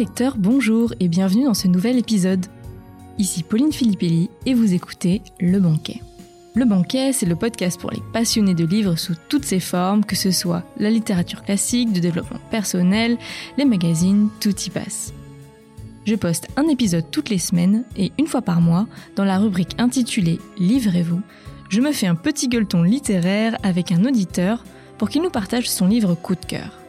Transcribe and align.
lecteurs, 0.00 0.38
bonjour 0.38 0.94
et 0.98 1.08
bienvenue 1.08 1.44
dans 1.44 1.52
ce 1.52 1.68
nouvel 1.68 1.98
épisode. 1.98 2.46
Ici 3.18 3.42
Pauline 3.42 3.70
Filippelli 3.70 4.30
et 4.46 4.54
vous 4.54 4.72
écoutez 4.72 5.20
Le 5.38 5.60
Banquet. 5.60 6.00
Le 6.54 6.64
Banquet, 6.64 7.12
c'est 7.12 7.26
le 7.26 7.36
podcast 7.36 7.78
pour 7.78 7.90
les 7.90 8.00
passionnés 8.10 8.54
de 8.54 8.64
livres 8.64 8.96
sous 8.96 9.12
toutes 9.28 9.44
ses 9.44 9.60
formes, 9.60 10.02
que 10.02 10.16
ce 10.16 10.30
soit 10.30 10.62
la 10.78 10.88
littérature 10.88 11.42
classique, 11.42 11.92
de 11.92 12.00
développement 12.00 12.40
personnel, 12.50 13.18
les 13.58 13.66
magazines, 13.66 14.30
tout 14.40 14.58
y 14.58 14.70
passe. 14.70 15.12
Je 16.06 16.14
poste 16.14 16.48
un 16.56 16.66
épisode 16.68 17.10
toutes 17.10 17.28
les 17.28 17.36
semaines 17.36 17.84
et 17.94 18.10
une 18.18 18.26
fois 18.26 18.40
par 18.40 18.62
mois, 18.62 18.86
dans 19.16 19.24
la 19.26 19.36
rubrique 19.36 19.76
intitulée 19.76 20.38
Livrez-vous, 20.56 21.20
je 21.68 21.82
me 21.82 21.92
fais 21.92 22.06
un 22.06 22.14
petit 22.14 22.48
gueuleton 22.48 22.82
littéraire 22.84 23.58
avec 23.62 23.92
un 23.92 24.06
auditeur 24.06 24.64
pour 24.96 25.10
qu'il 25.10 25.20
nous 25.20 25.28
partage 25.28 25.68
son 25.68 25.88
livre 25.88 26.14
coup 26.14 26.36
de 26.36 26.46
cœur. 26.46 26.79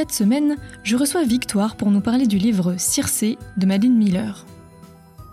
Cette 0.00 0.12
semaine, 0.12 0.56
je 0.82 0.96
reçois 0.96 1.24
Victoire 1.24 1.76
pour 1.76 1.90
nous 1.90 2.00
parler 2.00 2.26
du 2.26 2.38
livre 2.38 2.74
Circé 2.78 3.36
de 3.58 3.66
Madeleine 3.66 3.98
Miller. 3.98 4.46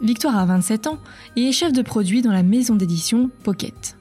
Victoire 0.02 0.38
a 0.38 0.46
27 0.46 0.88
ans 0.88 0.98
et 1.38 1.48
est 1.48 1.54
chef 1.54 1.72
de 1.72 1.82
produit 1.82 2.22
dans 2.22 2.34
la 2.34 2.44
maison 2.44 2.76
d'édition 2.76 3.32
Pocket. 3.46 3.96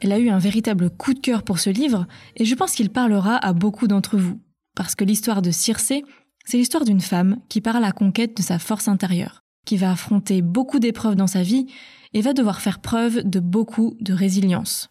Elle 0.00 0.12
a 0.12 0.20
eu 0.20 0.28
un 0.28 0.38
véritable 0.38 0.88
coup 0.88 1.14
de 1.14 1.18
cœur 1.18 1.42
pour 1.42 1.58
ce 1.58 1.70
livre 1.70 2.06
et 2.36 2.44
je 2.44 2.54
pense 2.54 2.76
qu'il 2.76 2.90
parlera 2.90 3.44
à 3.44 3.52
beaucoup 3.52 3.88
d'entre 3.88 4.16
vous, 4.16 4.40
parce 4.76 4.94
que 4.94 5.02
l'histoire 5.02 5.42
de 5.42 5.50
Circé, 5.50 6.04
c'est 6.44 6.58
l'histoire 6.58 6.84
d'une 6.84 7.00
femme 7.00 7.38
qui 7.48 7.60
part 7.60 7.74
à 7.74 7.80
la 7.80 7.90
conquête 7.90 8.36
de 8.36 8.42
sa 8.42 8.60
force 8.60 8.86
intérieure, 8.86 9.42
qui 9.66 9.76
va 9.76 9.90
affronter 9.90 10.42
beaucoup 10.42 10.78
d'épreuves 10.78 11.16
dans 11.16 11.26
sa 11.26 11.42
vie 11.42 11.66
et 12.12 12.20
va 12.20 12.34
devoir 12.34 12.60
faire 12.60 12.78
preuve 12.78 13.28
de 13.28 13.40
beaucoup 13.40 13.96
de 14.00 14.12
résilience. 14.12 14.90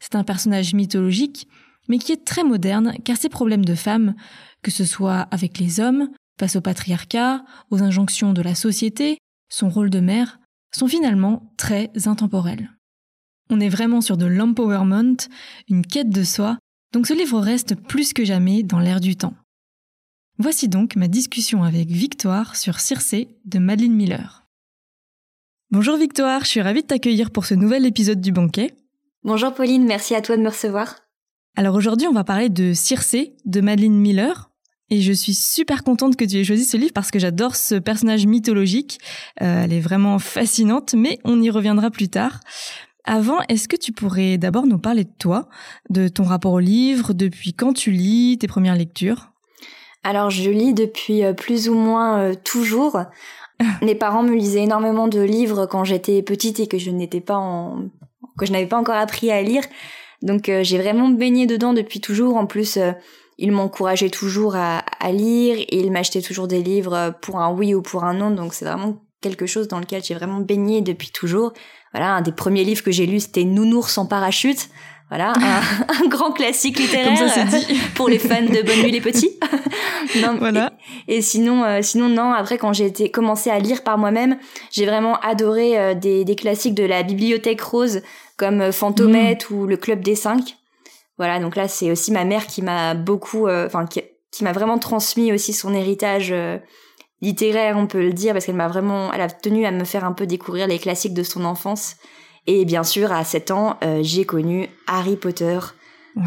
C'est 0.00 0.16
un 0.16 0.24
personnage 0.24 0.74
mythologique, 0.74 1.46
mais 1.90 1.98
qui 1.98 2.12
est 2.12 2.24
très 2.24 2.44
moderne 2.44 2.94
car 3.04 3.16
ses 3.16 3.28
problèmes 3.28 3.64
de 3.64 3.74
femme, 3.74 4.14
que 4.62 4.70
ce 4.70 4.84
soit 4.84 5.22
avec 5.32 5.58
les 5.58 5.80
hommes, 5.80 6.08
face 6.38 6.54
au 6.54 6.60
patriarcat, 6.60 7.44
aux 7.70 7.82
injonctions 7.82 8.32
de 8.32 8.42
la 8.42 8.54
société, 8.54 9.18
son 9.48 9.68
rôle 9.68 9.90
de 9.90 9.98
mère, 9.98 10.38
sont 10.72 10.86
finalement 10.86 11.52
très 11.56 11.90
intemporels. 12.06 12.70
On 13.50 13.58
est 13.58 13.68
vraiment 13.68 14.00
sur 14.00 14.16
de 14.16 14.26
l'empowerment, 14.26 15.16
une 15.68 15.84
quête 15.84 16.10
de 16.10 16.22
soi, 16.22 16.58
donc 16.92 17.08
ce 17.08 17.12
livre 17.12 17.40
reste 17.40 17.74
plus 17.74 18.12
que 18.12 18.24
jamais 18.24 18.62
dans 18.62 18.78
l'air 18.78 19.00
du 19.00 19.16
temps. 19.16 19.34
Voici 20.38 20.68
donc 20.68 20.94
ma 20.94 21.08
discussion 21.08 21.64
avec 21.64 21.88
Victoire 21.88 22.54
sur 22.54 22.78
Circé 22.78 23.36
de 23.46 23.58
Madeleine 23.58 23.96
Miller. 23.96 24.46
Bonjour 25.72 25.96
Victoire, 25.96 26.44
je 26.44 26.50
suis 26.50 26.62
ravie 26.62 26.82
de 26.82 26.86
t'accueillir 26.86 27.32
pour 27.32 27.46
ce 27.46 27.54
nouvel 27.54 27.84
épisode 27.84 28.20
du 28.20 28.30
banquet. 28.30 28.76
Bonjour 29.24 29.52
Pauline, 29.52 29.86
merci 29.86 30.14
à 30.14 30.22
toi 30.22 30.36
de 30.36 30.42
me 30.42 30.50
recevoir. 30.50 30.94
Alors 31.60 31.74
aujourd'hui, 31.74 32.08
on 32.08 32.14
va 32.14 32.24
parler 32.24 32.48
de 32.48 32.72
Circé 32.72 33.34
de 33.44 33.60
Madeleine 33.60 33.92
Miller. 33.92 34.48
Et 34.88 35.02
je 35.02 35.12
suis 35.12 35.34
super 35.34 35.84
contente 35.84 36.16
que 36.16 36.24
tu 36.24 36.38
aies 36.38 36.44
choisi 36.44 36.64
ce 36.64 36.78
livre 36.78 36.94
parce 36.94 37.10
que 37.10 37.18
j'adore 37.18 37.54
ce 37.54 37.74
personnage 37.74 38.24
mythologique. 38.24 38.98
Euh, 39.42 39.64
elle 39.64 39.74
est 39.74 39.80
vraiment 39.80 40.18
fascinante, 40.18 40.94
mais 40.94 41.18
on 41.22 41.38
y 41.42 41.50
reviendra 41.50 41.90
plus 41.90 42.08
tard. 42.08 42.40
Avant, 43.04 43.40
est-ce 43.50 43.68
que 43.68 43.76
tu 43.76 43.92
pourrais 43.92 44.38
d'abord 44.38 44.64
nous 44.64 44.78
parler 44.78 45.04
de 45.04 45.12
toi, 45.18 45.50
de 45.90 46.08
ton 46.08 46.22
rapport 46.22 46.54
au 46.54 46.60
livre, 46.60 47.12
depuis 47.12 47.52
quand 47.52 47.74
tu 47.74 47.90
lis, 47.90 48.38
tes 48.40 48.46
premières 48.46 48.74
lectures? 48.74 49.28
Alors 50.02 50.30
je 50.30 50.48
lis 50.48 50.72
depuis 50.72 51.24
euh, 51.24 51.34
plus 51.34 51.68
ou 51.68 51.74
moins 51.74 52.20
euh, 52.20 52.34
toujours. 52.42 53.02
Mes 53.82 53.94
parents 53.94 54.22
me 54.22 54.34
lisaient 54.34 54.62
énormément 54.62 55.08
de 55.08 55.20
livres 55.20 55.66
quand 55.66 55.84
j'étais 55.84 56.22
petite 56.22 56.58
et 56.58 56.68
que 56.68 56.78
je 56.78 56.90
n'étais 56.90 57.20
pas 57.20 57.36
en 57.36 57.90
que 58.38 58.46
je 58.46 58.52
n'avais 58.52 58.66
pas 58.66 58.78
encore 58.78 58.96
appris 58.96 59.30
à 59.30 59.42
lire. 59.42 59.62
Donc 60.22 60.48
euh, 60.48 60.62
j'ai 60.62 60.78
vraiment 60.78 61.08
baigné 61.08 61.46
dedans 61.46 61.72
depuis 61.72 62.00
toujours. 62.00 62.36
En 62.36 62.46
plus, 62.46 62.76
euh, 62.76 62.92
ils 63.38 63.52
m'encourageaient 63.52 64.10
toujours 64.10 64.54
à, 64.56 64.78
à, 64.78 65.12
lire 65.12 65.56
et 65.58 65.78
ils 65.78 65.90
m'achetaient 65.90 66.22
toujours 66.22 66.48
des 66.48 66.62
livres 66.62 67.14
pour 67.22 67.38
un 67.40 67.50
oui 67.52 67.74
ou 67.74 67.82
pour 67.82 68.04
un 68.04 68.14
non. 68.14 68.30
Donc 68.30 68.54
c'est 68.54 68.64
vraiment 68.64 68.98
quelque 69.20 69.46
chose 69.46 69.68
dans 69.68 69.78
lequel 69.78 70.02
j'ai 70.04 70.14
vraiment 70.14 70.40
baigné 70.40 70.80
depuis 70.82 71.10
toujours. 71.10 71.52
Voilà, 71.92 72.14
un 72.14 72.22
des 72.22 72.32
premiers 72.32 72.64
livres 72.64 72.82
que 72.82 72.92
j'ai 72.92 73.06
lu, 73.06 73.20
c'était 73.20 73.44
Nounours 73.44 73.98
en 73.98 74.06
parachute. 74.06 74.68
Voilà, 75.08 75.32
un, 76.04 76.06
grand 76.06 76.30
classique 76.30 76.78
littéraire 76.78 77.28
ça, 77.28 77.42
dit. 77.42 77.80
pour 77.96 78.08
les 78.08 78.20
fans 78.20 78.42
de 78.42 78.62
Bonne 78.62 78.82
nuit 78.82 78.92
les 78.92 79.00
petits. 79.00 79.30
non, 80.22 80.36
voilà. 80.38 80.72
Et, 81.08 81.20
sinon, 81.20 81.64
euh, 81.64 81.80
sinon 81.82 82.08
non. 82.08 82.32
Après, 82.32 82.58
quand 82.58 82.72
j'ai 82.72 82.86
été 82.86 83.10
commencé 83.10 83.50
à 83.50 83.58
lire 83.58 83.82
par 83.82 83.98
moi-même, 83.98 84.38
j'ai 84.70 84.86
vraiment 84.86 85.18
adoré 85.18 85.76
euh, 85.76 85.94
des, 85.94 86.24
des, 86.24 86.36
classiques 86.36 86.76
de 86.76 86.84
la 86.84 87.02
bibliothèque 87.02 87.60
rose 87.60 88.02
comme 88.40 88.60
euh, 88.60 88.72
Fantomette 88.72 89.48
mmh. 89.50 89.54
ou 89.54 89.66
le 89.66 89.76
Club 89.76 90.00
des 90.00 90.16
cinq. 90.16 90.56
Voilà, 91.18 91.38
donc 91.38 91.54
là, 91.54 91.68
c'est 91.68 91.92
aussi 91.92 92.10
ma 92.10 92.24
mère 92.24 92.46
qui 92.46 92.62
m'a 92.62 92.94
beaucoup, 92.94 93.46
enfin, 93.46 93.84
qui, 93.84 94.00
qui 94.32 94.42
m'a 94.42 94.52
vraiment 94.52 94.78
transmis 94.78 95.32
aussi 95.34 95.52
son 95.52 95.74
héritage 95.74 96.32
littéraire, 97.20 97.76
on 97.76 97.86
peut 97.86 98.00
le 98.00 98.12
dire, 98.12 98.32
parce 98.32 98.46
qu'elle 98.46 98.56
m'a 98.56 98.68
vraiment, 98.68 99.12
elle 99.12 99.20
a 99.20 99.28
tenu 99.28 99.66
à 99.66 99.70
me 99.70 99.84
faire 99.84 100.04
un 100.04 100.12
peu 100.12 100.26
découvrir 100.26 100.66
les 100.66 100.78
classiques 100.78 101.14
de 101.14 101.22
son 101.22 101.44
enfance. 101.44 101.96
Et 102.46 102.64
bien 102.64 102.82
sûr, 102.82 103.12
à 103.12 103.24
7 103.24 103.50
ans, 103.50 103.76
euh, 103.84 104.00
j'ai 104.02 104.24
connu 104.24 104.68
Harry 104.86 105.16
Potter. 105.16 105.58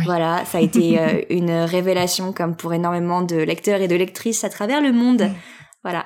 Voilà, 0.05 0.45
ça 0.45 0.59
a 0.59 0.61
été 0.61 0.99
euh, 0.99 1.21
une 1.29 1.51
révélation 1.51 2.31
comme 2.31 2.55
pour 2.55 2.73
énormément 2.73 3.21
de 3.21 3.35
lecteurs 3.35 3.81
et 3.81 3.87
de 3.87 3.95
lectrices 3.95 4.43
à 4.43 4.49
travers 4.49 4.81
le 4.81 4.91
monde. 4.91 5.29
Voilà. 5.83 6.05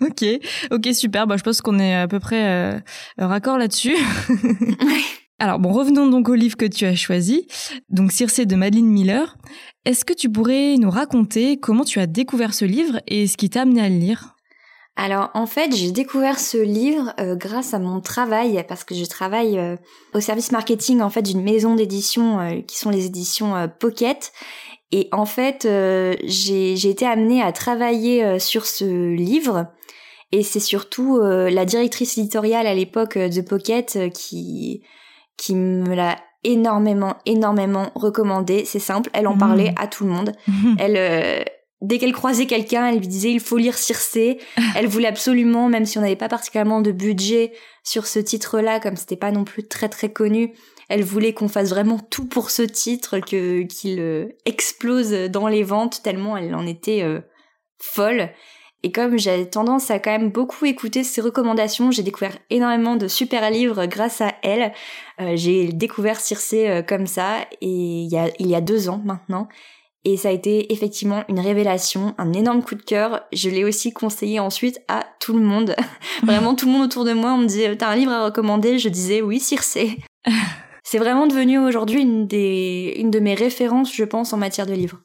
Ok, 0.00 0.24
ok, 0.70 0.94
super. 0.94 1.26
Bah, 1.26 1.36
je 1.36 1.42
pense 1.42 1.60
qu'on 1.60 1.78
est 1.78 1.94
à 1.94 2.08
peu 2.08 2.20
près 2.20 2.48
euh, 2.48 2.78
raccord 3.18 3.58
là-dessus. 3.58 3.96
Alors 5.40 5.58
bon, 5.58 5.72
revenons 5.72 6.06
donc 6.06 6.28
au 6.28 6.34
livre 6.34 6.56
que 6.56 6.66
tu 6.66 6.84
as 6.84 6.94
choisi, 6.94 7.46
donc 7.88 8.12
Circé 8.12 8.44
de 8.44 8.56
Madeleine 8.56 8.84
Miller. 8.84 9.38
Est-ce 9.86 10.04
que 10.04 10.12
tu 10.12 10.30
pourrais 10.30 10.76
nous 10.76 10.90
raconter 10.90 11.56
comment 11.56 11.84
tu 11.84 11.98
as 11.98 12.06
découvert 12.06 12.52
ce 12.52 12.66
livre 12.66 13.00
et 13.08 13.26
ce 13.26 13.38
qui 13.38 13.48
t'a 13.48 13.62
amené 13.62 13.80
à 13.80 13.88
le 13.88 13.96
lire? 13.96 14.36
Alors 14.96 15.30
en 15.32 15.46
fait, 15.46 15.74
j'ai 15.74 15.92
découvert 15.92 16.38
ce 16.38 16.58
livre 16.58 17.14
euh, 17.18 17.36
grâce 17.36 17.72
à 17.72 17.78
mon 17.78 18.02
travail 18.02 18.62
parce 18.68 18.84
que 18.84 18.94
je 18.94 19.06
travaille 19.06 19.58
euh, 19.58 19.76
au 20.12 20.20
service 20.20 20.52
marketing 20.52 21.00
en 21.00 21.08
fait 21.08 21.22
d'une 21.22 21.42
maison 21.42 21.74
d'édition 21.74 22.38
euh, 22.38 22.60
qui 22.60 22.76
sont 22.76 22.90
les 22.90 23.06
éditions 23.06 23.66
Pocket 23.78 24.30
et 24.92 25.08
en 25.12 25.26
fait 25.26 25.68
j'ai 26.24 26.88
été 26.88 27.06
amenée 27.06 27.42
à 27.42 27.52
travailler 27.52 28.38
sur 28.38 28.66
ce 28.66 29.14
livre 29.14 29.66
et 30.32 30.42
c'est 30.42 30.60
surtout 30.60 31.20
la 31.20 31.64
directrice 31.64 32.18
éditoriale 32.18 32.66
à 32.66 32.74
l'époque 32.74 33.18
de 33.18 33.40
Pocket 33.40 33.98
qui 34.12 34.82
qui 35.36 35.54
me 35.54 35.94
l'a 35.94 36.18
énormément 36.42 37.16
énormément 37.26 37.90
recommandé, 37.94 38.64
c'est 38.64 38.78
simple, 38.78 39.10
elle 39.12 39.26
en 39.26 39.36
mmh. 39.36 39.38
parlait 39.38 39.74
à 39.76 39.86
tout 39.86 40.04
le 40.04 40.10
monde. 40.10 40.32
elle 40.78 41.44
dès 41.80 41.98
qu'elle 41.98 42.12
croisait 42.12 42.46
quelqu'un, 42.46 42.86
elle 42.86 42.98
lui 42.98 43.08
disait 43.08 43.30
il 43.30 43.40
faut 43.40 43.56
lire 43.56 43.76
Circé. 43.76 44.38
elle 44.76 44.86
voulait 44.86 45.08
absolument, 45.08 45.68
même 45.68 45.86
si 45.86 45.98
on 45.98 46.02
n'avait 46.02 46.16
pas 46.16 46.28
particulièrement 46.28 46.80
de 46.80 46.92
budget 46.92 47.52
sur 47.84 48.06
ce 48.06 48.18
titre-là, 48.18 48.80
comme 48.80 48.96
c'était 48.96 49.16
pas 49.16 49.32
non 49.32 49.44
plus 49.44 49.66
très 49.66 49.88
très 49.88 50.12
connu, 50.12 50.52
elle 50.90 51.04
voulait 51.04 51.32
qu'on 51.32 51.48
fasse 51.48 51.70
vraiment 51.70 52.00
tout 52.00 52.26
pour 52.26 52.50
ce 52.50 52.62
titre, 52.62 53.20
que 53.20 53.62
qu'il 53.62 54.00
euh, 54.00 54.26
explose 54.44 55.12
dans 55.30 55.46
les 55.46 55.62
ventes 55.62 56.02
tellement 56.02 56.36
elle 56.36 56.52
en 56.52 56.66
était 56.66 57.02
euh, 57.02 57.20
folle. 57.78 58.30
Et 58.82 58.90
comme 58.90 59.16
j'ai 59.16 59.48
tendance 59.48 59.90
à 59.92 60.00
quand 60.00 60.10
même 60.10 60.30
beaucoup 60.30 60.64
écouter 60.64 61.04
ses 61.04 61.20
recommandations, 61.20 61.92
j'ai 61.92 62.02
découvert 62.02 62.36
énormément 62.48 62.96
de 62.96 63.06
super 63.06 63.48
livres 63.50 63.86
grâce 63.86 64.20
à 64.20 64.34
elle. 64.42 64.72
Euh, 65.20 65.36
j'ai 65.36 65.68
découvert 65.68 66.18
Circé 66.18 66.82
comme 66.88 67.06
ça 67.06 67.36
et 67.60 67.68
il 67.68 68.10
y 68.10 68.18
a 68.18 68.28
il 68.40 68.48
y 68.48 68.56
a 68.56 68.60
deux 68.60 68.88
ans 68.88 69.00
maintenant. 69.04 69.48
Et 70.04 70.16
ça 70.16 70.30
a 70.30 70.32
été 70.32 70.72
effectivement 70.72 71.22
une 71.28 71.38
révélation, 71.38 72.14
un 72.18 72.32
énorme 72.32 72.64
coup 72.64 72.74
de 72.74 72.82
cœur. 72.82 73.20
Je 73.32 73.48
l'ai 73.48 73.64
aussi 73.64 73.92
conseillé 73.92 74.40
ensuite 74.40 74.80
à 74.88 75.04
tout 75.20 75.34
le 75.34 75.44
monde. 75.44 75.76
vraiment 76.24 76.56
tout 76.56 76.66
le 76.66 76.72
monde 76.72 76.82
autour 76.82 77.04
de 77.04 77.12
moi, 77.12 77.34
on 77.34 77.36
me 77.36 77.46
disait 77.46 77.76
t'as 77.76 77.90
un 77.90 77.96
livre 77.96 78.12
à 78.12 78.24
recommander? 78.24 78.80
Je 78.80 78.88
disais 78.88 79.22
oui, 79.22 79.38
Circé. 79.38 79.98
C'est 80.90 80.98
vraiment 80.98 81.28
devenu 81.28 81.56
aujourd'hui 81.56 82.02
une 82.02 82.26
des 82.26 82.94
une 82.96 83.12
de 83.12 83.20
mes 83.20 83.34
références, 83.34 83.94
je 83.94 84.02
pense, 84.02 84.32
en 84.32 84.36
matière 84.36 84.66
de 84.66 84.72
livres. 84.72 84.98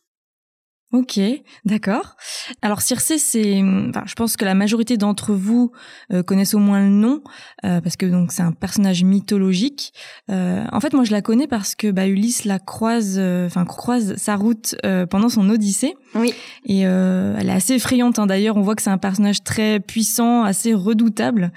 Ok, 0.94 1.20
d'accord. 1.64 2.16
Alors 2.64 2.82
Circé, 2.82 3.20
c'est, 3.20 3.62
enfin, 3.90 4.02
je 4.08 4.16
pense 4.16 4.36
que 4.36 4.46
la 4.46 4.56
majorité 4.56 4.98
d'entre 4.98 5.34
vous 5.34 5.72
euh, 6.12 6.24
connaissent 6.24 6.56
au 6.56 6.60
moins 6.60 6.80
le 6.80 6.90
nom 6.90 7.22
euh, 7.66 7.82
parce 7.82 7.98
que 7.98 8.08
donc 8.08 8.32
c'est 8.32 8.42
un 8.42 8.52
personnage 8.52 9.04
mythologique. 9.04 9.94
Euh, 10.32 10.64
en 10.72 10.80
fait, 10.80 10.94
moi 10.94 11.04
je 11.04 11.12
la 11.12 11.22
connais 11.22 11.46
parce 11.46 11.76
que 11.76 11.92
bah, 11.92 12.08
Ulysse 12.08 12.46
la 12.46 12.58
croise, 12.58 13.20
enfin 13.20 13.64
croise 13.66 14.16
sa 14.16 14.38
route 14.38 14.76
pendant 15.12 15.30
son 15.30 15.48
Odyssée. 15.52 15.94
Oui. 16.16 16.34
Et 16.66 16.80
elle 16.80 17.48
est 17.48 17.54
assez 17.54 17.74
effrayante. 17.74 18.18
Hein. 18.18 18.26
D'ailleurs, 18.26 18.58
on 18.58 18.62
voit 18.62 18.74
que 18.74 18.82
c'est 18.82 18.90
un 18.90 18.98
personnage 18.98 19.44
très 19.44 19.80
puissant, 19.80 20.42
assez 20.42 20.74
redoutable. 20.74 21.52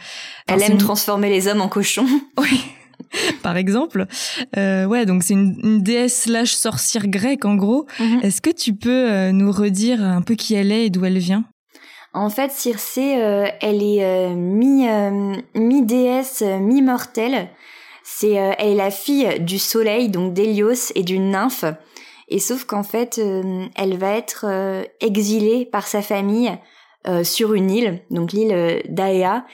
Elle 0.49 0.63
aime 0.63 0.77
transformer 0.77 1.31
les 1.31 1.49
hommes 1.49 1.63
en 1.63 1.69
cochons. 1.69 2.07
Oui. 2.37 2.61
par 3.43 3.57
exemple. 3.57 4.07
Euh, 4.57 4.85
ouais, 4.87 5.07
donc 5.07 5.23
c'est 5.23 5.35
une, 5.35 5.59
une, 5.63 5.83
déesse 5.83 6.23
slash 6.23 6.53
sorcière 6.53 7.09
grecque 7.09 7.45
en 7.45 7.55
gros. 7.55 7.87
Mhm. 7.99 8.21
Est-ce 8.23 8.41
que 8.41 8.51
tu 8.51 8.75
peux 8.75 9.11
euh, 9.11 9.33
nous 9.33 9.53
redire 9.53 10.03
un 10.03 10.23
peu 10.23 10.35
qui 10.35 10.55
elle 10.55 10.73
est 10.73 10.87
et 10.87 10.91
d'où 10.91 11.05
elle 11.05 11.19
vient? 11.19 11.45
En 12.15 12.31
fait, 12.31 12.51
Circé, 12.51 13.17
euh, 13.17 13.47
elle 13.61 13.83
est 13.83 14.03
euh, 14.03 14.35
mi 14.35 14.87
mi 15.55 15.83
déesse, 15.85 16.43
mi 16.43 16.83
mortelle. 16.83 17.49
C'est 18.03 18.33
elle 18.33 18.69
est 18.69 18.75
la 18.75 18.91
fille 18.91 19.39
du 19.41 19.59
soleil, 19.59 20.09
donc 20.09 20.33
d'Hélios 20.33 20.93
et 20.95 21.03
d'une 21.03 21.31
nymphe. 21.31 21.67
Et 22.29 22.39
sauf 22.39 22.65
qu'en 22.65 22.83
fait, 22.83 23.21
elle 23.77 23.99
va 23.99 24.13
être 24.13 24.47
exilée 25.01 25.67
par 25.67 25.87
sa 25.87 26.01
famille 26.01 26.51
sur 27.23 27.53
une 27.53 27.71
île, 27.71 28.01
donc 28.11 28.33
l'île 28.33 28.83
d'Aea. 28.89 29.45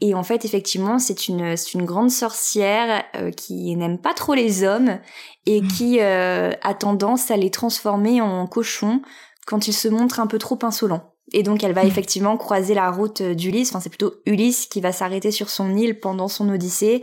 Et 0.00 0.14
en 0.14 0.22
fait, 0.22 0.44
effectivement, 0.44 0.98
c'est 0.98 1.28
une, 1.28 1.54
une 1.74 1.84
grande 1.84 2.10
sorcière 2.10 3.02
qui 3.36 3.74
n'aime 3.76 3.98
pas 3.98 4.12
trop 4.12 4.34
les 4.34 4.62
hommes 4.62 4.98
et 5.46 5.62
mmh. 5.62 5.68
qui 5.68 6.00
a 6.00 6.74
tendance 6.74 7.30
à 7.30 7.36
les 7.38 7.50
transformer 7.50 8.20
en 8.20 8.46
cochons 8.46 9.00
quand 9.46 9.68
ils 9.68 9.72
se 9.72 9.88
montrent 9.88 10.20
un 10.20 10.26
peu 10.26 10.38
trop 10.38 10.58
insolents. 10.62 11.14
Et 11.32 11.42
donc 11.42 11.64
elle 11.64 11.72
va 11.72 11.84
mm. 11.84 11.88
effectivement 11.88 12.36
croiser 12.36 12.74
la 12.74 12.90
route 12.90 13.22
d'Ulysse, 13.22 13.70
enfin 13.70 13.80
c'est 13.80 13.88
plutôt 13.88 14.14
Ulysse 14.26 14.66
qui 14.66 14.80
va 14.80 14.92
s'arrêter 14.92 15.30
sur 15.30 15.50
son 15.50 15.74
île 15.74 15.98
pendant 15.98 16.28
son 16.28 16.48
odyssée. 16.48 17.02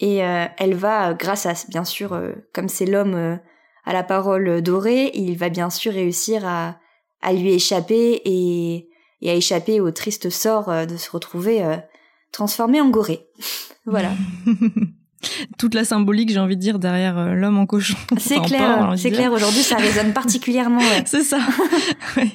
Et 0.00 0.24
euh, 0.24 0.46
elle 0.58 0.74
va, 0.74 1.12
grâce 1.12 1.44
à, 1.46 1.52
bien 1.68 1.84
sûr, 1.84 2.14
euh, 2.14 2.32
comme 2.54 2.68
c'est 2.68 2.86
l'homme 2.86 3.14
euh, 3.14 3.36
à 3.84 3.92
la 3.92 4.02
parole 4.02 4.62
dorée, 4.62 5.10
il 5.14 5.36
va 5.36 5.48
bien 5.48 5.70
sûr 5.70 5.92
réussir 5.92 6.46
à, 6.46 6.78
à 7.20 7.32
lui 7.32 7.52
échapper 7.52 8.22
et, 8.24 8.88
et, 9.20 9.30
à 9.30 9.34
échapper 9.34 9.80
au 9.80 9.90
triste 9.90 10.30
sort 10.30 10.86
de 10.86 10.96
se 10.96 11.10
retrouver 11.10 11.62
transformé 12.36 12.80
en 12.80 12.90
gorée. 12.90 13.26
voilà. 13.86 14.12
Toute 15.58 15.74
la 15.74 15.84
symbolique, 15.84 16.30
j'ai 16.30 16.38
envie 16.38 16.56
de 16.56 16.60
dire, 16.60 16.78
derrière 16.78 17.34
l'homme 17.34 17.58
en 17.58 17.66
cochon. 17.66 17.96
C'est 18.18 18.40
clair, 18.40 18.94
c'est 18.96 19.10
clair. 19.10 19.32
Aujourd'hui, 19.32 19.62
ça 19.62 19.76
résonne 19.76 20.12
particulièrement. 20.12 20.80
c'est 21.06 21.22
ça. 21.22 21.38
ouais. 22.16 22.30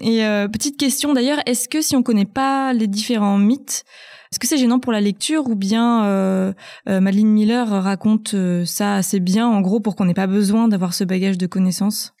Et 0.00 0.24
euh, 0.24 0.46
petite 0.46 0.78
question 0.78 1.12
d'ailleurs, 1.12 1.40
est-ce 1.46 1.68
que 1.68 1.82
si 1.82 1.96
on 1.96 2.04
connaît 2.04 2.24
pas 2.24 2.72
les 2.72 2.86
différents 2.86 3.36
mythes, 3.36 3.84
est-ce 4.30 4.38
que 4.38 4.46
c'est 4.46 4.56
gênant 4.56 4.78
pour 4.78 4.92
la 4.92 5.00
lecture 5.00 5.48
ou 5.48 5.56
bien 5.56 6.04
euh, 6.04 6.52
euh 6.88 7.00
Madeleine 7.00 7.28
Miller 7.28 7.68
raconte 7.68 8.34
euh, 8.34 8.64
ça 8.64 8.94
assez 8.94 9.18
bien, 9.18 9.48
en 9.48 9.60
gros, 9.60 9.80
pour 9.80 9.96
qu'on 9.96 10.04
n'ait 10.04 10.14
pas 10.14 10.28
besoin 10.28 10.68
d'avoir 10.68 10.94
ce 10.94 11.02
bagage 11.02 11.36
de 11.36 11.46
connaissances? 11.46 12.14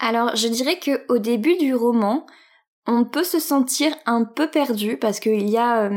Alors, 0.00 0.34
je 0.34 0.48
dirais 0.48 0.78
que 0.78 1.04
au 1.08 1.18
début 1.18 1.56
du 1.56 1.74
roman, 1.74 2.26
on 2.86 3.04
peut 3.04 3.24
se 3.24 3.40
sentir 3.40 3.92
un 4.06 4.24
peu 4.24 4.48
perdu 4.48 4.96
parce 4.96 5.20
qu'il 5.20 5.48
y 5.48 5.58
a 5.58 5.90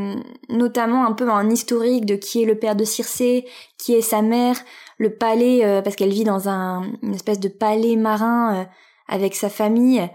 notamment 0.50 1.06
un 1.06 1.14
peu 1.14 1.30
un 1.30 1.50
historique 1.50 2.06
de 2.06 2.16
qui 2.16 2.42
est 2.42 2.46
le 2.46 2.56
père 2.56 2.76
de 2.76 2.84
Circé, 2.84 3.46
qui 3.78 3.94
est 3.94 4.02
sa 4.02 4.22
mère, 4.22 4.58
le 4.98 5.12
palais, 5.12 5.82
parce 5.84 5.96
qu'elle 5.96 6.12
vit 6.12 6.24
dans 6.24 6.50
un, 6.50 6.84
une 7.04 7.14
espèce 7.14 7.40
de 7.40 7.48
palais 7.48 7.96
marin 7.96 8.68
avec 9.08 9.36
sa 9.36 9.50
famille. 9.50 10.10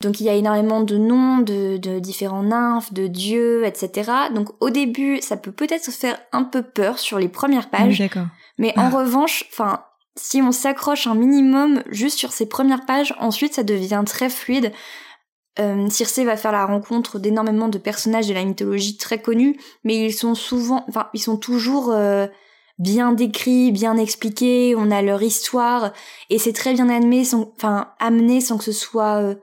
Donc 0.00 0.18
il 0.20 0.24
y 0.24 0.30
a 0.30 0.34
énormément 0.34 0.80
de 0.80 0.96
noms, 0.96 1.38
de, 1.38 1.76
de 1.76 1.98
différents 1.98 2.42
nymphes, 2.42 2.92
de 2.92 3.06
dieux, 3.06 3.66
etc. 3.66 4.10
Donc 4.34 4.48
au 4.60 4.70
début, 4.70 5.20
ça 5.20 5.36
peut 5.36 5.52
peut-être 5.52 5.84
se 5.84 5.90
faire 5.90 6.18
un 6.32 6.44
peu 6.44 6.62
peur 6.62 6.98
sur 6.98 7.18
les 7.18 7.28
premières 7.28 7.68
pages. 7.68 7.98
D'accord. 7.98 8.26
Mais 8.56 8.72
en 8.78 8.86
ah. 8.86 8.90
revanche, 8.90 9.44
enfin, 9.52 9.84
si 10.16 10.40
on 10.40 10.52
s'accroche 10.52 11.06
un 11.06 11.14
minimum 11.14 11.82
juste 11.90 12.18
sur 12.18 12.32
ces 12.32 12.46
premières 12.46 12.86
pages, 12.86 13.14
ensuite 13.18 13.54
ça 13.54 13.62
devient 13.62 14.02
très 14.06 14.30
fluide. 14.30 14.72
Euh, 15.58 15.88
Circé 15.90 16.24
va 16.24 16.36
faire 16.36 16.52
la 16.52 16.64
rencontre 16.64 17.18
d'énormément 17.18 17.68
de 17.68 17.78
personnages 17.78 18.28
de 18.28 18.34
la 18.34 18.44
mythologie 18.44 18.96
très 18.96 19.20
connus, 19.20 19.58
mais 19.84 19.96
ils 19.96 20.12
sont 20.12 20.34
souvent, 20.34 20.84
enfin, 20.88 21.08
ils 21.12 21.20
sont 21.20 21.36
toujours 21.36 21.90
euh, 21.90 22.26
bien 22.78 23.12
décrits, 23.12 23.72
bien 23.72 23.96
expliqués. 23.96 24.74
On 24.76 24.90
a 24.90 25.02
leur 25.02 25.22
histoire 25.22 25.92
et 26.30 26.38
c'est 26.38 26.52
très 26.52 26.72
bien 26.74 26.88
amené, 26.88 27.24
sans, 27.24 27.52
enfin, 27.56 27.88
amené 27.98 28.40
sans 28.40 28.58
que 28.58 28.64
ce 28.64 28.72
soit 28.72 29.20
euh, 29.22 29.34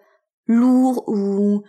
lourd 0.47 1.03
ou 1.07 1.63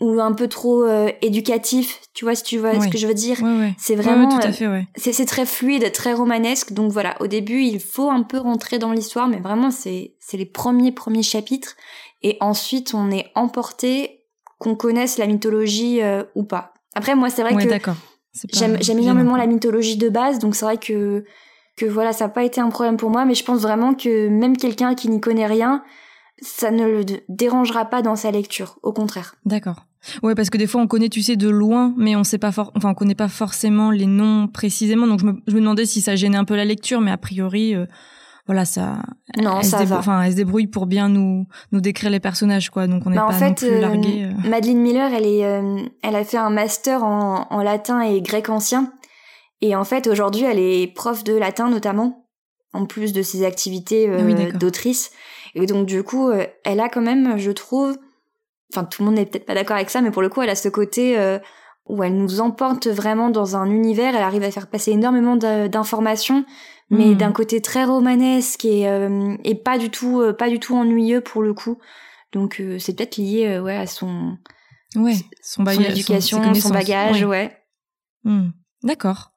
ou 0.00 0.20
un 0.20 0.32
peu 0.32 0.48
trop 0.48 0.82
euh, 0.82 1.10
éducatif, 1.22 2.00
tu 2.12 2.24
vois 2.24 2.34
si 2.34 2.42
tu 2.42 2.58
vois 2.58 2.80
ce 2.80 2.88
que 2.88 2.98
je 2.98 3.06
veux 3.06 3.14
dire? 3.14 3.36
C'est 3.78 3.94
vraiment 3.94 4.28
tout 4.28 4.44
à 4.44 4.50
fait, 4.50 4.66
ouais. 4.66 4.84
c'est 4.96 5.12
c'est 5.12 5.26
très 5.26 5.46
fluide, 5.46 5.92
très 5.92 6.12
romanesque. 6.12 6.72
Donc 6.72 6.90
voilà, 6.90 7.14
au 7.20 7.28
début, 7.28 7.62
il 7.62 7.78
faut 7.78 8.10
un 8.10 8.24
peu 8.24 8.38
rentrer 8.38 8.80
dans 8.80 8.90
l'histoire 8.90 9.28
mais 9.28 9.38
vraiment 9.38 9.70
c'est 9.70 10.16
c'est 10.18 10.36
les 10.36 10.46
premiers 10.46 10.90
premiers 10.90 11.22
chapitres 11.22 11.76
et 12.22 12.36
ensuite 12.40 12.94
on 12.94 13.10
est 13.10 13.30
emporté 13.34 14.24
qu'on 14.58 14.74
connaisse 14.74 15.18
la 15.18 15.26
mythologie 15.26 16.02
euh, 16.02 16.22
ou 16.34 16.44
pas. 16.44 16.74
Après 16.94 17.14
moi, 17.14 17.30
c'est 17.30 17.42
vrai 17.42 17.54
que 17.54 17.92
j'aime 18.52 18.78
j'aime 18.80 18.98
énormément 18.98 19.36
la 19.36 19.46
mythologie 19.46 19.96
de 19.96 20.08
base, 20.08 20.38
donc 20.38 20.54
c'est 20.54 20.64
vrai 20.64 20.78
que 20.78 21.24
que 21.76 21.86
voilà, 21.86 22.12
ça 22.12 22.26
n'a 22.26 22.30
pas 22.30 22.44
été 22.44 22.60
un 22.60 22.68
problème 22.68 22.96
pour 22.96 23.10
moi, 23.10 23.24
mais 23.24 23.34
je 23.34 23.44
pense 23.44 23.60
vraiment 23.60 23.94
que 23.94 24.28
même 24.28 24.56
quelqu'un 24.56 24.94
qui 24.94 25.08
n'y 25.08 25.20
connaît 25.20 25.46
rien, 25.46 25.82
ça 26.40 26.70
ne 26.70 26.86
le 26.86 27.04
dérangera 27.28 27.86
pas 27.86 28.02
dans 28.02 28.16
sa 28.16 28.30
lecture, 28.30 28.78
au 28.82 28.92
contraire. 28.92 29.36
D'accord. 29.46 29.86
Ouais, 30.22 30.34
parce 30.34 30.50
que 30.50 30.58
des 30.58 30.66
fois 30.66 30.80
on 30.80 30.86
connaît, 30.88 31.08
tu 31.08 31.22
sais, 31.22 31.36
de 31.36 31.48
loin, 31.48 31.94
mais 31.96 32.16
on 32.16 32.24
sait 32.24 32.38
pas 32.38 32.52
for 32.52 32.72
enfin 32.74 32.90
on 32.90 32.94
connaît 32.94 33.14
pas 33.14 33.28
forcément 33.28 33.90
les 33.90 34.06
noms 34.06 34.48
précisément. 34.48 35.06
Donc 35.06 35.20
je 35.20 35.26
me, 35.26 35.42
je 35.46 35.54
me 35.54 35.60
demandais 35.60 35.86
si 35.86 36.00
ça 36.00 36.16
gênait 36.16 36.36
un 36.36 36.44
peu 36.44 36.56
la 36.56 36.64
lecture, 36.64 37.00
mais 37.00 37.12
a 37.12 37.16
priori, 37.16 37.74
euh, 37.74 37.86
voilà, 38.46 38.64
ça. 38.64 39.02
Non, 39.40 39.62
ça 39.62 39.84
va. 39.84 39.98
Enfin, 39.98 40.22
elle 40.22 40.32
se 40.32 40.36
débrouille 40.36 40.66
pour 40.66 40.86
bien 40.86 41.08
nous 41.08 41.46
nous 41.70 41.80
décrire 41.80 42.10
les 42.10 42.20
personnages, 42.20 42.70
quoi. 42.70 42.86
Donc 42.86 43.02
on 43.06 43.10
n'est 43.10 43.16
bah, 43.16 43.28
pas 43.28 43.48
non 43.48 43.54
plus 43.54 43.68
euh, 43.68 43.80
largué. 43.80 44.24
Euh. 44.24 44.48
Madeleine 44.48 44.80
Miller, 44.80 45.12
elle 45.12 45.26
est, 45.26 45.40
elle 46.02 46.16
a 46.16 46.24
fait 46.24 46.38
un 46.38 46.50
master 46.50 47.04
en, 47.04 47.46
en 47.50 47.62
latin 47.62 48.00
et 48.00 48.20
grec 48.20 48.48
ancien, 48.48 48.92
et 49.60 49.76
en 49.76 49.84
fait 49.84 50.06
aujourd'hui 50.06 50.44
elle 50.44 50.58
est 50.58 50.92
prof 50.92 51.22
de 51.24 51.34
latin 51.34 51.70
notamment, 51.70 52.26
en 52.72 52.86
plus 52.86 53.12
de 53.12 53.22
ses 53.22 53.44
activités 53.44 54.10
ah 54.10 54.56
d'autrice. 54.56 55.12
Et 55.54 55.66
donc 55.66 55.86
du 55.86 56.02
coup, 56.02 56.28
euh, 56.28 56.46
elle 56.64 56.80
a 56.80 56.88
quand 56.88 57.02
même, 57.02 57.36
je 57.38 57.50
trouve, 57.50 57.96
enfin 58.72 58.84
tout 58.84 59.02
le 59.02 59.06
monde 59.06 59.16
n'est 59.16 59.26
peut-être 59.26 59.46
pas 59.46 59.54
d'accord 59.54 59.76
avec 59.76 59.90
ça, 59.90 60.00
mais 60.00 60.10
pour 60.10 60.22
le 60.22 60.28
coup, 60.28 60.42
elle 60.42 60.50
a 60.50 60.54
ce 60.54 60.68
côté 60.68 61.18
euh, 61.18 61.38
où 61.86 62.02
elle 62.02 62.16
nous 62.16 62.40
emporte 62.40 62.86
vraiment 62.86 63.28
dans 63.30 63.56
un 63.56 63.68
univers. 63.70 64.14
Elle 64.14 64.22
arrive 64.22 64.44
à 64.44 64.50
faire 64.50 64.68
passer 64.68 64.92
énormément 64.92 65.36
d'informations, 65.36 66.44
mais 66.92 67.06
hmm. 67.06 67.16
d'un 67.16 67.32
côté 67.32 67.60
très 67.60 67.84
romanesque 67.84 68.64
et, 68.64 68.88
euh, 68.88 69.34
et 69.42 69.56
pas 69.56 69.78
du 69.78 69.90
tout, 69.90 70.22
pas 70.38 70.48
du 70.48 70.60
tout 70.60 70.76
ennuyeux 70.76 71.20
pour 71.20 71.42
le 71.42 71.54
coup. 71.54 71.78
Donc 72.32 72.62
c'est 72.78 72.96
peut-être 72.96 73.16
lié, 73.16 73.58
ouais, 73.58 73.76
à 73.76 73.86
son, 73.86 74.38
ouais, 74.94 75.16
son, 75.42 75.64
bagage, 75.64 75.84
son 75.84 75.90
éducation, 75.90 76.54
son, 76.54 76.70
bagage, 76.70 77.24
ouais. 77.24 77.56
Hmm. 78.24 78.50
D'accord. 78.82 79.32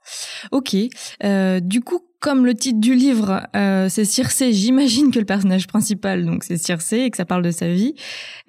Ok. 0.51 0.75
Euh, 1.23 1.59
du 1.59 1.81
coup, 1.81 1.99
comme 2.19 2.45
le 2.45 2.55
titre 2.55 2.79
du 2.79 2.95
livre, 2.95 3.47
euh, 3.55 3.87
c'est 3.89 4.05
Circé, 4.05 4.53
j'imagine 4.53 5.11
que 5.11 5.19
le 5.19 5.25
personnage 5.25 5.67
principal, 5.67 6.25
donc 6.25 6.43
c'est 6.43 6.57
Circé 6.57 7.01
et 7.01 7.11
que 7.11 7.17
ça 7.17 7.25
parle 7.25 7.43
de 7.43 7.51
sa 7.51 7.67
vie. 7.67 7.93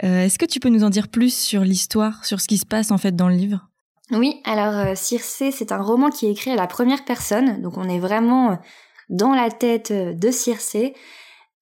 Euh, 0.05 0.25
est-ce 0.25 0.38
que 0.38 0.47
tu 0.47 0.59
peux 0.59 0.70
nous 0.70 0.85
en 0.85 0.91
dire 0.91 1.09
plus 1.09 1.37
sur 1.37 1.62
l'histoire, 1.62 2.25
sur 2.25 2.41
ce 2.41 2.49
qui 2.49 2.56
se 2.56 2.64
passe 2.64 2.91
en 2.91 2.99
fait 2.99 3.14
dans 3.14 3.29
le 3.29 3.35
livre? 3.35 3.69
Oui, 4.12 4.41
alors 4.44 4.97
Circé, 4.97 5.50
c'est 5.50 5.73
un 5.73 5.82
roman 5.82 6.11
qui 6.11 6.26
est 6.26 6.31
écrit 6.31 6.52
à 6.52 6.56
la 6.56 6.67
première 6.67 7.05
personne, 7.05 7.61
donc 7.61 7.76
on 7.76 7.88
est 7.88 7.99
vraiment 7.99 8.59
dans 9.08 9.35
la 9.35 9.50
tête 9.50 9.93
de 9.93 10.31
Circé. 10.31 10.94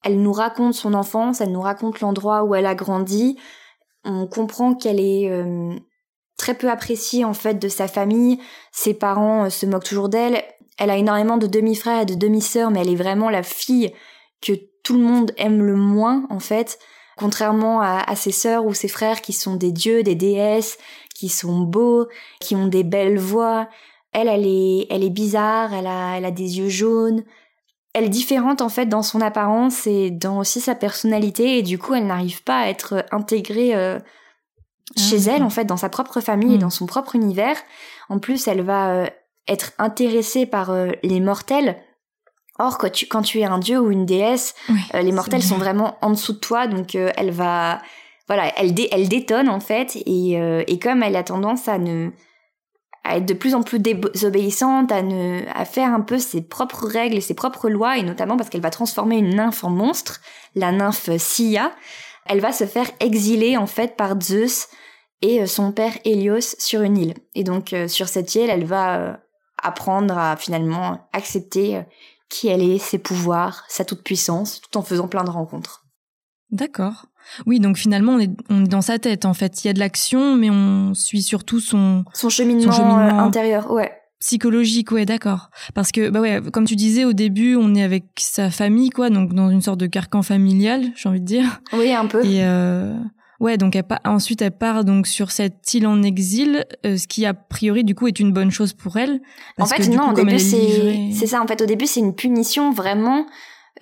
Elle 0.02 0.20
nous 0.20 0.32
raconte 0.32 0.74
son 0.74 0.94
enfance, 0.94 1.40
elle 1.40 1.52
nous 1.52 1.60
raconte 1.60 2.00
l'endroit 2.00 2.44
où 2.44 2.54
elle 2.54 2.66
a 2.66 2.74
grandi. 2.74 3.38
On 4.04 4.26
comprend 4.26 4.74
qu'elle 4.74 5.00
est 5.00 5.30
très 6.36 6.54
peu 6.54 6.70
appréciée 6.70 7.24
en 7.24 7.34
fait 7.34 7.54
de 7.54 7.68
sa 7.68 7.88
famille. 7.88 8.38
Ses 8.72 8.94
parents 8.94 9.44
euh, 9.44 9.50
se 9.50 9.66
moquent 9.66 9.84
toujours 9.84 10.08
d'elle. 10.08 10.42
Elle 10.78 10.90
a 10.90 10.96
énormément 10.96 11.36
de 11.36 11.46
demi-frères 11.46 12.02
et 12.02 12.06
de 12.06 12.14
demi-sœurs, 12.14 12.70
mais 12.70 12.80
elle 12.80 12.90
est 12.90 12.96
vraiment 12.96 13.30
la 13.30 13.42
fille 13.42 13.92
que 14.42 14.52
tout 14.82 14.94
le 14.94 15.04
monde 15.04 15.32
aime 15.36 15.62
le 15.62 15.76
moins 15.76 16.26
en 16.30 16.40
fait. 16.40 16.78
Contrairement 17.16 17.80
à, 17.80 18.16
ses 18.16 18.32
sœurs 18.32 18.66
ou 18.66 18.74
ses 18.74 18.88
frères 18.88 19.22
qui 19.22 19.32
sont 19.32 19.54
des 19.54 19.70
dieux, 19.70 20.02
des 20.02 20.16
déesses, 20.16 20.78
qui 21.14 21.28
sont 21.28 21.60
beaux, 21.60 22.08
qui 22.40 22.56
ont 22.56 22.66
des 22.66 22.82
belles 22.82 23.20
voix. 23.20 23.68
Elle, 24.14 24.28
elle 24.28 24.46
est, 24.46 24.86
elle 24.90 25.04
est 25.04 25.10
bizarre, 25.10 25.74
elle 25.74 25.86
a, 25.86 26.16
elle 26.16 26.24
a 26.24 26.30
des 26.30 26.58
yeux 26.58 26.70
jaunes. 26.70 27.22
Elle 27.92 28.04
est 28.04 28.08
différente 28.08 28.62
en 28.62 28.68
fait 28.68 28.86
dans 28.86 29.02
son 29.02 29.20
apparence 29.20 29.86
et 29.86 30.10
dans 30.10 30.38
aussi 30.38 30.60
sa 30.60 30.74
personnalité 30.74 31.58
et 31.58 31.62
du 31.62 31.78
coup 31.78 31.94
elle 31.94 32.06
n'arrive 32.06 32.42
pas 32.42 32.60
à 32.60 32.68
être 32.68 33.04
intégrée 33.12 33.74
euh, 33.74 34.00
chez 34.96 35.28
ah, 35.28 35.34
elle, 35.36 35.42
en 35.42 35.50
fait, 35.50 35.64
dans 35.64 35.76
sa 35.76 35.88
propre 35.88 36.20
famille 36.20 36.54
et 36.54 36.58
hmm. 36.58 36.62
dans 36.62 36.70
son 36.70 36.86
propre 36.86 37.16
univers. 37.16 37.56
En 38.08 38.18
plus, 38.18 38.46
elle 38.46 38.62
va 38.62 38.90
euh, 38.90 39.06
être 39.48 39.72
intéressée 39.78 40.46
par 40.46 40.70
euh, 40.70 40.90
les 41.02 41.20
mortels. 41.20 41.76
Or, 42.58 42.78
quand 42.78 42.92
tu, 42.92 43.06
quand 43.06 43.22
tu 43.22 43.40
es 43.40 43.44
un 43.44 43.58
dieu 43.58 43.80
ou 43.80 43.90
une 43.90 44.06
déesse, 44.06 44.54
euh, 44.94 45.00
les 45.00 45.12
mortels 45.12 45.42
sont 45.42 45.58
vraiment 45.58 45.98
en 46.02 46.10
dessous 46.10 46.34
de 46.34 46.38
toi, 46.38 46.68
donc 46.68 46.94
elle 46.94 47.32
va, 47.32 47.82
voilà, 48.28 48.52
elle, 48.56 48.72
elle 48.92 49.08
détonne 49.08 49.48
en 49.48 49.58
fait, 49.58 49.96
et, 49.96 50.34
et 50.68 50.78
comme 50.78 51.02
elle 51.02 51.16
a 51.16 51.24
tendance 51.24 51.66
à 51.66 51.78
ne, 51.78 52.10
à 53.04 53.18
être 53.18 53.26
de 53.26 53.34
plus 53.34 53.54
en 53.54 53.62
plus 53.62 53.78
désobéissante, 53.78 54.90
à 54.90 55.02
ne, 55.02 55.42
à 55.54 55.64
faire 55.66 55.92
un 55.92 56.00
peu 56.00 56.18
ses 56.18 56.40
propres 56.40 56.86
règles 56.86 57.16
et 57.16 57.20
ses 57.20 57.34
propres 57.34 57.68
lois, 57.68 57.98
et 57.98 58.02
notamment 58.02 58.36
parce 58.36 58.48
qu'elle 58.48 58.62
va 58.62 58.70
transformer 58.70 59.18
une 59.18 59.36
nymphe 59.36 59.62
en 59.62 59.70
monstre, 59.70 60.20
la 60.54 60.72
nymphe 60.72 61.10
Sia, 61.18 61.72
elle 62.26 62.40
va 62.40 62.52
se 62.52 62.64
faire 62.64 62.90
exiler 63.00 63.56
en 63.58 63.66
fait 63.66 63.96
par 63.96 64.18
Zeus 64.20 64.68
et 65.20 65.42
euh, 65.42 65.46
son 65.46 65.72
père 65.72 65.92
Hélios 66.04 66.56
sur 66.58 66.80
une 66.80 66.96
île. 66.96 67.14
Et 67.34 67.44
donc 67.44 67.72
euh, 67.72 67.88
sur 67.88 68.08
cette 68.08 68.34
île, 68.34 68.48
elle 68.48 68.64
va 68.64 68.98
euh, 68.98 69.12
apprendre 69.62 70.16
à 70.16 70.36
finalement 70.36 71.06
accepter 71.12 71.82
qui 72.30 72.48
elle 72.48 72.62
est, 72.62 72.78
ses 72.78 72.98
pouvoirs, 72.98 73.64
sa 73.68 73.84
toute-puissance, 73.84 74.60
tout 74.60 74.78
en 74.78 74.82
faisant 74.82 75.08
plein 75.08 75.24
de 75.24 75.30
rencontres. 75.30 75.84
D'accord. 76.50 77.06
Oui, 77.46 77.60
donc 77.60 77.76
finalement, 77.76 78.12
on 78.12 78.18
est, 78.18 78.30
on 78.50 78.64
est 78.64 78.68
dans 78.68 78.82
sa 78.82 78.98
tête, 78.98 79.24
en 79.24 79.34
fait. 79.34 79.64
Il 79.64 79.68
y 79.68 79.70
a 79.70 79.72
de 79.72 79.78
l'action, 79.80 80.36
mais 80.36 80.50
on 80.50 80.94
suit 80.94 81.22
surtout 81.22 81.60
son... 81.60 82.04
Son 82.12 82.28
cheminement, 82.28 82.70
intérieur, 83.18 83.70
ouais. 83.70 83.92
psychologique, 84.24 84.90
ouais, 84.90 85.04
d'accord. 85.04 85.50
Parce 85.74 85.92
que, 85.92 86.08
bah 86.08 86.20
ouais, 86.20 86.40
comme 86.50 86.64
tu 86.64 86.76
disais 86.76 87.04
au 87.04 87.12
début, 87.12 87.56
on 87.56 87.74
est 87.74 87.82
avec 87.82 88.04
sa 88.16 88.50
famille, 88.50 88.88
quoi, 88.88 89.10
donc 89.10 89.34
dans 89.34 89.50
une 89.50 89.60
sorte 89.60 89.78
de 89.78 89.86
carcan 89.86 90.22
familial, 90.22 90.82
j'ai 90.96 91.08
envie 91.08 91.20
de 91.20 91.26
dire. 91.26 91.60
Oui, 91.74 91.92
un 91.92 92.06
peu. 92.06 92.24
Et 92.24 92.42
euh, 92.42 92.96
ouais, 93.40 93.58
donc 93.58 93.76
elle 93.76 93.84
ensuite 94.06 94.40
elle 94.40 94.56
part 94.56 94.84
donc 94.84 95.06
sur 95.06 95.30
cette 95.30 95.74
île 95.74 95.86
en 95.86 96.02
exil, 96.02 96.64
euh, 96.86 96.96
ce 96.96 97.06
qui 97.06 97.26
a 97.26 97.34
priori 97.34 97.84
du 97.84 97.94
coup 97.94 98.06
est 98.06 98.18
une 98.18 98.32
bonne 98.32 98.50
chose 98.50 98.72
pour 98.72 98.96
elle. 98.96 99.20
En 99.58 99.66
fait, 99.66 99.88
non, 99.88 100.10
au 100.10 100.14
début 100.14 100.38
c'est 100.38 101.10
c'est 101.12 101.26
ça. 101.26 101.42
En 101.42 101.46
fait, 101.46 101.60
au 101.60 101.66
début 101.66 101.86
c'est 101.86 102.00
une 102.00 102.14
punition 102.14 102.72
vraiment. 102.72 103.26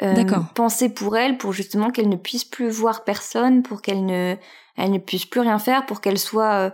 Euh, 0.00 0.24
pensée 0.54 0.88
pour 0.88 1.16
elle, 1.18 1.36
pour 1.36 1.52
justement 1.52 1.90
qu'elle 1.90 2.08
ne 2.08 2.16
puisse 2.16 2.44
plus 2.44 2.70
voir 2.70 3.04
personne, 3.04 3.62
pour 3.62 3.82
qu'elle 3.82 4.06
ne, 4.06 4.36
elle 4.76 4.90
ne 4.90 4.98
puisse 4.98 5.26
plus 5.26 5.40
rien 5.40 5.58
faire, 5.58 5.84
pour 5.84 6.00
qu'elle 6.00 6.18
soit 6.18 6.52
euh, 6.54 6.70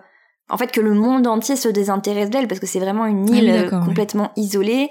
en 0.49 0.57
fait 0.57 0.71
que 0.71 0.81
le 0.81 0.95
monde 0.95 1.27
entier 1.27 1.57
se 1.57 1.69
désintéresse 1.69 2.31
d'elle 2.31 2.47
parce 2.47 2.61
que 2.61 2.67
c'est 2.67 2.79
vraiment 2.79 3.07
une 3.07 3.29
île 3.29 3.51
ah 3.51 3.75
euh, 3.75 3.85
complètement 3.85 4.31
isolée. 4.37 4.91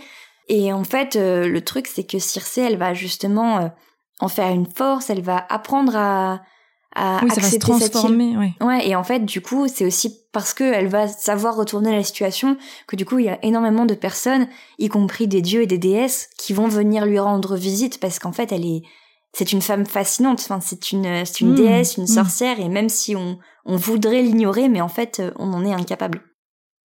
Et 0.50 0.74
en 0.74 0.84
fait 0.84 1.16
euh, 1.16 1.48
le 1.48 1.62
truc 1.62 1.88
c'est 1.88 2.04
que 2.04 2.20
Circé 2.20 2.62
elle 2.62 2.78
va 2.78 2.94
justement 2.94 3.72
en 4.20 4.28
faire 4.28 4.50
une 4.50 4.68
force 4.68 5.10
elle 5.10 5.22
va 5.22 5.46
apprendre 5.50 5.96
à 5.96 6.42
à 6.96 7.20
oui, 7.24 7.30
accepter 7.30 7.42
ça 7.42 7.74
va 7.74 7.80
se 7.80 7.90
transformer, 7.90 8.36
cette 8.58 8.68
Ouais, 8.68 8.88
et 8.88 8.96
en 8.96 9.04
fait, 9.04 9.26
du 9.26 9.42
coup, 9.42 9.68
c'est 9.68 9.86
aussi 9.86 10.18
parce 10.32 10.54
que 10.54 10.64
elle 10.64 10.88
va 10.88 11.08
savoir 11.08 11.56
retourner 11.56 11.92
la 11.92 12.04
situation 12.04 12.58
que 12.88 12.96
du 12.96 13.06
coup, 13.06 13.20
il 13.20 13.26
y 13.26 13.30
a 13.30 13.44
énormément 13.44 13.86
de 13.86 13.94
personnes, 13.94 14.48
y 14.80 14.90
compris 14.90 15.28
des 15.28 15.42
dieux 15.42 15.62
et 15.62 15.68
des 15.68 15.78
déesses, 15.78 16.30
qui 16.38 16.54
vont 16.54 16.68
venir 16.68 17.06
lui 17.06 17.20
rendre 17.20 17.56
visite 17.56 18.00
parce 18.00 18.20
qu'en 18.20 18.32
fait, 18.32 18.52
elle 18.52 18.66
est, 18.66 18.84
c'est 19.34 19.52
une 19.52 19.62
femme 19.62 19.86
fascinante. 19.86 20.40
Enfin, 20.40 20.60
c'est 20.62 20.92
une, 20.92 21.26
c'est 21.26 21.42
une 21.42 21.52
mmh. 21.52 21.56
déesse, 21.56 21.98
une 21.98 22.04
mmh. 22.04 22.08
sorcière, 22.08 22.60
et 22.60 22.70
même 22.70 22.90
si 22.90 23.16
on, 23.16 23.38
on 23.66 23.76
voudrait 23.76 24.22
l'ignorer, 24.24 24.70
mais 24.70 24.82
en 24.82 24.90
fait, 24.90 25.20
euh, 25.20 25.32
on 25.38 25.54
en 25.54 25.66
est 25.66 25.74
incapable. 25.74 26.22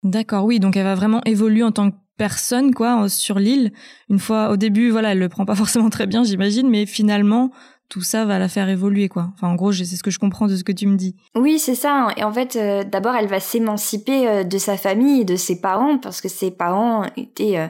D'accord, 0.04 0.44
oui, 0.44 0.60
donc 0.60 0.76
elle 0.76 0.84
va 0.84 0.96
vraiment 0.96 1.22
évoluer 1.26 1.64
en 1.64 1.72
tant 1.72 1.92
que 1.92 1.96
personne, 2.18 2.74
quoi, 2.74 3.08
sur 3.08 3.40
l'île. 3.40 3.72
Une 4.10 4.20
fois, 4.20 4.50
au 4.50 4.58
début, 4.58 4.90
voilà, 4.90 5.14
elle 5.14 5.20
le 5.20 5.30
prend 5.30 5.46
pas 5.46 5.56
forcément 5.64 5.90
très 5.90 6.08
bien, 6.08 6.24
j'imagine, 6.24 6.70
mais 6.70 6.86
finalement, 6.86 7.52
tout 7.90 8.02
ça 8.02 8.26
va 8.26 8.40
la 8.40 8.48
faire 8.48 8.70
évoluer, 8.70 9.10
quoi. 9.10 9.30
Enfin, 9.36 9.50
en 9.50 9.56
gros, 9.56 9.72
c'est 9.72 9.86
ce 9.86 10.04
que 10.04 10.12
je 10.12 10.20
comprends 10.20 10.48
de 10.48 10.56
ce 10.56 10.64
que 10.64 10.72
tu 10.72 10.88
me 10.88 10.96
dis. 10.96 11.16
Oui, 11.36 11.60
c'est 11.60 11.76
ça. 11.76 12.08
Et 12.18 12.24
en 12.24 12.32
fait, 12.32 12.56
euh, 12.56 12.84
d'abord, 12.84 13.16
elle 13.16 13.28
va 13.28 13.40
s'émanciper 13.40 14.28
euh, 14.28 14.44
de 14.44 14.58
sa 14.58 14.78
famille 14.78 15.22
et 15.22 15.26
de 15.26 15.36
ses 15.36 15.62
parents, 15.62 15.98
parce 15.98 16.22
que 16.22 16.30
ses 16.30 16.52
parents 16.52 17.06
étaient 17.18 17.70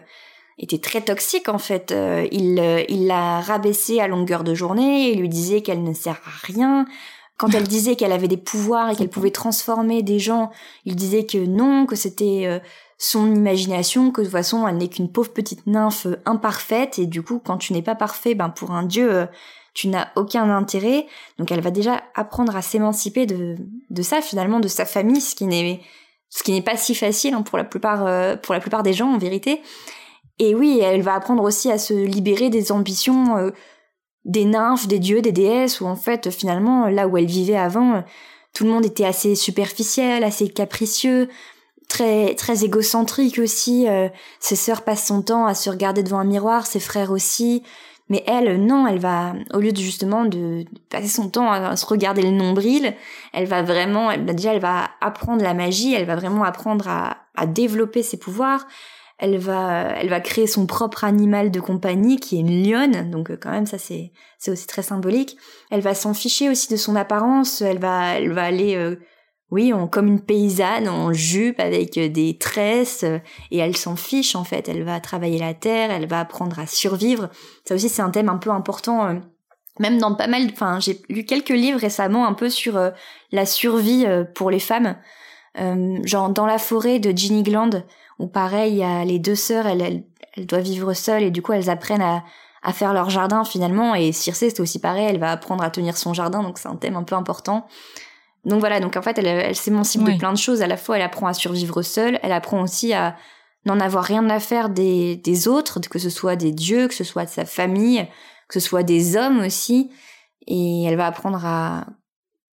était 0.58 0.80
très 0.80 1.02
toxique 1.02 1.50
en 1.50 1.58
fait. 1.58 1.92
Euh, 1.92 2.28
il 2.32 2.60
euh, 2.60 2.84
il 2.90 3.08
l'a 3.08 3.42
rabaissée 3.42 4.00
à 4.00 4.08
longueur 4.08 4.44
de 4.44 4.54
journée, 4.54 5.12
il 5.12 5.20
lui 5.20 5.30
disait 5.30 5.62
qu'elle 5.62 5.84
ne 5.84 5.94
sert 5.94 6.22
à 6.26 6.46
rien. 6.46 6.86
Quand 7.38 7.54
elle 7.54 7.68
disait 7.68 7.96
qu'elle 7.96 8.12
avait 8.12 8.28
des 8.28 8.38
pouvoirs 8.38 8.92
et 8.92 8.96
qu'elle 8.96 9.10
pouvait 9.10 9.32
transformer 9.32 10.04
des 10.04 10.20
gens, 10.20 10.52
il 10.86 10.96
disait 10.96 11.26
que 11.26 11.38
non, 11.38 11.86
que 11.86 11.96
c'était 11.96 12.44
euh, 12.46 12.60
son 12.98 13.34
imagination, 13.34 14.12
que 14.12 14.22
de 14.22 14.26
toute 14.26 14.32
façon 14.32 14.68
elle 14.68 14.78
n'est 14.78 14.90
qu'une 14.90 15.12
pauvre 15.12 15.32
petite 15.34 15.66
nymphe 15.68 16.08
imparfaite 16.26 17.00
et 17.00 17.06
du 17.06 17.22
coup 17.22 17.42
quand 17.44 17.58
tu 17.58 17.74
n'es 17.74 17.82
pas 17.82 17.96
parfait, 17.96 18.36
ben 18.36 18.50
pour 18.50 18.72
un 18.72 18.84
dieu 18.84 19.28
tu 19.74 19.88
n'as 19.88 20.10
aucun 20.16 20.50
intérêt. 20.50 21.08
Donc 21.38 21.52
elle 21.52 21.62
va 21.62 21.72
déjà 21.72 22.04
apprendre 22.16 22.56
à 22.56 22.62
s'émanciper 22.62 23.26
de 23.26 23.56
de 23.90 24.02
ça 24.02 24.22
finalement 24.22 24.60
de 24.60 24.68
sa 24.68 24.86
famille, 24.86 25.22
ce 25.22 25.36
qui 25.36 25.46
n'est 25.46 25.82
ce 26.30 26.44
qui 26.44 26.52
n'est 26.52 26.62
pas 26.62 26.78
si 26.78 26.96
facile 26.96 27.34
hein, 27.34 27.42
pour 27.42 27.58
la 27.58 27.64
plupart 27.64 28.40
pour 28.42 28.54
la 28.54 28.60
plupart 28.60 28.84
des 28.84 28.94
gens 28.94 29.14
en 29.14 29.18
vérité. 29.18 29.62
Et 30.40 30.56
oui, 30.56 30.80
elle 30.82 31.02
va 31.02 31.16
apprendre 31.16 31.44
aussi 31.44 31.72
à 31.72 31.78
se 31.78 31.94
libérer 31.94 32.50
des 32.50 32.72
ambitions 32.72 33.38
euh, 33.38 33.52
des 34.26 34.46
nymphes, 34.46 34.88
des 34.88 35.00
dieux, 35.00 35.22
des 35.22 35.32
déesses, 35.32 35.82
où 35.82 35.86
en 35.86 35.96
fait, 35.96 36.32
finalement, 36.32 36.88
là 36.88 37.08
où 37.08 37.18
elle 37.18 37.26
vivait 37.26 37.58
avant, 37.58 37.96
euh, 37.96 38.02
tout 38.54 38.64
le 38.64 38.72
monde 38.72 38.86
était 38.86 39.06
assez 39.06 39.36
superficiel, 39.36 40.24
assez 40.24 40.48
capricieux, 40.48 41.30
très 41.88 42.34
très 42.36 42.64
égocentrique 42.64 43.38
aussi. 43.40 43.88
Euh, 43.88 44.10
ses 44.40 44.56
sœurs 44.56 44.84
passent 44.84 45.08
son 45.08 45.22
temps 45.22 45.46
à 45.46 45.54
se 45.54 45.70
regarder 45.70 46.04
devant 46.04 46.20
un 46.20 46.26
miroir, 46.26 46.66
ses 46.66 46.80
frères 46.80 47.12
aussi. 47.12 47.64
Mais 48.10 48.24
elle, 48.28 48.64
non, 48.66 48.86
elle 48.86 49.00
va, 49.00 49.34
au 49.54 49.60
lieu 49.60 49.72
de 49.72 49.80
justement 49.80 50.26
de, 50.26 50.66
passer 50.90 51.08
son 51.08 51.30
temps 51.30 51.52
à, 51.52 51.76
se 51.76 51.86
regarder 51.86 52.22
le 52.22 52.32
nombril, 52.32 52.94
elle 53.32 53.46
va 53.46 53.64
vraiment, 53.64 54.12
elle, 54.12 54.26
déjà, 54.26 54.54
elle 54.54 54.62
va 54.62 54.90
apprendre 55.02 55.42
la 55.42 55.54
magie, 55.54 55.94
elle 55.94 56.06
va 56.06 56.16
vraiment 56.16 56.44
apprendre 56.44 56.88
à, 56.88 57.18
à 57.36 57.46
développer 57.46 58.04
ses 58.04 58.18
pouvoirs, 58.18 58.68
elle 59.20 59.38
va, 59.38 59.90
elle 59.98 60.10
va 60.10 60.20
créer 60.20 60.48
son 60.48 60.66
propre 60.66 61.04
animal 61.04 61.50
de 61.52 61.60
compagnie 61.60 62.18
qui 62.18 62.36
est 62.36 62.42
une 62.42 62.70
lionne, 62.70 63.10
donc 63.10 63.32
euh, 63.32 63.38
quand 63.40 63.52
même 63.52 63.66
ça 63.66 63.78
c'est 63.78 64.12
c'est 64.38 64.52
aussi 64.52 64.68
très 64.68 64.82
symbolique. 64.82 65.38
Elle 65.72 65.80
va 65.82 65.96
s'en 65.96 66.14
ficher 66.14 66.50
aussi 66.50 66.70
de 66.70 66.76
son 66.76 66.96
apparence, 66.96 67.62
elle 67.62 67.80
va 67.80 68.16
elle 68.16 68.34
va 68.34 68.44
aller 68.44 68.76
euh, 68.76 68.98
oui, 69.52 69.72
comme 69.92 70.08
une 70.08 70.22
paysanne 70.22 70.90
en 70.90 71.14
jupe 71.14 71.60
avec 71.60 71.98
euh, 71.98 72.10
des 72.10 72.38
tresses 72.38 73.06
et 73.52 73.58
elle 73.58 73.78
s'en 73.78 73.96
fiche 73.96 74.36
en 74.36 74.44
fait, 74.44 74.68
elle 74.68 74.84
va 74.84 75.00
travailler 75.00 75.38
la 75.38 75.54
terre, 75.54 75.92
elle 75.92 76.08
va 76.08 76.22
apprendre 76.22 76.58
à 76.60 76.66
survivre. 76.66 77.30
Ça 77.66 77.76
aussi 77.76 77.90
c'est 77.90 78.02
un 78.02 78.10
thème 78.10 78.30
un 78.30 78.38
peu 78.38 78.50
important 78.50 79.22
même 79.80 79.98
dans 79.98 80.14
pas 80.14 80.28
mal 80.28 80.48
enfin 80.52 80.80
j'ai 80.80 81.02
lu 81.10 81.26
quelques 81.26 81.50
livres 81.50 81.80
récemment 81.80 82.28
un 82.28 82.34
peu 82.34 82.50
sur 82.50 82.80
la 83.32 83.46
survie 83.46 84.06
pour 84.36 84.52
les 84.52 84.60
femmes. 84.60 84.96
genre 86.04 86.30
dans 86.30 86.46
la 86.46 86.60
forêt 86.60 87.00
de 87.00 87.16
Ginny 87.16 87.42
Gland, 87.42 87.72
ou 88.20 88.28
pareil, 88.28 88.74
il 88.74 88.78
y 88.78 88.84
a 88.84 89.04
les 89.06 89.20
deux 89.20 89.36
sœurs, 89.36 89.68
elles, 89.68 90.04
elles, 90.36 90.46
doivent 90.46 90.64
vivre 90.64 90.94
seules 90.94 91.24
et 91.24 91.32
du 91.32 91.42
coup 91.42 91.54
elles 91.54 91.70
apprennent 91.70 92.02
à, 92.02 92.24
à 92.62 92.74
faire 92.74 92.94
leur 92.94 93.10
jardin 93.10 93.44
finalement. 93.44 93.96
Et 93.96 94.12
Circé 94.12 94.50
c'est 94.50 94.60
aussi 94.60 94.80
pareil, 94.80 95.08
elle 95.10 95.20
va 95.20 95.32
apprendre 95.32 95.64
à 95.64 95.70
tenir 95.70 95.98
son 95.98 96.14
jardin, 96.14 96.44
donc 96.44 96.58
c'est 96.58 96.70
un 96.70 96.76
thème 96.76 96.96
un 96.96 97.04
peu 97.04 97.16
important. 97.16 97.68
Donc 98.46 98.60
voilà, 98.60 98.80
donc 98.80 98.98
en 98.98 99.02
fait 99.02 99.18
elle, 99.18 99.28
elle 99.28 99.56
s'émancipe 99.56 100.04
de 100.04 100.18
plein 100.18 100.34
de 100.34 100.38
choses. 100.38 100.62
À 100.62 100.68
la 100.68 100.78
fois 100.78 100.98
elle 100.98 101.04
apprend 101.04 101.28
à 101.28 101.34
survivre 101.34 101.82
seule, 101.82 102.20
elle 102.24 102.32
apprend 102.32 102.62
aussi 102.62 102.94
à 102.94 103.16
n'en 103.66 103.80
avoir 103.80 104.04
rien 104.04 104.30
à 104.30 104.40
faire 104.40 104.70
des, 104.70 105.16
des 105.16 105.48
autres, 105.48 105.80
que 105.80 106.00
ce 106.00 106.10
soit 106.10 106.36
des 106.36 106.52
dieux, 106.52 106.88
que 106.88 106.94
ce 106.94 107.06
soit 107.06 107.26
de 107.26 107.30
sa 107.30 107.46
famille, 107.46 108.06
que 108.50 108.60
ce 108.60 108.68
soit 108.68 108.84
des 108.84 109.16
hommes 109.16 109.40
aussi. 109.40 109.90
Et 110.46 110.84
elle 110.84 110.98
va 110.98 111.08
apprendre 111.08 111.46
à 111.46 111.88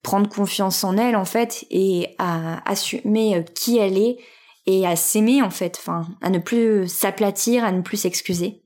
prendre 0.03 0.29
confiance 0.29 0.83
en 0.85 0.97
elle 0.97 1.17
en 1.17 1.25
fait 1.25 1.67
et 1.71 2.15
à 2.19 2.69
assumer 2.69 3.45
qui 3.55 3.79
elle 3.79 3.99
est 3.99 4.19
et 4.67 4.87
à 4.87 4.97
s'aimer 4.97 5.43
en 5.43 5.51
fait, 5.51 5.77
enfin, 5.79 6.07
à 6.21 6.31
ne 6.31 6.39
plus 6.39 6.89
s'aplatir, 6.89 7.65
à 7.65 7.73
ne 7.73 7.83
plus 7.83 7.97
s'excuser. 7.97 8.63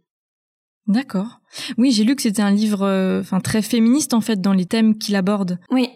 D'accord. 0.87 1.41
Oui, 1.79 1.93
j'ai 1.93 2.05
lu 2.05 2.17
que 2.17 2.23
c'était 2.23 2.43
un 2.43 2.51
livre, 2.51 2.83
euh, 2.83 3.23
très 3.45 3.63
féministe 3.63 4.15
en 4.15 4.21
fait 4.21 4.41
dans 4.41 4.53
les 4.53 4.67
thèmes 4.67 4.99
qu'il 4.99 5.15
aborde. 5.15 5.59
Oui. 5.71 5.91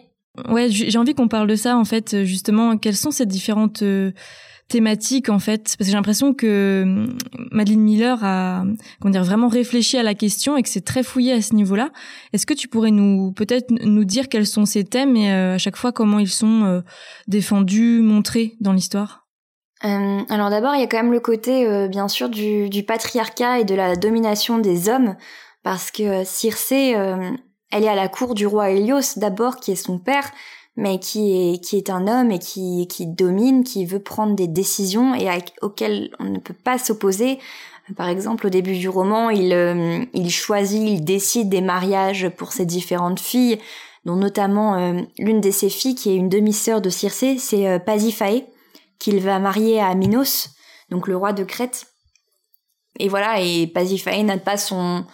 Ouais, 0.49 0.67
j'ai 0.69 0.97
envie 0.97 1.13
qu'on 1.13 1.27
parle 1.27 1.47
de 1.47 1.55
ça 1.55 1.77
en 1.77 1.85
fait, 1.85 2.23
justement. 2.23 2.77
Quelles 2.77 2.95
sont 2.95 3.11
ces 3.11 3.25
différentes 3.25 3.81
euh, 3.83 4.11
thématiques 4.67 5.29
en 5.29 5.39
fait? 5.39 5.63
Parce 5.63 5.75
que 5.77 5.83
j'ai 5.85 5.93
l'impression 5.93 6.33
que 6.33 6.81
hum, 6.83 7.17
Madeleine 7.51 7.81
Miller 7.81 8.19
a, 8.23 8.63
comment 8.99 9.11
dire, 9.11 9.23
vraiment 9.23 9.47
réfléchi 9.47 9.97
à 9.97 10.03
la 10.03 10.13
question 10.13 10.57
et 10.57 10.63
que 10.63 10.69
c'est 10.69 10.85
très 10.85 11.03
fouillé 11.03 11.33
à 11.33 11.41
ce 11.41 11.55
niveau-là. 11.55 11.91
Est-ce 12.33 12.45
que 12.45 12.53
tu 12.53 12.67
pourrais 12.67 12.91
nous, 12.91 13.31
peut-être, 13.31 13.71
nous 13.71 14.05
dire 14.05 14.29
quels 14.29 14.47
sont 14.47 14.65
ces 14.65 14.83
thèmes 14.83 15.15
et 15.15 15.31
euh, 15.31 15.55
à 15.55 15.57
chaque 15.57 15.77
fois 15.77 15.91
comment 15.91 16.19
ils 16.19 16.29
sont 16.29 16.83
défendus, 17.27 18.01
montrés 18.01 18.55
dans 18.59 18.73
l'histoire? 18.73 19.25
Euh, 19.83 20.21
alors 20.29 20.49
d'abord, 20.49 20.73
il 20.75 20.81
y 20.81 20.83
a 20.83 20.87
quand 20.87 20.97
même 20.97 21.11
le 21.11 21.19
côté, 21.19 21.67
euh, 21.67 21.87
bien 21.87 22.07
sûr, 22.07 22.29
du, 22.29 22.69
du, 22.69 22.83
patriarcat 22.83 23.59
et 23.59 23.65
de 23.65 23.75
la 23.75 23.95
domination 23.95 24.57
des 24.57 24.89
hommes, 24.89 25.15
parce 25.63 25.91
que 25.91 26.23
Circé, 26.23 26.95
euh, 26.95 27.31
elle 27.75 27.83
est 27.83 27.89
à 27.89 27.95
la 27.95 28.07
cour 28.07 28.35
du 28.35 28.47
roi 28.47 28.71
Hélios 28.71 29.17
d'abord, 29.17 29.57
qui 29.57 29.71
est 29.71 29.75
son 29.75 29.99
père, 29.99 30.31
mais 30.77 30.99
qui 30.99 31.59
est 31.73 31.89
un 31.89 32.07
homme 32.07 32.31
et 32.31 32.39
qui 32.39 32.87
domine, 33.05 33.63
qui 33.63 33.85
veut 33.85 33.99
prendre 33.99 34.35
des 34.35 34.47
décisions 34.47 35.13
et 35.13 35.27
auxquelles 35.61 36.11
on 36.19 36.25
ne 36.25 36.39
peut 36.39 36.53
pas 36.53 36.77
s'opposer. 36.77 37.39
Par 37.97 38.09
exemple, 38.09 38.47
au 38.47 38.49
début 38.49 38.77
du 38.77 38.89
roman, 38.89 39.29
il 39.29 40.07
il 40.13 40.31
choisit, 40.31 40.81
il 40.81 41.03
décide 41.03 41.49
des 41.49 41.61
mariages 41.61 42.29
pour 42.29 42.53
ses 42.53 42.65
différentes 42.65 43.19
filles, 43.19 43.59
dont 44.05 44.15
notamment 44.15 45.03
l'une 45.19 45.41
de 45.41 45.51
ses 45.51 45.69
filles 45.69 45.95
qui 45.95 46.11
est 46.11 46.15
une 46.15 46.29
demi-sœur 46.29 46.81
de 46.81 46.89
Circé, 46.89 47.37
c'est 47.37 47.79
Pasiphae 47.85 48.45
qu'il 48.99 49.19
va 49.19 49.39
marier 49.39 49.81
à 49.81 49.93
Minos, 49.95 50.49
donc 50.89 51.07
le 51.07 51.17
roi 51.17 51.33
de 51.33 51.43
Crète. 51.43 51.87
Et 52.99 53.09
voilà, 53.09 53.41
et 53.41 53.67
Pasiphae 53.67 54.23
n'a 54.23 54.37
pas 54.37 54.57
son, 54.57 55.05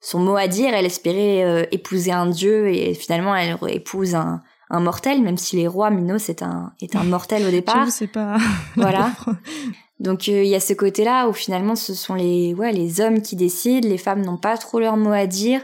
son 0.00 0.20
mot 0.20 0.36
à 0.36 0.48
dire, 0.48 0.72
elle 0.74 0.86
espérait 0.86 1.44
euh, 1.44 1.64
épouser 1.72 2.12
un 2.12 2.26
dieu 2.26 2.68
et 2.68 2.94
finalement 2.94 3.34
elle 3.34 3.58
épouse 3.68 4.14
un, 4.14 4.42
un 4.70 4.80
mortel, 4.80 5.22
même 5.22 5.38
si 5.38 5.56
les 5.56 5.66
rois, 5.66 5.90
Minos 5.90 6.28
est 6.28 6.42
un, 6.42 6.72
est 6.80 6.94
un 6.96 7.04
mortel 7.04 7.46
au 7.46 7.50
départ. 7.50 7.86
Je 7.86 7.90
sais 7.90 8.06
pas. 8.06 8.38
voilà. 8.76 9.12
Donc 10.00 10.28
euh, 10.28 10.44
il 10.44 10.48
y 10.48 10.54
a 10.54 10.60
ce 10.60 10.74
côté-là 10.74 11.28
où 11.28 11.32
finalement 11.32 11.74
ce 11.74 11.94
sont 11.94 12.14
les, 12.14 12.54
ouais, 12.54 12.72
les 12.72 13.00
hommes 13.00 13.20
qui 13.20 13.34
décident, 13.34 13.88
les 13.88 13.98
femmes 13.98 14.24
n'ont 14.24 14.36
pas 14.36 14.56
trop 14.56 14.78
leur 14.78 14.96
mot 14.96 15.12
à 15.12 15.26
dire. 15.26 15.60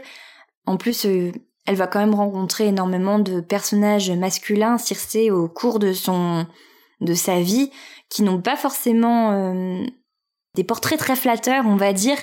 En 0.65 0.77
plus, 0.77 1.05
euh, 1.05 1.31
elle 1.65 1.75
va 1.75 1.87
quand 1.87 1.99
même 1.99 2.15
rencontrer 2.15 2.67
énormément 2.67 3.19
de 3.19 3.39
personnages 3.39 4.11
masculins, 4.11 4.77
Circé, 4.77 5.31
au 5.31 5.47
cours 5.47 5.79
de 5.79 5.93
son, 5.93 6.45
de 7.01 7.13
sa 7.13 7.39
vie 7.39 7.71
qui 8.09 8.23
n'ont 8.23 8.41
pas 8.41 8.55
forcément 8.55 9.31
euh, 9.31 9.83
des 10.55 10.63
portraits 10.63 10.99
très 10.99 11.15
flatteurs, 11.15 11.65
on 11.65 11.75
va 11.75 11.93
dire. 11.93 12.17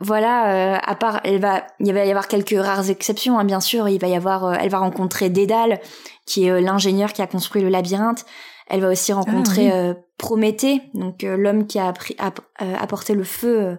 Voilà, 0.00 0.74
euh, 0.74 0.78
à 0.82 0.94
part, 0.94 1.20
elle 1.24 1.40
va, 1.40 1.66
il 1.78 1.92
va 1.92 2.04
y 2.04 2.10
avoir 2.10 2.28
quelques 2.28 2.56
rares 2.58 2.88
exceptions, 2.90 3.38
hein, 3.38 3.44
bien 3.44 3.60
sûr. 3.60 3.88
Il 3.88 4.00
va 4.00 4.08
y 4.08 4.14
avoir, 4.14 4.44
euh, 4.44 4.54
elle 4.58 4.70
va 4.70 4.78
rencontrer 4.78 5.30
Dédale, 5.30 5.80
qui 6.26 6.46
est 6.46 6.60
l'ingénieur 6.60 7.12
qui 7.12 7.22
a 7.22 7.26
construit 7.26 7.62
le 7.62 7.68
labyrinthe. 7.68 8.24
Elle 8.68 8.80
va 8.80 8.88
aussi 8.90 9.12
rencontrer 9.12 9.70
ah 9.70 9.94
Prométhée, 10.16 10.82
donc 10.92 11.22
l'homme 11.22 11.66
qui 11.66 11.78
a 11.78 11.88
appris, 11.88 12.14
apporté 12.58 13.14
le 13.14 13.24
feu 13.24 13.78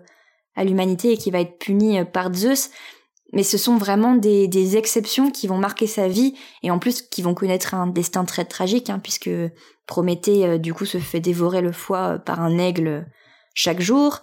à 0.56 0.63
l'humanité 0.63 1.12
et 1.12 1.18
qui 1.18 1.30
va 1.30 1.39
être 1.39 1.60
puni 1.60 2.03
par 2.03 2.34
Zeus 2.34 2.72
mais 3.34 3.44
ce 3.44 3.58
sont 3.58 3.77
vraiment 3.77 4.15
des, 4.15 4.48
des, 4.48 4.77
exceptions 4.77 5.32
qui 5.32 5.48
vont 5.48 5.58
marquer 5.58 5.88
sa 5.88 6.08
vie 6.08 6.36
et 6.63 6.72
en 6.72 6.80
plus 6.80 7.01
qui 7.01 7.22
vont 7.22 7.34
connaître 7.34 7.74
un 7.74 7.88
destin 7.88 8.25
très 8.25 8.46
tragique 8.46 8.89
hein, 8.89 9.00
puisque 9.00 9.30
Prométhée 9.88 10.46
euh, 10.46 10.58
du 10.58 10.74
coup 10.74 10.86
se 10.86 11.00
fait 11.00 11.20
dévorer 11.20 11.62
le 11.62 11.72
foie 11.72 12.13
euh, 12.13 12.18
par 12.18 12.41
un 12.41 12.58
aigle 12.58 12.88
euh, 12.88 13.01
chaque 13.53 13.82
jour. 13.82 14.22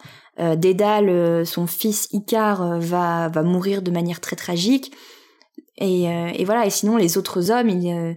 Dédale, 0.57 1.45
son 1.45 1.67
fils 1.67 2.09
Icare, 2.13 2.79
va, 2.79 3.29
va 3.29 3.43
mourir 3.43 3.83
de 3.83 3.91
manière 3.91 4.21
très 4.21 4.37
tragique. 4.37 4.93
Et, 5.79 6.05
et 6.05 6.45
voilà, 6.45 6.67
et 6.67 6.71
sinon 6.71 6.97
les 6.97 7.19
autres 7.19 7.51
hommes, 7.51 7.69
ils, 7.69 8.17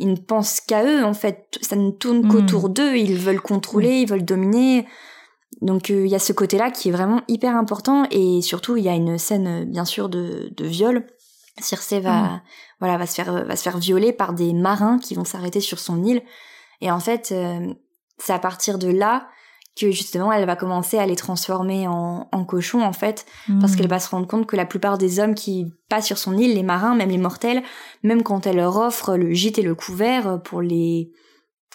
ils 0.00 0.08
ne 0.08 0.16
pensent 0.16 0.60
qu'à 0.60 0.84
eux 0.84 1.04
en 1.04 1.14
fait. 1.14 1.58
Ça 1.60 1.76
ne 1.76 1.90
tourne 1.90 2.24
hmm. 2.24 2.28
qu'autour 2.28 2.68
d'eux, 2.70 2.96
ils 2.96 3.16
veulent 3.16 3.40
contrôler, 3.40 4.00
ils 4.00 4.08
veulent 4.08 4.24
dominer. 4.24 4.86
Donc 5.60 5.90
euh, 5.90 6.06
il 6.06 6.10
y 6.10 6.14
a 6.14 6.18
ce 6.18 6.32
côté-là 6.32 6.70
qui 6.70 6.88
est 6.88 6.92
vraiment 6.92 7.20
hyper 7.28 7.54
important 7.54 8.06
et 8.10 8.40
surtout 8.40 8.76
il 8.76 8.84
y 8.84 8.88
a 8.88 8.94
une 8.94 9.18
scène 9.18 9.46
euh, 9.46 9.64
bien 9.64 9.84
sûr 9.84 10.08
de, 10.08 10.52
de 10.56 10.64
viol. 10.64 11.06
Circé 11.60 12.00
va 12.00 12.22
mm. 12.22 12.42
voilà 12.78 12.96
va 12.96 13.06
se 13.06 13.14
faire 13.14 13.44
va 13.44 13.56
se 13.56 13.62
faire 13.62 13.76
violer 13.76 14.14
par 14.14 14.32
des 14.32 14.54
marins 14.54 14.98
qui 14.98 15.14
vont 15.14 15.26
s'arrêter 15.26 15.60
sur 15.60 15.78
son 15.78 16.02
île 16.02 16.22
et 16.80 16.90
en 16.90 17.00
fait 17.00 17.32
euh, 17.32 17.74
c'est 18.16 18.32
à 18.32 18.38
partir 18.38 18.78
de 18.78 18.88
là 18.88 19.28
que 19.78 19.90
justement 19.90 20.32
elle 20.32 20.46
va 20.46 20.56
commencer 20.56 20.98
à 20.98 21.06
les 21.06 21.16
transformer 21.16 21.86
en, 21.86 22.28
en 22.30 22.44
cochons 22.44 22.82
en 22.82 22.92
fait. 22.92 23.26
Parce 23.60 23.72
mm. 23.72 23.76
qu'elle 23.76 23.88
va 23.88 24.00
se 24.00 24.10
rendre 24.10 24.26
compte 24.26 24.46
que 24.46 24.56
la 24.56 24.66
plupart 24.66 24.98
des 24.98 25.20
hommes 25.20 25.34
qui 25.34 25.72
passent 25.88 26.06
sur 26.06 26.18
son 26.18 26.36
île 26.36 26.54
les 26.54 26.62
marins 26.62 26.94
même 26.94 27.10
les 27.10 27.18
mortels 27.18 27.62
même 28.02 28.22
quand 28.22 28.46
elle 28.46 28.56
leur 28.56 28.76
offre 28.76 29.16
le 29.16 29.32
gîte 29.32 29.58
et 29.58 29.62
le 29.62 29.74
couvert 29.74 30.40
pour 30.42 30.62
les 30.62 31.12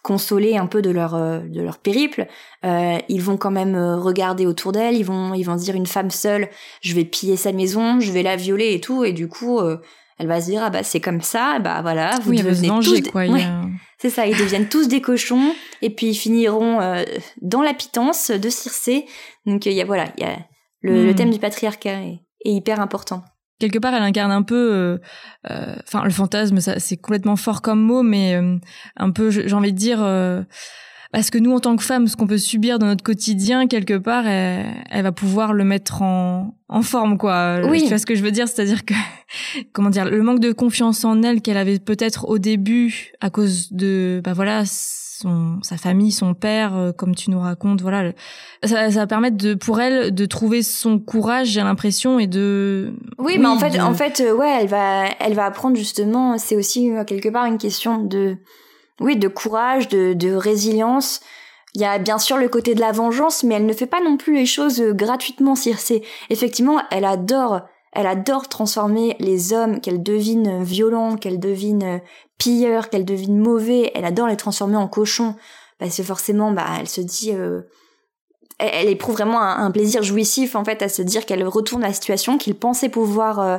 consoler 0.06 0.56
un 0.56 0.68
peu 0.68 0.84
de 0.84 0.92
leur 0.92 1.16
euh, 1.16 1.40
de 1.40 1.62
leur 1.62 1.80
périple, 1.80 2.28
euh, 2.64 3.00
ils 3.10 3.24
vont 3.24 3.38
quand 3.38 3.50
même 3.50 3.74
euh, 3.74 3.98
regarder 3.98 4.46
autour 4.46 4.72
d'elle, 4.72 4.96
ils 4.96 5.04
vont 5.04 5.34
ils 5.34 5.42
vont 5.42 5.58
se 5.58 5.64
dire 5.64 5.74
une 5.74 5.88
femme 5.88 6.12
seule, 6.12 6.48
je 6.82 6.94
vais 6.94 7.06
piller 7.06 7.38
sa 7.38 7.52
maison, 7.52 8.00
je 8.00 8.12
vais 8.12 8.22
la 8.22 8.36
violer 8.36 8.75
et 8.75 8.80
tout, 8.80 9.04
et 9.04 9.14
du 9.14 9.28
coup 9.28 9.60
elle 10.18 10.28
va 10.28 10.42
se 10.42 10.48
dire 10.48 10.62
ah 10.64 10.70
bah 10.70 10.84
c'est 10.84 11.02
comme 11.02 11.22
ça, 11.22 11.60
bah 11.60 11.82
voilà, 11.82 12.20
vous 12.22 12.34
devenez 12.34 12.70
tous 12.84 13.02
quoi, 13.12 13.24
c'est 13.98 14.10
ça, 14.10 14.28
ils 14.28 14.38
deviennent 14.38 14.68
tous 14.68 14.88
des 14.88 15.02
cochons 15.02 15.56
et 15.82 15.90
puis 15.90 16.08
ils 16.08 16.16
finiront 16.16 16.80
dans 17.42 17.62
la 17.62 17.74
pitance 17.74 18.30
de 18.30 18.50
Circé. 18.50 19.06
Donc 19.46 19.66
il 19.66 19.74
y 19.74 19.82
a 19.82 19.86
voilà, 19.86 20.08
il 20.18 20.24
y 20.24 20.28
a 20.28 20.38
le, 20.82 21.12
hmm. 21.12 21.16
thème 21.16 21.32
du 21.32 21.40
patriarcat 21.40 22.02
est 22.02 22.20
hyper 22.44 22.80
important 22.80 23.24
quelque 23.60 23.80
part 23.80 23.94
elle 23.94 24.04
incarne 24.04 24.32
un 24.32 24.44
peu 24.44 24.74
euh, 24.74 24.98
euh, 25.50 25.76
enfin 25.84 26.04
le 26.04 26.12
fantasme 26.12 26.60
ça 26.60 26.80
c'est 26.80 26.98
complètement 26.98 27.36
fort 27.36 27.62
comme 27.62 27.82
mot 27.82 28.04
mais 28.04 28.36
euh, 28.36 28.58
un 28.98 29.12
peu 29.12 29.30
j'ai 29.30 29.54
envie 29.54 29.74
de 29.74 29.78
dire 29.78 30.00
parce 31.16 31.30
que 31.30 31.38
nous 31.38 31.54
en 31.54 31.62
tant 31.62 31.78
que 31.78 31.84
femmes 31.84 32.10
ce 32.10 32.18
qu'on 32.18 32.28
peut 32.28 32.38
subir 32.38 32.78
dans 32.78 32.88
notre 32.88 33.02
quotidien 33.04 33.68
quelque 33.68 33.98
part 33.98 34.28
elle, 34.28 35.02
va 35.02 35.14
pouvoir 35.14 35.54
le 35.54 35.64
mettre 35.64 36.02
en, 36.02 36.54
en 36.68 36.82
forme 36.82 37.18
quoi 37.18 37.62
oui. 37.64 37.84
tu 37.84 37.88
vois 37.88 38.00
ce 38.00 38.06
que 38.06 38.16
je 38.16 38.22
veux 38.22 38.32
dire? 38.32 38.50
C'est-à-dire 38.50 38.84
que 38.84 38.94
comment 39.72 39.90
dire 39.90 40.04
le 40.04 40.22
manque 40.22 40.42
de 40.42 40.52
confiance 40.52 41.06
en 41.06 41.24
elle 41.24 41.42
qu'elle 41.42 41.56
avait 41.56 41.80
peut-être 41.80 42.28
au 42.28 42.38
début 42.38 43.14
à 43.22 43.30
cause 43.30 43.72
de 43.72 44.20
bah 44.26 44.34
voilà 44.34 44.66
son, 44.66 45.60
sa 45.62 45.78
famille, 45.78 46.12
son 46.12 46.34
père, 46.34 46.76
euh, 46.76 46.92
comme 46.92 47.16
tu 47.16 47.32
nous 47.32 47.40
racontes, 47.40 47.82
voilà, 47.82 48.12
ça, 48.66 48.92
ça 48.92 49.00
va 49.00 49.08
permettre 49.08 49.38
de, 49.38 49.54
pour 49.54 49.80
elle, 49.80 50.14
de 50.14 50.26
trouver 50.26 50.62
son 50.62 51.00
courage, 51.00 51.48
j'ai 51.48 51.62
l'impression, 51.62 52.20
et 52.20 52.28
de. 52.28 52.94
Oui, 53.18 53.38
mais 53.40 53.48
en 53.48 53.58
fait, 53.58 53.80
en 53.80 53.94
fait, 53.94 54.20
euh, 54.20 54.36
ouais, 54.36 54.58
elle 54.60 54.68
va, 54.68 55.06
elle 55.22 55.34
va 55.34 55.46
apprendre 55.46 55.78
justement. 55.78 56.38
C'est 56.38 56.58
aussi 56.58 56.92
euh, 56.92 57.06
quelque 57.06 57.30
part 57.30 57.46
une 57.46 57.58
question 57.58 58.04
de, 58.04 58.36
oui, 59.00 59.18
de 59.18 59.28
courage, 59.28 59.88
de, 59.88 60.14
de 60.14 60.34
résilience. 60.34 61.22
Il 61.74 61.82
y 61.82 61.86
a 61.86 61.98
bien 61.98 62.18
sûr 62.18 62.38
le 62.38 62.48
côté 62.48 62.74
de 62.74 62.80
la 62.80 62.92
vengeance, 62.92 63.44
mais 63.44 63.56
elle 63.56 63.66
ne 63.66 63.74
fait 63.74 63.86
pas 63.86 64.02
non 64.02 64.18
plus 64.18 64.36
les 64.36 64.46
choses 64.46 64.82
gratuitement. 64.82 65.56
C'est 65.56 66.02
effectivement, 66.30 66.82
elle 66.92 67.06
adore 67.06 67.62
elle 67.96 68.08
adore 68.08 68.50
transformer 68.50 69.16
les 69.20 69.54
hommes 69.54 69.80
qu'elle 69.80 70.04
devine 70.04 70.62
violents, 70.62 71.16
qu'elle 71.16 71.40
devine 71.40 72.01
pilleurs, 72.38 72.90
qu'elle 72.90 73.05
devine 73.05 73.40
mauvais. 73.40 73.90
Elle 73.96 74.03
adore 74.03 74.27
les 74.27 74.36
transformer 74.36 74.75
en 74.75 74.90
cochons 74.90 75.36
parce 75.79 75.96
que 75.96 76.03
forcément, 76.03 76.51
bah, 76.51 76.66
elle 76.77 76.90
se 76.90 77.00
dit, 77.00 77.31
euh, 77.34 77.62
elle, 78.60 78.90
éprouve 78.90 79.16
vraiment 79.16 79.42
un, 79.42 79.72
plaisir 79.72 80.03
jouissif 80.03 80.55
en 80.55 80.66
fait 80.66 80.81
à 80.81 80.90
se 80.90 81.01
dire 81.01 81.25
qu'elle 81.25 81.48
retourne 81.48 81.81
la 81.81 81.94
situation, 81.94 82.38
qu'il 82.38 82.55
pensait 82.55 82.90
pouvoir 82.90 83.40
euh, 83.40 83.58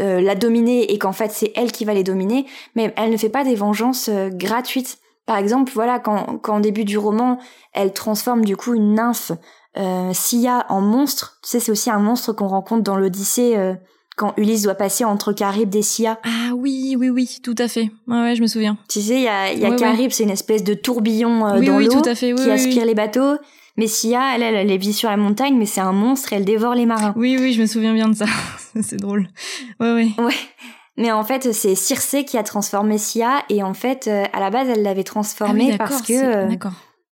euh, 0.00 0.20
la 0.20 0.34
dominer 0.34 0.92
et 0.92 0.98
qu'en 0.98 1.12
fait 1.12 1.30
c'est 1.32 1.52
elle 1.56 1.72
qui 1.72 1.84
va 1.84 1.94
les 1.94 2.04
dominer. 2.04 2.46
Mais 2.76 2.92
elle 2.96 3.10
ne 3.10 3.16
fait 3.16 3.28
pas 3.28 3.44
des 3.44 3.54
vengeances 3.54 4.10
gratuites. 4.32 4.98
Par 5.26 5.36
exemple, 5.36 5.70
voilà, 5.74 6.00
quand, 6.00 6.38
quand 6.42 6.56
au 6.56 6.60
début 6.60 6.84
du 6.84 6.98
roman, 6.98 7.38
elle 7.72 7.92
transforme 7.92 8.44
du 8.44 8.56
coup 8.56 8.74
une 8.74 8.94
nymphe 8.94 9.32
euh, 9.78 10.10
Sia 10.12 10.66
en 10.68 10.80
monstre, 10.80 11.38
tu 11.42 11.50
sais, 11.50 11.60
c'est 11.60 11.70
aussi 11.70 11.90
un 11.90 12.00
monstre 12.00 12.32
qu'on 12.32 12.48
rencontre 12.48 12.82
dans 12.82 12.96
l'Odyssée 12.96 13.56
euh, 13.56 13.74
quand 14.16 14.34
Ulysse 14.36 14.62
doit 14.62 14.74
passer 14.74 15.04
entre 15.04 15.32
Charybde 15.36 15.74
et 15.76 15.82
Sia. 15.82 16.18
Ah 16.24 16.54
oui, 16.56 16.96
oui, 16.98 17.08
oui, 17.08 17.38
tout 17.42 17.54
à 17.56 17.68
fait. 17.68 17.90
Ouais, 18.08 18.20
ouais 18.20 18.34
je 18.34 18.42
me 18.42 18.48
souviens. 18.48 18.76
Tu 18.88 19.00
sais, 19.00 19.14
il 19.14 19.22
y 19.22 19.28
a, 19.28 19.52
y 19.52 19.64
a 19.64 19.76
Charybde, 19.76 20.12
c'est 20.12 20.24
une 20.24 20.30
espèce 20.30 20.64
de 20.64 20.74
tourbillon 20.74 21.46
euh, 21.46 21.60
dans 21.60 21.78
l'eau 21.78 22.02
qui 22.02 22.50
aspire 22.50 22.84
les 22.84 22.94
bateaux. 22.94 23.36
Mais 23.76 23.86
Sia, 23.86 24.34
elle, 24.34 24.42
elle, 24.42 24.70
elle 24.70 24.78
vit 24.78 24.92
sur 24.92 25.08
la 25.08 25.16
montagne, 25.16 25.56
mais 25.56 25.66
c'est 25.66 25.80
un 25.80 25.92
monstre 25.92 26.32
et 26.32 26.36
elle 26.36 26.44
dévore 26.44 26.74
les 26.74 26.86
marins. 26.86 27.14
Oui, 27.16 27.36
oui, 27.38 27.52
je 27.52 27.62
me 27.62 27.66
souviens 27.66 27.94
bien 27.94 28.08
de 28.08 28.16
ça. 28.16 28.26
c'est 28.82 28.96
drôle. 28.96 29.28
Ouais, 29.78 29.92
ouais. 29.92 30.10
Ouais. 30.18 30.34
Mais 30.96 31.12
en 31.12 31.24
fait, 31.24 31.52
c'est 31.52 31.74
Circé 31.74 32.24
qui 32.24 32.36
a 32.36 32.42
transformé 32.42 32.98
Sia 32.98 33.42
et 33.48 33.62
en 33.62 33.74
fait, 33.74 34.06
euh, 34.06 34.24
à 34.32 34.40
la 34.40 34.50
base, 34.50 34.68
elle 34.68 34.82
l'avait 34.82 35.04
transformée 35.04 35.70
ah 35.74 35.78
parce 35.78 36.02
que. 36.02 36.48
D'accord. 36.48 36.72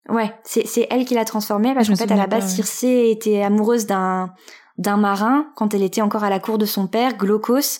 Ouais, 0.09 0.33
c'est 0.43 0.65
c'est 0.65 0.87
elle 0.89 1.05
qui 1.05 1.13
l'a 1.13 1.25
transformée 1.25 1.73
parce 1.73 1.87
qu'en 1.87 1.95
fait 1.95 2.11
à 2.11 2.15
la 2.15 2.27
base 2.27 2.55
Circé 2.55 3.09
était 3.11 3.43
amoureuse 3.43 3.85
d'un 3.85 4.33
d'un 4.77 4.97
marin 4.97 5.51
quand 5.55 5.73
elle 5.73 5.83
était 5.83 6.01
encore 6.01 6.23
à 6.23 6.29
la 6.29 6.39
cour 6.39 6.57
de 6.57 6.65
son 6.65 6.87
père 6.87 7.15
Glaucos 7.17 7.79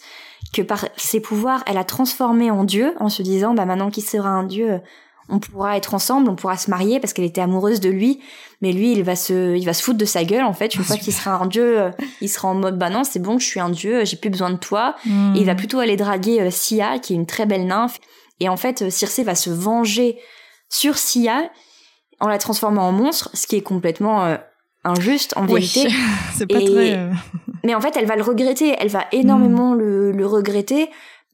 que 0.54 0.62
par 0.62 0.86
ses 0.98 1.20
pouvoirs 1.20 1.64
elle 1.66 1.78
a 1.78 1.84
transformé 1.84 2.52
en 2.52 2.64
dieu 2.64 2.94
en 3.00 3.10
se 3.10 3.24
disant 3.24 3.56
bah 3.56 3.66
maintenant 3.66 3.90
qu'il 3.90 4.04
sera 4.04 4.30
un 4.30 4.44
dieu 4.44 4.82
on 5.32 5.40
pourra 5.40 5.78
être 5.78 5.94
ensemble, 5.94 6.30
on 6.30 6.36
pourra 6.36 6.58
se 6.58 6.70
marier 6.70 7.00
parce 7.00 7.14
qu'elle 7.14 7.26
était 7.26 7.42
amoureuse 7.42 7.80
de 7.80 7.90
lui, 7.90 8.20
mais 8.62 8.72
lui 8.72 8.92
il 8.92 9.04
va 9.04 9.16
se 9.16 9.56
il 9.56 9.66
va 9.66 9.74
se 9.74 9.82
foutre 9.82 9.98
de 9.98 10.06
sa 10.06 10.24
gueule 10.24 10.44
en 10.44 10.54
fait 10.54 10.76
une 10.76 10.84
fois 10.84 10.98
qu'il 10.98 11.14
sera 11.14 11.36
un 11.42 11.48
dieu, 11.48 11.92
il 12.22 12.30
sera 12.30 12.50
en 12.50 12.56
mode 12.56 12.78
bah 12.78 12.90
non 12.90 13.04
c'est 13.04 13.20
bon 13.20 13.40
je 13.40 13.46
suis 13.46 13.60
un 13.60 13.70
dieu, 13.70 14.06
j'ai 14.06 14.18
plus 14.18 14.30
besoin 14.30 14.52
de 14.52 14.58
toi 14.58 14.96
et 15.08 15.10
il 15.40 15.46
va 15.46 15.54
hmm. 15.54 15.58
plutôt 15.58 15.80
aller 15.80 15.96
draguer 15.96 16.42
euh, 16.42 16.52
Sia 16.52 17.00
qui 17.00 17.14
est 17.14 17.16
une 17.16 17.26
très 17.26 17.46
belle 17.46 17.66
nymphe 17.66 18.00
et 18.40 18.50
en 18.50 18.58
fait 18.58 18.84
euh, 18.84 18.90
Circé 18.90 19.24
va 19.24 19.36
se 19.36 19.50
venger 19.50 20.20
sur 20.70 20.98
Sia 20.98 21.50
en 22.22 22.28
la 22.28 22.38
transformant 22.38 22.88
en 22.88 22.92
monstre, 22.92 23.30
ce 23.34 23.48
qui 23.48 23.58
est 23.58 23.62
complètement 23.62 24.24
euh, 24.24 24.38
injuste 24.84 25.34
en 25.36 25.46
vérité. 25.46 25.90
c'est 26.36 26.48
pas 26.48 26.60
très. 26.62 26.98
Euh, 26.98 27.12
mais 27.64 27.76
en 27.76 27.82
fait, 27.82 27.98
elle 27.98 28.06
va 28.06 28.16
le 28.16 28.22
regretter. 28.22 28.76
Elle 28.80 28.90
va 28.90 29.06
énormément 29.12 29.74
hmm. 29.74 29.80
le, 29.80 30.12
le, 30.12 30.26
regretter. 30.26 30.90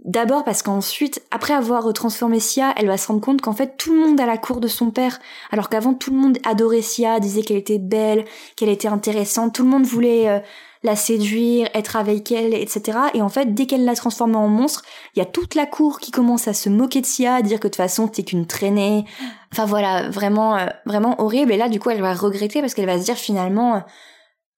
D'abord 0.05 0.43
parce 0.43 0.62
qu'ensuite, 0.62 1.23
après 1.31 1.53
avoir 1.53 1.91
transformé 1.91 2.39
Sia, 2.39 2.73
elle 2.77 2.88
va 2.88 2.97
se 2.97 3.07
rendre 3.07 3.19
compte 3.19 3.41
qu'en 3.41 3.53
fait 3.53 3.77
tout 3.77 3.93
le 3.93 3.99
monde 3.99 4.21
à 4.21 4.25
la 4.25 4.38
cour 4.38 4.60
de 4.60 4.67
son 4.67 4.91
père, 4.91 5.19
alors 5.51 5.69
qu'avant 5.69 5.93
tout 5.93 6.12
le 6.12 6.17
monde 6.17 6.38
adorait 6.45 6.83
Sia, 6.83 7.19
disait 7.19 7.41
qu'elle 7.41 7.57
était 7.57 7.79
belle, 7.79 8.25
qu'elle 8.55 8.69
était 8.69 8.88
intéressante, 8.88 9.55
tout 9.55 9.63
le 9.63 9.69
monde 9.69 9.86
voulait 9.86 10.29
euh, 10.29 10.39
la 10.83 10.95
séduire, 10.95 11.69
être 11.73 11.95
avec 11.95 12.31
elle, 12.31 12.53
etc. 12.53 12.97
Et 13.13 13.21
en 13.21 13.29
fait, 13.29 13.53
dès 13.53 13.65
qu'elle 13.65 13.86
l'a 13.86 13.95
transformée 13.95 14.36
en 14.36 14.47
monstre, 14.47 14.83
il 15.15 15.19
y 15.19 15.21
a 15.21 15.25
toute 15.25 15.55
la 15.55 15.65
cour 15.65 15.99
qui 15.99 16.12
commence 16.12 16.47
à 16.47 16.53
se 16.53 16.69
moquer 16.69 17.01
de 17.01 17.05
Sia, 17.05 17.36
à 17.36 17.41
dire 17.41 17.60
que 17.60 17.67
de 17.67 17.69
toute 17.69 17.77
façon 17.77 18.07
t'es 18.07 18.23
qu'une 18.23 18.45
traînée. 18.45 19.05
Enfin 19.51 19.65
voilà, 19.65 20.10
vraiment, 20.10 20.57
euh, 20.57 20.67
vraiment 20.86 21.19
horrible. 21.21 21.51
Et 21.51 21.57
là, 21.57 21.69
du 21.69 21.79
coup, 21.79 21.89
elle 21.89 22.01
va 22.01 22.13
regretter 22.13 22.62
parce 22.62 22.73
qu'elle 22.73 22.86
va 22.86 22.99
se 22.99 23.05
dire 23.05 23.17
finalement, 23.17 23.75
euh, 23.75 23.79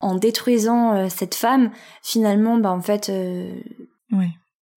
en 0.02 0.16
détruisant 0.16 0.94
euh, 0.94 1.08
cette 1.10 1.36
femme, 1.36 1.72
finalement, 2.04 2.58
bah 2.58 2.72
en 2.72 2.82
fait, 2.82 3.12
oui. 4.12 4.28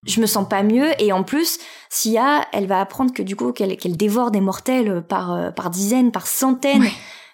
Je 0.07 0.21
me 0.21 0.27
sens 0.27 0.49
pas 0.49 0.62
mieux. 0.62 0.91
Et 1.01 1.12
en 1.12 1.23
plus, 1.23 1.59
Sia, 1.88 2.47
elle 2.53 2.67
va 2.67 2.81
apprendre 2.81 3.12
que 3.12 3.23
du 3.23 3.37
coup, 3.37 3.53
qu'elle 3.53 3.97
dévore 3.97 4.31
des 4.31 4.41
mortels 4.41 5.03
par 5.09 5.55
par 5.55 5.71
dizaines, 5.71 6.12
par 6.12 6.27
centaines 6.27 6.88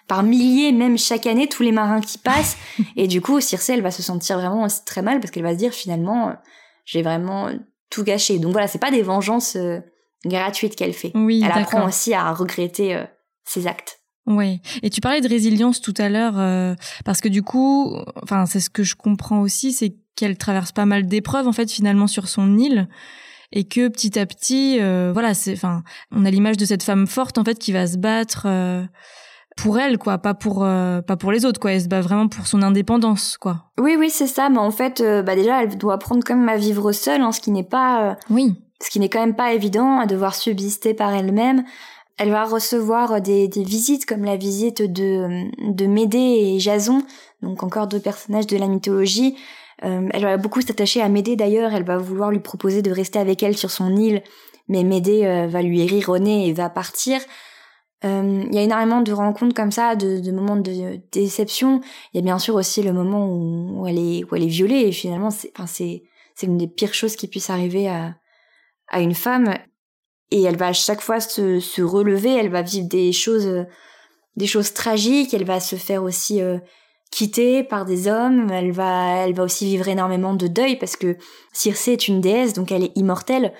par 0.09 0.23
milliers, 0.23 0.73
même 0.73 0.97
chaque 0.97 1.27
année, 1.27 1.47
tous 1.47 1.63
les 1.63 1.71
marins 1.71 2.01
qui 2.01 2.17
passent. 2.17 2.57
et 2.97 3.07
du 3.07 3.21
coup, 3.21 3.39
Circe, 3.39 3.69
elle 3.69 3.81
va 3.81 3.91
se 3.91 4.01
sentir 4.01 4.39
vraiment 4.39 4.67
très 4.85 5.03
mal 5.03 5.21
parce 5.21 5.31
qu'elle 5.31 5.43
va 5.43 5.53
se 5.53 5.59
dire 5.59 5.71
finalement, 5.71 6.35
j'ai 6.83 7.03
vraiment 7.03 7.49
tout 7.89 8.03
gâché. 8.03 8.39
Donc 8.39 8.51
voilà, 8.51 8.67
c'est 8.67 8.79
pas 8.79 8.91
des 8.91 9.03
vengeances 9.03 9.55
euh, 9.55 9.79
gratuites 10.25 10.75
qu'elle 10.75 10.93
fait. 10.93 11.11
Oui, 11.13 11.43
elle 11.45 11.51
apprend 11.51 11.87
aussi 11.87 12.13
à 12.13 12.33
regretter 12.33 12.95
euh, 12.95 13.05
ses 13.45 13.67
actes. 13.67 13.98
Oui, 14.29 14.61
et 14.83 14.89
tu 14.89 15.01
parlais 15.01 15.21
de 15.21 15.27
résilience 15.27 15.81
tout 15.81 15.93
à 15.97 16.07
l'heure 16.07 16.35
euh, 16.37 16.75
parce 17.03 17.19
que 17.19 17.27
du 17.27 17.41
coup, 17.41 17.97
enfin 18.23 18.45
c'est 18.45 18.61
ce 18.61 18.69
que 18.69 18.83
je 18.83 18.95
comprends 18.95 19.41
aussi, 19.41 19.73
c'est 19.73 19.95
qu'elle 20.15 20.37
traverse 20.37 20.71
pas 20.71 20.85
mal 20.85 21.07
d'épreuves 21.07 21.47
en 21.47 21.53
fait 21.53 21.69
finalement 21.69 22.07
sur 22.07 22.27
son 22.27 22.57
île. 22.57 22.87
Et 23.51 23.63
que 23.63 23.87
petit 23.87 24.19
à 24.19 24.27
petit, 24.27 24.77
voilà, 24.77 25.33
c'est, 25.33 25.53
enfin, 25.53 25.81
on 26.11 26.23
a 26.23 26.29
l'image 26.29 26.55
de 26.55 26.65
cette 26.65 26.83
femme 26.83 27.07
forte 27.07 27.39
en 27.39 27.43
fait 27.43 27.57
qui 27.57 27.71
va 27.71 27.87
se 27.87 27.97
battre 27.97 28.45
pour 29.61 29.79
elle 29.79 29.97
quoi 29.97 30.17
pas 30.17 30.33
pour 30.33 30.63
euh, 30.63 31.01
pas 31.01 31.17
pour 31.17 31.31
les 31.31 31.45
autres 31.45 31.59
quoi. 31.59 31.73
Elle 31.73 31.81
se 31.81 31.87
bat 31.87 32.01
vraiment 32.01 32.27
pour 32.27 32.47
son 32.47 32.61
indépendance 32.61 33.37
quoi. 33.37 33.71
Oui 33.79 33.95
oui 33.97 34.09
c'est 34.09 34.27
ça. 34.27 34.49
Mais 34.49 34.57
en 34.57 34.71
fait 34.71 35.01
euh, 35.01 35.21
bah 35.21 35.35
déjà 35.35 35.63
elle 35.63 35.77
doit 35.77 35.95
apprendre 35.95 36.23
quand 36.25 36.35
même 36.35 36.49
à 36.49 36.57
vivre 36.57 36.91
seule 36.91 37.21
hein, 37.21 37.31
ce 37.31 37.41
qui 37.41 37.51
n'est 37.51 37.63
pas 37.63 38.11
euh, 38.11 38.13
oui. 38.29 38.55
ce 38.81 38.89
qui 38.89 38.99
n'est 38.99 39.09
quand 39.09 39.19
même 39.19 39.35
pas 39.35 39.53
évident 39.53 39.99
à 39.99 40.05
devoir 40.05 40.35
subsister 40.35 40.93
par 40.93 41.13
elle-même 41.13 41.63
elle 42.19 42.31
va 42.31 42.43
recevoir 42.43 43.21
des, 43.21 43.47
des, 43.47 43.63
visites 43.63 44.05
comme 44.05 44.25
la 44.25 44.35
visite 44.35 44.81
de, 44.81 45.49
de 45.71 45.85
Médée 45.87 46.17
et 46.17 46.59
Jason, 46.59 47.01
donc 47.41 47.63
encore 47.63 47.87
deux 47.87 48.01
personnages 48.01 48.45
de 48.45 48.57
la 48.57 48.67
mythologie. 48.67 49.37
Euh, 49.85 50.09
elle 50.11 50.23
va 50.23 50.35
beaucoup 50.35 50.59
s'attacher 50.59 51.01
à 51.01 51.07
Médée 51.07 51.37
d'ailleurs, 51.37 51.73
elle 51.73 51.85
va 51.85 51.97
vouloir 51.97 52.29
lui 52.29 52.41
proposer 52.41 52.81
de 52.81 52.91
rester 52.91 53.19
avec 53.19 53.41
elle 53.41 53.55
sur 53.55 53.71
son 53.71 53.95
île, 53.95 54.21
mais 54.67 54.83
Médée 54.83 55.25
euh, 55.25 55.47
va 55.47 55.61
lui 55.61 55.85
rire 55.85 56.09
au 56.09 56.17
nez 56.17 56.49
et 56.49 56.53
va 56.53 56.69
partir. 56.69 57.21
Euh, 58.03 58.43
il 58.45 58.53
y 58.53 58.59
a 58.59 58.63
énormément 58.63 59.01
de 59.01 59.13
rencontres 59.13 59.55
comme 59.55 59.71
ça, 59.71 59.95
de, 59.95 60.19
de, 60.19 60.31
moments 60.33 60.57
de 60.57 60.99
déception. 61.13 61.79
Il 62.13 62.17
y 62.17 62.19
a 62.19 62.23
bien 62.23 62.39
sûr 62.39 62.55
aussi 62.55 62.83
le 62.83 62.91
moment 62.91 63.27
où, 63.27 63.81
où 63.81 63.87
elle 63.87 63.97
est 63.97 64.25
où 64.25 64.35
elle 64.35 64.43
est 64.43 64.47
violée 64.47 64.81
et 64.81 64.91
finalement 64.91 65.31
c'est 65.31 65.51
enfin 65.55 65.67
c'est 65.67 66.03
c'est 66.35 66.47
une 66.47 66.57
des 66.57 66.67
pires 66.67 66.93
choses 66.93 67.15
qui 67.15 67.27
puisse 67.27 67.49
arriver 67.49 67.87
à 67.87 68.15
à 68.89 68.99
une 68.99 69.13
femme 69.13 69.53
et 70.31 70.43
elle 70.43 70.57
va 70.57 70.67
à 70.67 70.73
chaque 70.73 71.01
fois 71.01 71.19
se, 71.19 71.59
se 71.59 71.81
relever, 71.81 72.35
elle 72.35 72.49
va 72.49 72.61
vivre 72.61 72.87
des 72.87 73.11
choses, 73.11 73.65
des 74.35 74.47
choses 74.47 74.73
tragiques, 74.73 75.33
elle 75.33 75.45
va 75.45 75.59
se 75.59 75.75
faire 75.75 76.03
aussi 76.03 76.41
euh, 76.41 76.57
quitter 77.11 77.63
par 77.63 77.85
des 77.85 78.07
hommes, 78.07 78.49
elle 78.51 78.71
va, 78.71 79.25
elle 79.25 79.33
va 79.33 79.43
aussi 79.43 79.65
vivre 79.65 79.87
énormément 79.87 80.33
de 80.33 80.47
deuil 80.47 80.77
parce 80.77 80.95
que 80.95 81.17
Circé 81.51 81.93
est 81.93 82.07
une 82.07 82.21
déesse, 82.21 82.53
donc 82.53 82.71
elle 82.71 82.83
est 82.83 82.95
immortelle, 82.95 83.53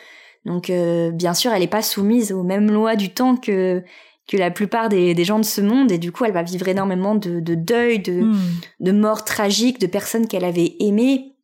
donc 0.45 0.69
euh, 0.69 1.11
bien 1.11 1.33
sûr 1.33 1.51
elle 1.51 1.61
n'est 1.61 1.67
pas 1.67 1.81
soumise 1.81 2.31
aux 2.31 2.43
mêmes 2.43 2.71
lois 2.71 2.95
du 2.95 3.13
temps 3.13 3.35
que 3.35 3.83
que 4.27 4.37
la 4.37 4.51
plupart 4.51 4.89
des, 4.89 5.15
des, 5.15 5.23
gens 5.25 5.39
de 5.39 5.45
ce 5.45 5.59
monde. 5.59 5.91
Et 5.91 5.97
du 5.97 6.11
coup 6.11 6.23
elle 6.23 6.33
va 6.33 6.43
vivre 6.43 6.67
énormément 6.67 7.15
de, 7.15 7.39
de 7.39 7.55
deuil, 7.55 7.97
de, 7.97 8.21
hmm. 8.21 8.37
de 8.79 8.91
morts 8.91 9.25
tragiques, 9.25 9.79
de 9.79 9.87
personnes 9.87 10.27
qu'elle 10.27 10.45
avait 10.45 10.75
aimées. 10.79 11.35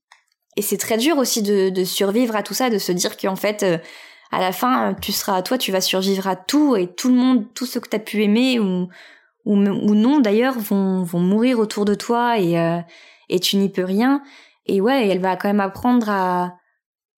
Et 0.55 0.61
c'est 0.61 0.77
très 0.77 0.97
dur 0.97 1.17
aussi 1.17 1.41
de, 1.41 1.69
de 1.69 1.83
survivre 1.83 2.35
à 2.35 2.43
tout 2.43 2.53
ça, 2.53 2.69
de 2.69 2.77
se 2.77 2.91
dire 2.91 3.17
qu'en 3.17 3.35
fait 3.35 3.63
euh, 3.63 3.79
à 4.31 4.39
la 4.39 4.51
fin, 4.51 4.95
tu 5.01 5.11
seras, 5.11 5.41
toi, 5.41 5.57
tu 5.57 5.71
vas 5.71 5.81
survivre 5.81 6.27
à 6.27 6.35
tout 6.35 6.75
et 6.75 6.87
tout 6.87 7.09
le 7.09 7.15
monde, 7.15 7.45
tout 7.53 7.65
ce 7.65 7.79
que 7.79 7.89
tu 7.89 7.95
as 7.95 7.99
pu 7.99 8.23
aimer 8.23 8.59
ou, 8.59 8.89
ou, 9.45 9.55
ou 9.55 9.95
non 9.95 10.19
d'ailleurs, 10.19 10.57
vont, 10.57 11.03
vont 11.03 11.19
mourir 11.19 11.59
autour 11.59 11.85
de 11.85 11.93
toi 11.93 12.37
et, 12.39 12.59
euh, 12.59 12.79
et 13.29 13.39
tu 13.39 13.57
n'y 13.57 13.69
peux 13.69 13.83
rien. 13.83 14.21
Et 14.65 14.81
ouais, 14.81 15.07
elle 15.07 15.19
va 15.19 15.35
quand 15.35 15.47
même 15.47 15.59
apprendre 15.59 16.09
à, 16.09 16.55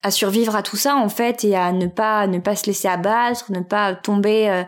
à 0.03 0.11
survivre 0.11 0.55
à 0.55 0.63
tout 0.63 0.75
ça 0.75 0.95
en 0.95 1.09
fait 1.09 1.43
et 1.43 1.55
à 1.55 1.71
ne 1.71 1.87
pas, 1.87 2.27
ne 2.27 2.39
pas 2.39 2.55
se 2.55 2.65
laisser 2.65 2.87
abattre, 2.87 3.51
ne 3.51 3.61
pas 3.61 3.95
tomber 3.95 4.49
euh, 4.49 4.63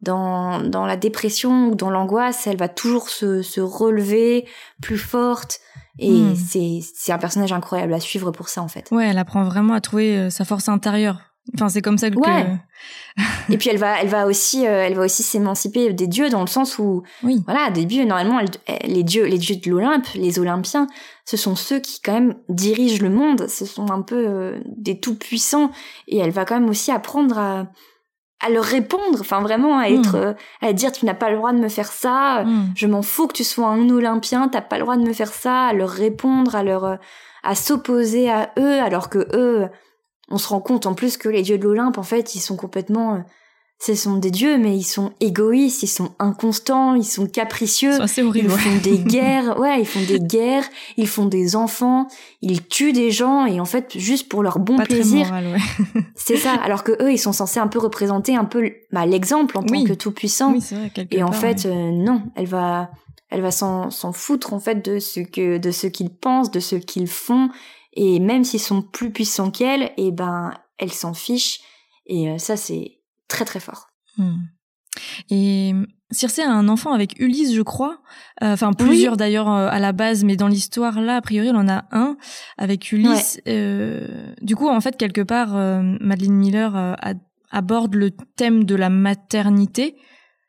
dans, 0.00 0.60
dans 0.60 0.86
la 0.86 0.96
dépression 0.96 1.68
ou 1.68 1.74
dans 1.74 1.90
l'angoisse. 1.90 2.46
Elle 2.46 2.56
va 2.56 2.68
toujours 2.68 3.08
se, 3.08 3.42
se 3.42 3.60
relever 3.60 4.48
plus 4.80 4.98
forte. 4.98 5.60
Et 6.00 6.34
c'est, 6.34 6.80
c'est 6.92 7.12
un 7.12 7.18
personnage 7.18 7.52
incroyable 7.52 7.94
à 7.94 8.00
suivre 8.00 8.32
pour 8.32 8.48
ça 8.48 8.62
en 8.62 8.68
fait. 8.68 8.90
Ouais, 8.90 9.06
elle 9.06 9.18
apprend 9.18 9.44
vraiment 9.44 9.74
à 9.74 9.80
trouver 9.80 10.16
euh, 10.16 10.30
sa 10.30 10.44
force 10.44 10.68
intérieure 10.68 11.33
Enfin, 11.52 11.68
c'est 11.68 11.82
comme 11.82 11.98
ça 11.98 12.10
que. 12.10 12.16
Ouais. 12.16 12.46
et 13.50 13.58
puis 13.58 13.68
elle 13.68 13.78
va, 13.78 14.00
elle 14.00 14.08
va 14.08 14.26
aussi, 14.26 14.66
euh, 14.66 14.86
elle 14.86 14.94
va 14.94 15.02
aussi 15.04 15.22
s'émanciper 15.22 15.92
des 15.92 16.06
dieux 16.06 16.30
dans 16.30 16.40
le 16.40 16.46
sens 16.46 16.78
où, 16.78 17.02
oui. 17.22 17.42
voilà, 17.44 17.70
des 17.70 17.84
dieux 17.84 18.04
normalement, 18.04 18.40
les 18.84 19.02
dieux, 19.02 19.24
les 19.24 19.38
dieux 19.38 19.56
de 19.56 19.70
l'Olympe, 19.70 20.06
les 20.14 20.38
Olympiens, 20.38 20.86
ce 21.24 21.36
sont 21.36 21.54
ceux 21.54 21.80
qui 21.80 22.00
quand 22.00 22.14
même 22.14 22.34
dirigent 22.48 23.02
le 23.02 23.10
monde. 23.10 23.46
Ce 23.48 23.66
sont 23.66 23.90
un 23.90 24.02
peu 24.02 24.26
euh, 24.26 24.60
des 24.76 24.98
tout 24.98 25.14
puissants 25.14 25.70
et 26.08 26.18
elle 26.18 26.30
va 26.30 26.44
quand 26.44 26.58
même 26.58 26.70
aussi 26.70 26.90
apprendre 26.90 27.38
à 27.38 27.66
à 28.40 28.50
leur 28.50 28.64
répondre, 28.64 29.20
enfin 29.20 29.40
vraiment 29.40 29.78
à 29.78 29.88
être, 29.88 30.18
mm. 30.18 30.66
à 30.66 30.72
dire 30.74 30.92
tu 30.92 31.06
n'as 31.06 31.14
pas 31.14 31.30
le 31.30 31.36
droit 31.36 31.52
de 31.52 31.58
me 31.58 31.68
faire 31.68 31.90
ça, 31.90 32.44
mm. 32.44 32.72
je 32.76 32.86
m'en 32.86 33.00
fous 33.00 33.26
que 33.26 33.32
tu 33.32 33.44
sois 33.44 33.68
un 33.68 33.88
Olympien, 33.88 34.48
t'as 34.48 34.60
pas 34.60 34.76
le 34.76 34.82
droit 34.82 34.96
de 34.96 35.06
me 35.06 35.14
faire 35.14 35.32
ça, 35.32 35.68
à 35.68 35.72
leur 35.72 35.88
répondre, 35.88 36.54
à 36.54 36.62
leur, 36.62 36.98
à 37.42 37.54
s'opposer 37.54 38.28
à 38.30 38.50
eux, 38.58 38.80
alors 38.82 39.08
que 39.08 39.26
eux, 39.34 39.68
on 40.30 40.38
se 40.38 40.48
rend 40.48 40.60
compte 40.60 40.86
en 40.86 40.94
plus 40.94 41.16
que 41.16 41.28
les 41.28 41.42
dieux 41.42 41.58
de 41.58 41.64
l'Olympe, 41.64 41.98
en 41.98 42.02
fait, 42.02 42.34
ils 42.34 42.40
sont 42.40 42.56
complètement... 42.56 43.16
Euh, 43.16 43.18
ce 43.80 43.94
sont 43.94 44.16
des 44.16 44.30
dieux, 44.30 44.56
mais 44.56 44.76
ils 44.76 44.84
sont 44.84 45.12
égoïstes, 45.20 45.82
ils 45.82 45.88
sont 45.88 46.12
inconstants, 46.18 46.94
ils 46.94 47.04
sont 47.04 47.26
capricieux. 47.26 47.92
C'est 48.06 48.22
horrible. 48.22 48.50
Ils 48.50 48.58
font 48.58 48.76
des 48.82 48.98
guerres, 48.98 49.58
ouais, 49.60 49.80
ils 49.80 49.86
font 49.86 50.02
des 50.02 50.20
guerres, 50.20 50.64
ils 50.96 51.08
font 51.08 51.26
des 51.26 51.54
enfants, 51.54 52.06
ils 52.40 52.66
tuent 52.66 52.92
des 52.92 53.10
gens 53.10 53.44
et 53.44 53.60
en 53.60 53.66
fait 53.66 53.98
juste 53.98 54.28
pour 54.30 54.42
leur 54.42 54.58
bon 54.58 54.78
plaisir. 54.78 55.30
Ouais. 55.32 56.02
c'est 56.14 56.36
ça. 56.36 56.54
Alors 56.54 56.82
que 56.82 56.92
eux, 57.02 57.12
ils 57.12 57.18
sont 57.18 57.32
censés 57.32 57.60
un 57.60 57.66
peu 57.66 57.78
représenter 57.78 58.36
un 58.36 58.46
peu 58.46 58.72
bah, 58.90 59.04
l'exemple 59.04 59.58
en 59.58 59.62
tant 59.62 59.84
que 59.84 59.92
tout 59.92 60.12
puissant. 60.12 60.52
Oui, 60.52 60.60
vrai, 60.60 60.90
et 61.10 61.22
en 61.22 61.30
part, 61.30 61.40
fait, 61.40 61.66
euh, 61.66 61.90
non, 61.90 62.22
elle 62.36 62.46
va, 62.46 62.90
elle 63.28 63.42
va 63.42 63.50
s'en 63.50 63.90
foutre 64.12 64.54
en 64.54 64.60
fait 64.60 64.82
de 64.82 64.98
ce 64.98 65.20
que, 65.20 65.58
de 65.58 65.70
ce 65.70 65.88
qu'ils 65.88 66.14
pensent, 66.14 66.50
de 66.50 66.60
ce 66.60 66.76
qu'ils 66.76 67.08
font 67.08 67.50
et 67.94 68.20
même 68.20 68.44
s'ils 68.44 68.60
sont 68.60 68.82
plus 68.82 69.10
puissants 69.10 69.50
qu'elle, 69.50 69.82
et 69.82 70.08
eh 70.08 70.12
ben, 70.12 70.52
elle 70.78 70.92
s'en 70.92 71.14
fiche. 71.14 71.60
Et 72.06 72.28
euh, 72.28 72.38
ça, 72.38 72.56
c'est 72.56 73.00
très 73.28 73.44
très 73.44 73.60
fort. 73.60 73.88
Hmm. 74.18 74.42
Et 75.30 75.72
Circé 76.10 76.42
a 76.42 76.50
un 76.50 76.68
enfant 76.68 76.92
avec 76.92 77.18
Ulysse, 77.18 77.54
je 77.54 77.62
crois. 77.62 78.00
Euh, 78.42 78.52
enfin, 78.52 78.72
plusieurs 78.72 79.16
d'ailleurs 79.16 79.50
euh, 79.50 79.68
à 79.68 79.78
la 79.78 79.92
base, 79.92 80.24
mais 80.24 80.36
dans 80.36 80.48
l'histoire 80.48 81.00
là, 81.00 81.16
a 81.16 81.20
priori, 81.20 81.48
elle 81.48 81.56
en 81.56 81.68
a 81.68 81.84
un 81.92 82.16
avec 82.58 82.92
Ulysse. 82.92 83.40
du 83.44 84.56
coup, 84.56 84.68
en 84.68 84.80
fait, 84.80 84.96
quelque 84.96 85.22
part, 85.22 85.54
Madeleine 86.00 86.36
Miller 86.36 86.96
aborde 87.50 87.94
le 87.94 88.10
thème 88.10 88.64
de 88.64 88.74
la 88.74 88.90
maternité. 88.90 89.96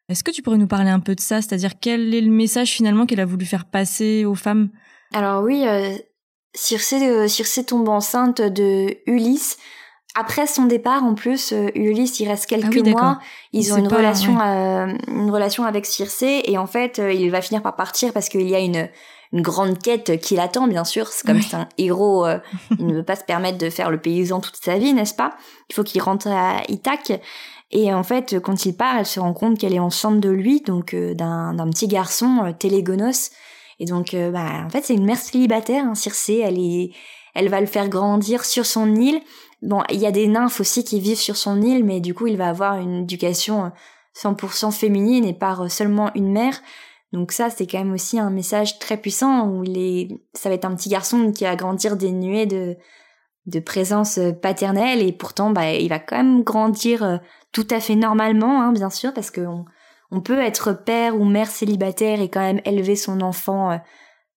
Est-ce 0.09 0.23
que 0.23 0.29
tu 0.29 0.43
pourrais 0.43 0.57
nous 0.57 0.67
parler 0.67 0.91
un 0.91 0.99
peu 0.99 1.15
de 1.15 1.19
ça? 1.19 1.41
C'est-à-dire 1.41 1.79
quel 1.79 2.13
est 2.13 2.21
le 2.21 2.31
message 2.31 2.69
finalement 2.69 3.07
qu'elle 3.07 3.19
a 3.19 3.25
voulu 3.25 3.45
faire 3.45 3.65
passer 3.65 4.25
aux 4.25 4.35
femmes? 4.35 4.69
Alors 5.13 5.43
oui, 5.43 5.65
Circé, 6.55 7.07
euh, 7.07 7.27
Circé 7.27 7.63
tombe 7.63 7.87
enceinte 7.89 8.41
de 8.41 8.97
Ulysse. 9.05 9.57
Après 10.17 10.47
son 10.47 10.63
départ, 10.63 11.03
en 11.03 11.13
plus, 11.13 11.51
euh, 11.51 11.67
Ulysse, 11.75 12.19
il 12.21 12.27
reste 12.29 12.45
quelques 12.45 12.87
ah 12.87 12.89
mois. 12.89 13.19
Ils 13.51 13.73
ont 13.73 13.77
une 13.77 13.89
relation, 13.89 14.39
euh, 14.39 14.87
une 15.09 15.29
relation 15.29 15.65
avec 15.65 15.85
Circé, 15.85 16.41
et 16.45 16.57
en 16.57 16.67
fait, 16.67 17.01
il 17.13 17.29
va 17.29 17.41
finir 17.41 17.61
par 17.61 17.75
partir 17.75 18.13
parce 18.13 18.29
qu'il 18.29 18.49
y 18.49 18.55
a 18.55 18.59
une 18.59 18.89
une 19.33 19.41
grande 19.41 19.79
quête 19.79 20.21
qui 20.21 20.35
l'attend, 20.35 20.67
bien 20.67 20.85
sûr. 20.85 21.07
C'est 21.07 21.27
comme 21.27 21.41
c'est 21.41 21.57
un 21.57 21.67
héros, 21.77 22.25
il 22.79 22.85
ne 22.85 22.93
veut 22.93 23.03
pas 23.03 23.17
se 23.17 23.23
permettre 23.25 23.57
de 23.57 23.69
faire 23.69 23.91
le 23.91 23.99
paysan 23.99 24.39
toute 24.39 24.55
sa 24.55 24.77
vie, 24.77 24.93
n'est-ce 24.93 25.15
pas? 25.15 25.35
Il 25.69 25.75
faut 25.75 25.83
qu'il 25.83 26.01
rentre 26.01 26.27
à 26.27 26.61
Ithaque. 26.69 27.19
Et 27.71 27.93
en 27.93 28.03
fait, 28.03 28.39
quand 28.39 28.65
il 28.65 28.77
part, 28.77 28.95
elle 28.97 29.05
se 29.05 29.19
rend 29.19 29.33
compte 29.33 29.57
qu'elle 29.57 29.73
est 29.73 29.79
enceinte 29.79 30.21
de 30.21 30.29
lui, 30.29 30.61
donc 30.61 30.95
d'un 30.95 31.69
petit 31.69 31.89
garçon, 31.89 32.55
Télégonos, 32.57 33.31
et 33.79 33.85
donc, 33.85 34.13
euh, 34.13 34.31
bah, 34.31 34.63
en 34.65 34.69
fait, 34.69 34.83
c'est 34.83 34.93
une 34.93 35.05
mère 35.05 35.17
célibataire, 35.17 35.85
hein, 35.85 35.95
Circé. 35.95 36.39
Elle 36.39 36.59
est, 36.59 36.91
elle 37.33 37.49
va 37.49 37.59
le 37.59 37.67
faire 37.67 37.89
grandir 37.89 38.45
sur 38.45 38.65
son 38.65 38.95
île. 38.95 39.21
Bon, 39.61 39.83
il 39.89 39.99
y 39.99 40.05
a 40.05 40.11
des 40.11 40.27
nymphes 40.27 40.61
aussi 40.61 40.83
qui 40.83 40.99
vivent 40.99 41.17
sur 41.17 41.35
son 41.35 41.61
île, 41.61 41.83
mais 41.83 41.99
du 41.99 42.13
coup, 42.13 42.27
il 42.27 42.37
va 42.37 42.49
avoir 42.49 42.77
une 42.77 43.03
éducation 43.03 43.71
100% 44.15 44.67
euh, 44.67 44.71
féminine 44.71 45.25
et 45.25 45.33
par 45.33 45.63
euh, 45.63 45.67
seulement 45.67 46.11
une 46.15 46.31
mère. 46.31 46.61
Donc 47.11 47.31
ça, 47.31 47.49
c'est 47.49 47.67
quand 47.67 47.79
même 47.79 47.93
aussi 47.93 48.19
un 48.19 48.29
message 48.29 48.79
très 48.79 48.97
puissant 48.97 49.47
où 49.47 49.61
les, 49.61 50.09
ça 50.33 50.49
va 50.49 50.55
être 50.55 50.65
un 50.65 50.75
petit 50.75 50.89
garçon 50.89 51.31
qui 51.31 51.43
va 51.43 51.55
grandir 51.55 51.95
dénué 51.95 52.45
de, 52.45 52.77
de 53.45 53.59
présence 53.59 54.19
paternelle 54.41 55.01
et 55.01 55.13
pourtant, 55.13 55.51
bah, 55.51 55.73
il 55.73 55.87
va 55.87 55.99
quand 55.99 56.17
même 56.17 56.43
grandir 56.43 57.19
tout 57.53 57.67
à 57.69 57.79
fait 57.79 57.95
normalement, 57.95 58.61
hein, 58.61 58.73
bien 58.73 58.89
sûr, 58.89 59.13
parce 59.13 59.31
que 59.31 59.41
on 60.11 60.21
peut 60.21 60.39
être 60.39 60.73
père 60.73 61.15
ou 61.19 61.25
mère 61.25 61.49
célibataire 61.49 62.21
et 62.21 62.29
quand 62.29 62.41
même 62.41 62.61
élever 62.65 62.95
son 62.95 63.21
enfant 63.21 63.71
euh, 63.71 63.77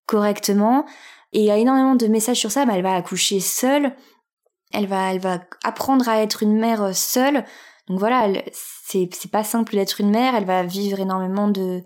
correctement. 0.05 0.85
Et 1.31 1.39
il 1.39 1.45
y 1.45 1.51
a 1.51 1.57
énormément 1.57 1.95
de 1.95 2.07
messages 2.07 2.39
sur 2.39 2.51
ça. 2.51 2.65
Bah, 2.65 2.73
elle 2.75 2.83
va 2.83 2.95
accoucher 2.95 3.39
seule. 3.39 3.95
Elle 4.71 4.87
va, 4.87 5.11
elle 5.11 5.19
va 5.19 5.39
apprendre 5.63 6.07
à 6.09 6.21
être 6.21 6.43
une 6.43 6.57
mère 6.57 6.83
euh, 6.83 6.93
seule. 6.93 7.45
Donc 7.87 7.99
voilà, 7.99 8.27
c'est, 8.53 9.09
pas 9.31 9.43
simple 9.43 9.73
d'être 9.73 10.01
une 10.01 10.11
mère. 10.11 10.35
Elle 10.35 10.45
va 10.45 10.63
vivre 10.63 10.99
énormément 10.99 11.47
de 11.47 11.83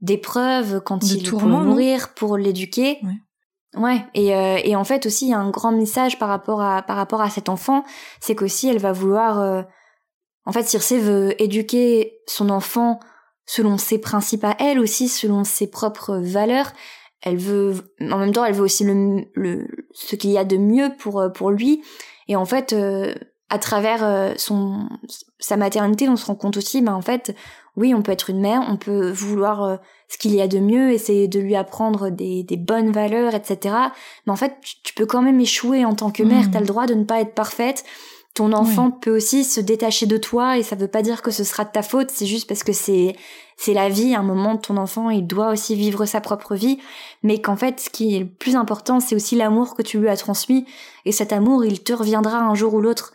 d'épreuves 0.00 0.80
quand 0.80 1.10
il 1.10 1.26
faut 1.26 1.40
mourir 1.40 2.14
pour 2.14 2.36
l'éduquer. 2.36 3.00
Ouais. 3.02 3.80
ouais. 3.80 4.06
Et, 4.14 4.32
euh, 4.32 4.60
et 4.62 4.76
en 4.76 4.84
fait 4.84 5.06
aussi, 5.06 5.26
il 5.26 5.30
y 5.30 5.34
a 5.34 5.40
un 5.40 5.50
grand 5.50 5.72
message 5.72 6.20
par 6.20 6.28
rapport 6.28 6.62
à 6.62 6.82
par 6.82 6.96
rapport 6.96 7.20
à 7.20 7.30
cet 7.30 7.48
enfant, 7.48 7.84
c'est 8.20 8.36
qu'aussi 8.36 8.68
elle 8.68 8.78
va 8.78 8.92
vouloir 8.92 9.64
en 10.48 10.52
fait, 10.52 10.66
Circé 10.66 10.98
veut 10.98 11.40
éduquer 11.42 12.20
son 12.26 12.48
enfant 12.48 13.00
selon 13.44 13.76
ses 13.76 13.98
principes 13.98 14.44
à 14.44 14.56
elle 14.58 14.78
aussi, 14.78 15.06
selon 15.06 15.44
ses 15.44 15.66
propres 15.66 16.16
valeurs. 16.16 16.72
Elle 17.20 17.36
veut, 17.36 17.74
en 18.00 18.16
même 18.16 18.32
temps, 18.32 18.46
elle 18.46 18.54
veut 18.54 18.62
aussi 18.62 18.82
le, 18.82 19.66
ce 19.92 20.16
qu'il 20.16 20.30
y 20.30 20.38
a 20.38 20.44
de 20.44 20.56
mieux 20.56 20.88
pour 20.98 21.20
euh, 21.20 21.28
pour 21.28 21.50
lui. 21.50 21.82
Et 22.28 22.36
en 22.36 22.46
fait, 22.46 22.72
euh, 22.72 23.14
à 23.50 23.58
travers 23.58 24.02
euh, 24.02 24.32
son 24.38 24.88
sa 25.38 25.58
maternité, 25.58 26.08
on 26.08 26.16
se 26.16 26.24
rend 26.24 26.34
compte 26.34 26.56
aussi, 26.56 26.80
ben 26.80 26.94
en 26.94 27.02
fait, 27.02 27.36
oui, 27.76 27.92
on 27.92 28.00
peut 28.00 28.12
être 28.12 28.30
une 28.30 28.40
mère, 28.40 28.62
on 28.70 28.78
peut 28.78 29.10
vouloir 29.10 29.78
ce 30.08 30.16
qu'il 30.16 30.34
y 30.34 30.40
a 30.40 30.48
de 30.48 30.60
mieux, 30.60 30.92
essayer 30.92 31.28
de 31.28 31.40
lui 31.40 31.56
apprendre 31.56 32.08
des, 32.08 32.42
des 32.42 32.56
bonnes 32.56 32.90
valeurs, 32.90 33.34
etc. 33.34 33.74
Mais 34.26 34.32
en 34.32 34.36
fait, 34.36 34.56
tu, 34.82 34.94
peux 34.94 35.04
quand 35.04 35.20
même 35.20 35.40
échouer 35.40 35.84
en 35.84 35.94
tant 35.94 36.10
que 36.10 36.22
mère. 36.22 36.48
mmh. 36.48 36.50
T'as 36.52 36.60
le 36.60 36.66
droit 36.66 36.86
de 36.86 36.94
ne 36.94 37.04
pas 37.04 37.20
être 37.20 37.34
parfaite. 37.34 37.84
Ton 38.38 38.52
enfant 38.52 38.92
peut 38.92 39.16
aussi 39.16 39.42
se 39.42 39.60
détacher 39.60 40.06
de 40.06 40.16
toi 40.16 40.58
et 40.58 40.62
ça 40.62 40.76
veut 40.76 40.86
pas 40.86 41.02
dire 41.02 41.22
que 41.22 41.32
ce 41.32 41.42
sera 41.42 41.64
de 41.64 41.72
ta 41.72 41.82
faute, 41.82 42.12
c'est 42.12 42.24
juste 42.24 42.46
parce 42.46 42.62
que 42.62 42.72
c'est 42.72 43.16
c'est 43.56 43.74
la 43.74 43.88
vie, 43.88 44.14
à 44.14 44.20
un 44.20 44.22
moment 44.22 44.56
ton 44.56 44.76
enfant 44.76 45.10
il 45.10 45.26
doit 45.26 45.50
aussi 45.50 45.74
vivre 45.74 46.06
sa 46.06 46.20
propre 46.20 46.54
vie, 46.54 46.78
mais 47.24 47.40
qu'en 47.40 47.56
fait 47.56 47.80
ce 47.80 47.90
qui 47.90 48.14
est 48.14 48.20
le 48.20 48.28
plus 48.28 48.54
important 48.54 49.00
c'est 49.00 49.16
aussi 49.16 49.34
l'amour 49.34 49.74
que 49.74 49.82
tu 49.82 49.98
lui 49.98 50.08
as 50.08 50.16
transmis. 50.16 50.66
Et 51.04 51.10
cet 51.10 51.32
amour 51.32 51.64
il 51.64 51.82
te 51.82 51.92
reviendra 51.92 52.38
un 52.38 52.54
jour 52.54 52.74
ou 52.74 52.80
l'autre. 52.80 53.12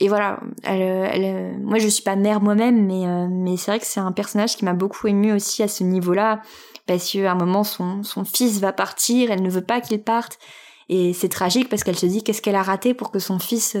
Et 0.00 0.08
voilà, 0.08 0.40
elle, 0.62 1.58
moi 1.60 1.76
je 1.78 1.88
suis 1.88 2.02
pas 2.02 2.16
mère 2.16 2.40
moi-même, 2.40 2.86
mais 2.86 3.04
mais 3.28 3.58
c'est 3.58 3.72
vrai 3.72 3.78
que 3.78 3.84
c'est 3.84 4.00
un 4.00 4.12
personnage 4.12 4.56
qui 4.56 4.64
m'a 4.64 4.72
beaucoup 4.72 5.06
ému 5.06 5.34
aussi 5.34 5.62
à 5.62 5.68
ce 5.68 5.84
niveau-là, 5.84 6.40
parce 6.86 7.12
qu'à 7.12 7.30
un 7.30 7.34
moment 7.34 7.62
son 7.62 8.02
son 8.04 8.24
fils 8.24 8.58
va 8.58 8.72
partir, 8.72 9.30
elle 9.30 9.42
ne 9.42 9.50
veut 9.50 9.60
pas 9.60 9.82
qu'il 9.82 10.02
parte, 10.02 10.38
et 10.88 11.12
c'est 11.12 11.28
tragique 11.28 11.68
parce 11.68 11.84
qu'elle 11.84 11.98
se 11.98 12.06
dit 12.06 12.22
qu'est-ce 12.22 12.40
qu'elle 12.40 12.56
a 12.56 12.62
raté 12.62 12.94
pour 12.94 13.10
que 13.10 13.18
son 13.18 13.38
fils 13.38 13.76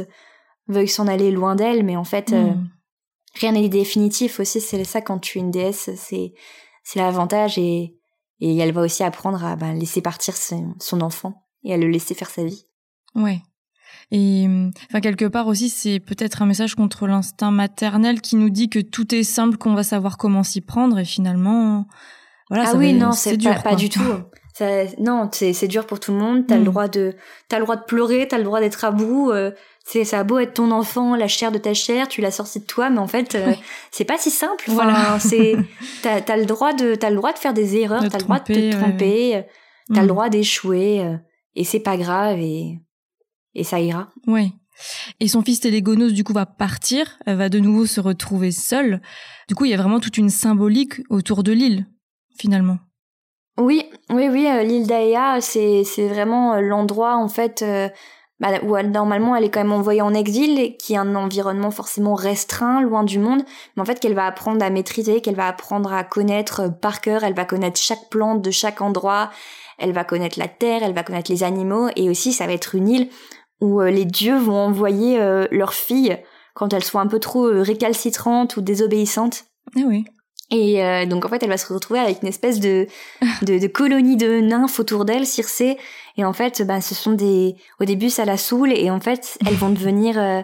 veuille 0.68 0.88
s'en 0.88 1.06
aller 1.06 1.30
loin 1.30 1.54
d'elle, 1.54 1.84
mais 1.84 1.96
en 1.96 2.04
fait 2.04 2.32
mm. 2.32 2.68
rien 3.34 3.52
n'est 3.52 3.68
définitif 3.68 4.40
aussi. 4.40 4.60
C'est 4.60 4.84
ça 4.84 5.00
quand 5.00 5.18
tu 5.18 5.38
es 5.38 5.40
une 5.40 5.50
déesse, 5.50 5.90
c'est 5.96 6.34
c'est 6.84 6.98
l'avantage 6.98 7.58
et 7.58 7.96
et 8.42 8.58
elle 8.58 8.72
va 8.72 8.82
aussi 8.82 9.04
apprendre 9.04 9.44
à 9.44 9.54
bah, 9.54 9.72
laisser 9.72 10.02
partir 10.02 10.34
son, 10.36 11.00
enfant 11.00 11.46
et 11.62 11.72
à 11.72 11.76
le 11.76 11.86
laisser 11.86 12.14
faire 12.14 12.28
sa 12.28 12.44
vie. 12.44 12.66
Ouais. 13.14 13.40
Et 14.10 14.46
enfin 14.90 15.00
quelque 15.00 15.26
part 15.26 15.46
aussi, 15.46 15.68
c'est 15.68 16.00
peut-être 16.00 16.42
un 16.42 16.46
message 16.46 16.74
contre 16.74 17.06
l'instinct 17.06 17.52
maternel 17.52 18.20
qui 18.20 18.34
nous 18.34 18.50
dit 18.50 18.68
que 18.68 18.80
tout 18.80 19.14
est 19.14 19.22
simple, 19.22 19.58
qu'on 19.58 19.74
va 19.74 19.84
savoir 19.84 20.18
comment 20.18 20.42
s'y 20.42 20.60
prendre, 20.60 20.98
et 20.98 21.04
finalement, 21.04 21.86
voilà. 22.50 22.64
Ah 22.68 22.76
oui, 22.76 22.92
non, 22.94 23.12
c'est 23.12 23.36
dur, 23.36 23.62
pas, 23.62 23.76
du 23.76 23.88
tout. 23.88 24.02
Ça, 24.54 24.84
non, 24.98 25.30
c'est 25.32 25.68
dur 25.68 25.86
pour 25.86 25.98
tout 25.98 26.12
le 26.12 26.18
monde. 26.18 26.46
T'as 26.46 26.56
le 26.56 26.62
mm. 26.62 26.64
droit 26.64 26.88
de, 26.88 27.14
t'as 27.48 27.58
le 27.58 27.64
droit 27.64 27.76
de 27.76 27.84
pleurer, 27.84 28.28
t'as 28.28 28.38
le 28.38 28.44
droit 28.44 28.60
d'être 28.60 28.84
à 28.84 28.90
bout. 28.90 29.30
Euh, 29.30 29.50
c'est 29.84 30.04
ça 30.04 30.20
a 30.20 30.24
beau 30.24 30.38
être 30.38 30.54
ton 30.54 30.70
enfant, 30.70 31.16
la 31.16 31.28
chair 31.28 31.50
de 31.50 31.58
ta 31.58 31.74
chair, 31.74 32.08
tu 32.08 32.20
l'as 32.20 32.30
sorti 32.30 32.60
de 32.60 32.64
toi, 32.64 32.88
mais 32.88 32.98
en 32.98 33.08
fait, 33.08 33.34
euh, 33.34 33.52
c'est 33.90 34.04
pas 34.04 34.18
si 34.18 34.30
simple. 34.30 34.64
voilà. 34.68 35.18
c'est 35.18 35.56
t'as 36.02 36.20
as 36.26 36.36
le 36.36 36.46
droit 36.46 36.72
de 36.72 36.94
t'as 36.94 37.10
le 37.10 37.16
droit 37.16 37.32
de 37.32 37.38
faire 37.38 37.52
des 37.52 37.76
erreurs, 37.76 38.08
t'as 38.08 38.18
le 38.18 38.24
droit 38.24 38.38
de 38.38 38.54
te 38.54 38.70
tromper, 38.76 39.36
euh, 39.36 39.42
t'as 39.92 40.00
le 40.00 40.04
mm. 40.04 40.08
droit 40.08 40.28
d'échouer, 40.28 41.00
euh, 41.00 41.16
et 41.54 41.64
c'est 41.64 41.80
pas 41.80 41.96
grave 41.96 42.38
et 42.38 42.78
et 43.54 43.64
ça 43.64 43.80
ira. 43.80 44.10
Ouais. 44.26 44.52
Et 45.20 45.28
son 45.28 45.42
fils 45.42 45.60
Télégonos, 45.60 46.12
du 46.12 46.24
coup, 46.24 46.32
va 46.32 46.46
partir, 46.46 47.18
va 47.26 47.50
de 47.50 47.58
nouveau 47.58 47.84
se 47.84 48.00
retrouver 48.00 48.50
seule. 48.50 49.02
Du 49.46 49.54
coup, 49.54 49.66
il 49.66 49.70
y 49.70 49.74
a 49.74 49.76
vraiment 49.76 50.00
toute 50.00 50.16
une 50.16 50.30
symbolique 50.30 51.02
autour 51.10 51.42
de 51.42 51.52
l'île, 51.52 51.86
finalement. 52.38 52.78
Oui, 53.58 53.84
oui, 54.10 54.28
oui, 54.30 54.48
l'île 54.64 54.86
d'Aea, 54.86 55.40
c'est 55.40 55.84
c'est 55.84 56.08
vraiment 56.08 56.60
l'endroit 56.60 57.16
en 57.16 57.28
fait 57.28 57.62
bah, 58.42 58.58
où 58.64 58.76
normalement 58.76 59.36
elle 59.36 59.44
est 59.44 59.50
quand 59.50 59.60
même 59.60 59.72
envoyée 59.72 60.02
en 60.02 60.12
exil, 60.12 60.76
qui 60.76 60.94
est 60.94 60.96
un 60.96 61.14
environnement 61.14 61.70
forcément 61.70 62.14
restreint, 62.14 62.80
loin 62.80 63.04
du 63.04 63.20
monde, 63.20 63.44
mais 63.76 63.82
en 63.82 63.84
fait 63.84 64.00
qu'elle 64.00 64.14
va 64.14 64.26
apprendre 64.26 64.64
à 64.64 64.68
maîtriser, 64.68 65.20
qu'elle 65.20 65.36
va 65.36 65.46
apprendre 65.46 65.92
à 65.92 66.02
connaître 66.02 66.62
euh, 66.62 66.68
par 66.68 67.00
cœur, 67.00 67.22
elle 67.22 67.34
va 67.34 67.44
connaître 67.44 67.78
chaque 67.80 68.10
plante 68.10 68.42
de 68.42 68.50
chaque 68.50 68.80
endroit, 68.80 69.30
elle 69.78 69.92
va 69.92 70.02
connaître 70.02 70.40
la 70.40 70.48
terre, 70.48 70.82
elle 70.82 70.92
va 70.92 71.04
connaître 71.04 71.30
les 71.30 71.44
animaux, 71.44 71.88
et 71.94 72.10
aussi 72.10 72.32
ça 72.32 72.48
va 72.48 72.52
être 72.52 72.74
une 72.74 72.88
île 72.88 73.08
où 73.60 73.80
euh, 73.80 73.90
les 73.90 74.06
dieux 74.06 74.38
vont 74.38 74.58
envoyer 74.58 75.20
euh, 75.20 75.46
leurs 75.52 75.74
filles 75.74 76.18
quand 76.54 76.72
elles 76.72 76.82
sont 76.82 76.98
un 76.98 77.06
peu 77.06 77.20
trop 77.20 77.44
récalcitrantes 77.44 78.56
ou 78.56 78.60
désobéissantes. 78.60 79.44
Ah 79.76 79.82
oui. 79.86 80.04
Et 80.52 81.06
donc 81.06 81.24
en 81.24 81.28
fait, 81.28 81.42
elle 81.42 81.48
va 81.48 81.56
se 81.56 81.72
retrouver 81.72 81.98
avec 81.98 82.22
une 82.22 82.28
espèce 82.28 82.60
de, 82.60 82.86
de, 83.42 83.58
de 83.58 83.66
colonie 83.66 84.16
de 84.16 84.40
nymphes 84.40 84.78
autour 84.80 85.04
d'elle, 85.04 85.26
Circé, 85.26 85.78
et 86.16 86.24
en 86.24 86.32
fait, 86.32 86.62
bah, 86.62 86.80
ce 86.80 86.94
sont 86.94 87.12
des. 87.12 87.56
Au 87.80 87.84
début, 87.84 88.10
ça 88.10 88.24
la 88.24 88.36
saoule 88.36 88.72
et 88.72 88.90
en 88.90 89.00
fait, 89.00 89.38
elles 89.46 89.54
vont 89.54 89.70
devenir 89.70 90.18
euh, 90.18 90.42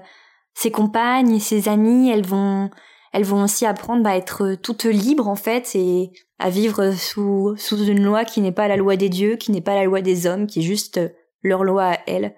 ses 0.55 0.71
compagnes, 0.71 1.39
ses 1.41 1.69
amies. 1.69 2.11
Elles 2.11 2.25
vont, 2.27 2.71
elles 3.13 3.25
vont 3.25 3.45
aussi 3.45 3.67
apprendre 3.67 4.03
bah, 4.03 4.11
à 4.11 4.17
être 4.17 4.55
toutes 4.63 4.85
libres 4.85 5.29
en 5.29 5.37
fait 5.37 5.75
et 5.75 6.11
à 6.39 6.51
vivre 6.51 6.93
sous 6.93 7.55
sous 7.57 7.85
une 7.85 8.03
loi 8.03 8.25
qui 8.25 8.41
n'est 8.41 8.53
pas 8.53 8.69
la 8.69 8.77
loi 8.77 8.97
des 8.97 9.09
dieux, 9.09 9.37
qui 9.37 9.53
n'est 9.53 9.61
pas 9.61 9.75
la 9.75 9.85
loi 9.85 10.01
des 10.01 10.27
hommes, 10.27 10.47
qui 10.47 10.61
est 10.61 10.63
juste 10.63 11.01
leur 11.43 11.65
loi 11.65 11.93
à 11.93 11.99
elles. 12.07 12.35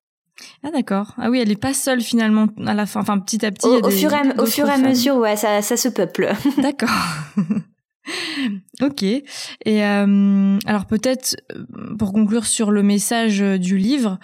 Ah 0.62 0.70
d'accord. 0.70 1.14
Ah 1.18 1.30
oui, 1.30 1.40
elle 1.40 1.50
est 1.50 1.60
pas 1.60 1.74
seule 1.74 2.00
finalement 2.00 2.46
à 2.66 2.74
la 2.74 2.86
fin. 2.86 3.00
Enfin, 3.00 3.18
petit 3.18 3.44
à 3.44 3.50
petit. 3.50 3.66
Au, 3.66 3.90
fur, 3.90 4.12
et, 4.12 4.40
au 4.40 4.46
fur 4.46 4.68
et 4.68 4.72
à 4.72 4.78
mesure, 4.78 5.16
ouais, 5.16 5.36
ça, 5.36 5.62
ça 5.62 5.76
se 5.76 5.88
peuple. 5.88 6.32
D'accord. 6.58 6.90
ok. 8.82 9.02
Et 9.02 9.24
euh, 9.66 10.58
alors 10.66 10.86
peut-être 10.86 11.36
euh, 11.52 11.96
pour 11.98 12.12
conclure 12.12 12.46
sur 12.46 12.70
le 12.70 12.82
message 12.82 13.42
euh, 13.42 13.58
du 13.58 13.76
livre, 13.76 14.18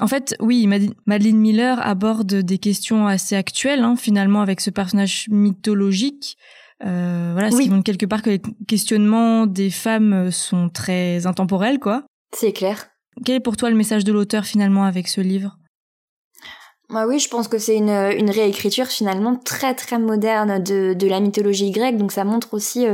en 0.00 0.06
fait, 0.06 0.34
oui, 0.40 0.66
Madeleine 1.06 1.36
Miller 1.36 1.78
aborde 1.86 2.32
des 2.34 2.58
questions 2.58 3.06
assez 3.06 3.36
actuelles, 3.36 3.84
hein, 3.84 3.96
finalement, 3.96 4.40
avec 4.40 4.62
ce 4.62 4.70
personnage 4.70 5.26
mythologique. 5.28 6.38
Euh, 6.86 7.30
voilà, 7.34 7.50
ce 7.50 7.60
qui 7.60 7.68
montre 7.68 7.84
quelque 7.84 8.06
part 8.06 8.22
que 8.22 8.30
les 8.30 8.42
questionnements 8.66 9.46
des 9.46 9.68
femmes 9.68 10.30
sont 10.30 10.70
très 10.70 11.26
intemporels, 11.26 11.78
quoi. 11.78 12.04
C'est 12.34 12.52
clair. 12.52 12.88
Quel 13.26 13.36
est 13.36 13.40
pour 13.40 13.58
toi 13.58 13.68
le 13.68 13.76
message 13.76 14.04
de 14.04 14.12
l'auteur 14.12 14.46
finalement 14.46 14.84
avec 14.84 15.08
ce 15.08 15.20
livre? 15.20 15.58
Bah 16.90 17.06
oui, 17.06 17.18
je 17.18 17.28
pense 17.28 17.48
que 17.48 17.58
c'est 17.58 17.76
une, 17.76 17.90
une 17.90 18.30
réécriture 18.30 18.86
finalement 18.86 19.36
très 19.36 19.74
très 19.74 19.98
moderne 19.98 20.62
de, 20.62 20.94
de 20.94 21.06
la 21.06 21.20
mythologie 21.20 21.70
grecque, 21.70 21.96
donc 21.96 22.12
ça 22.12 22.24
montre 22.24 22.54
aussi 22.54 22.86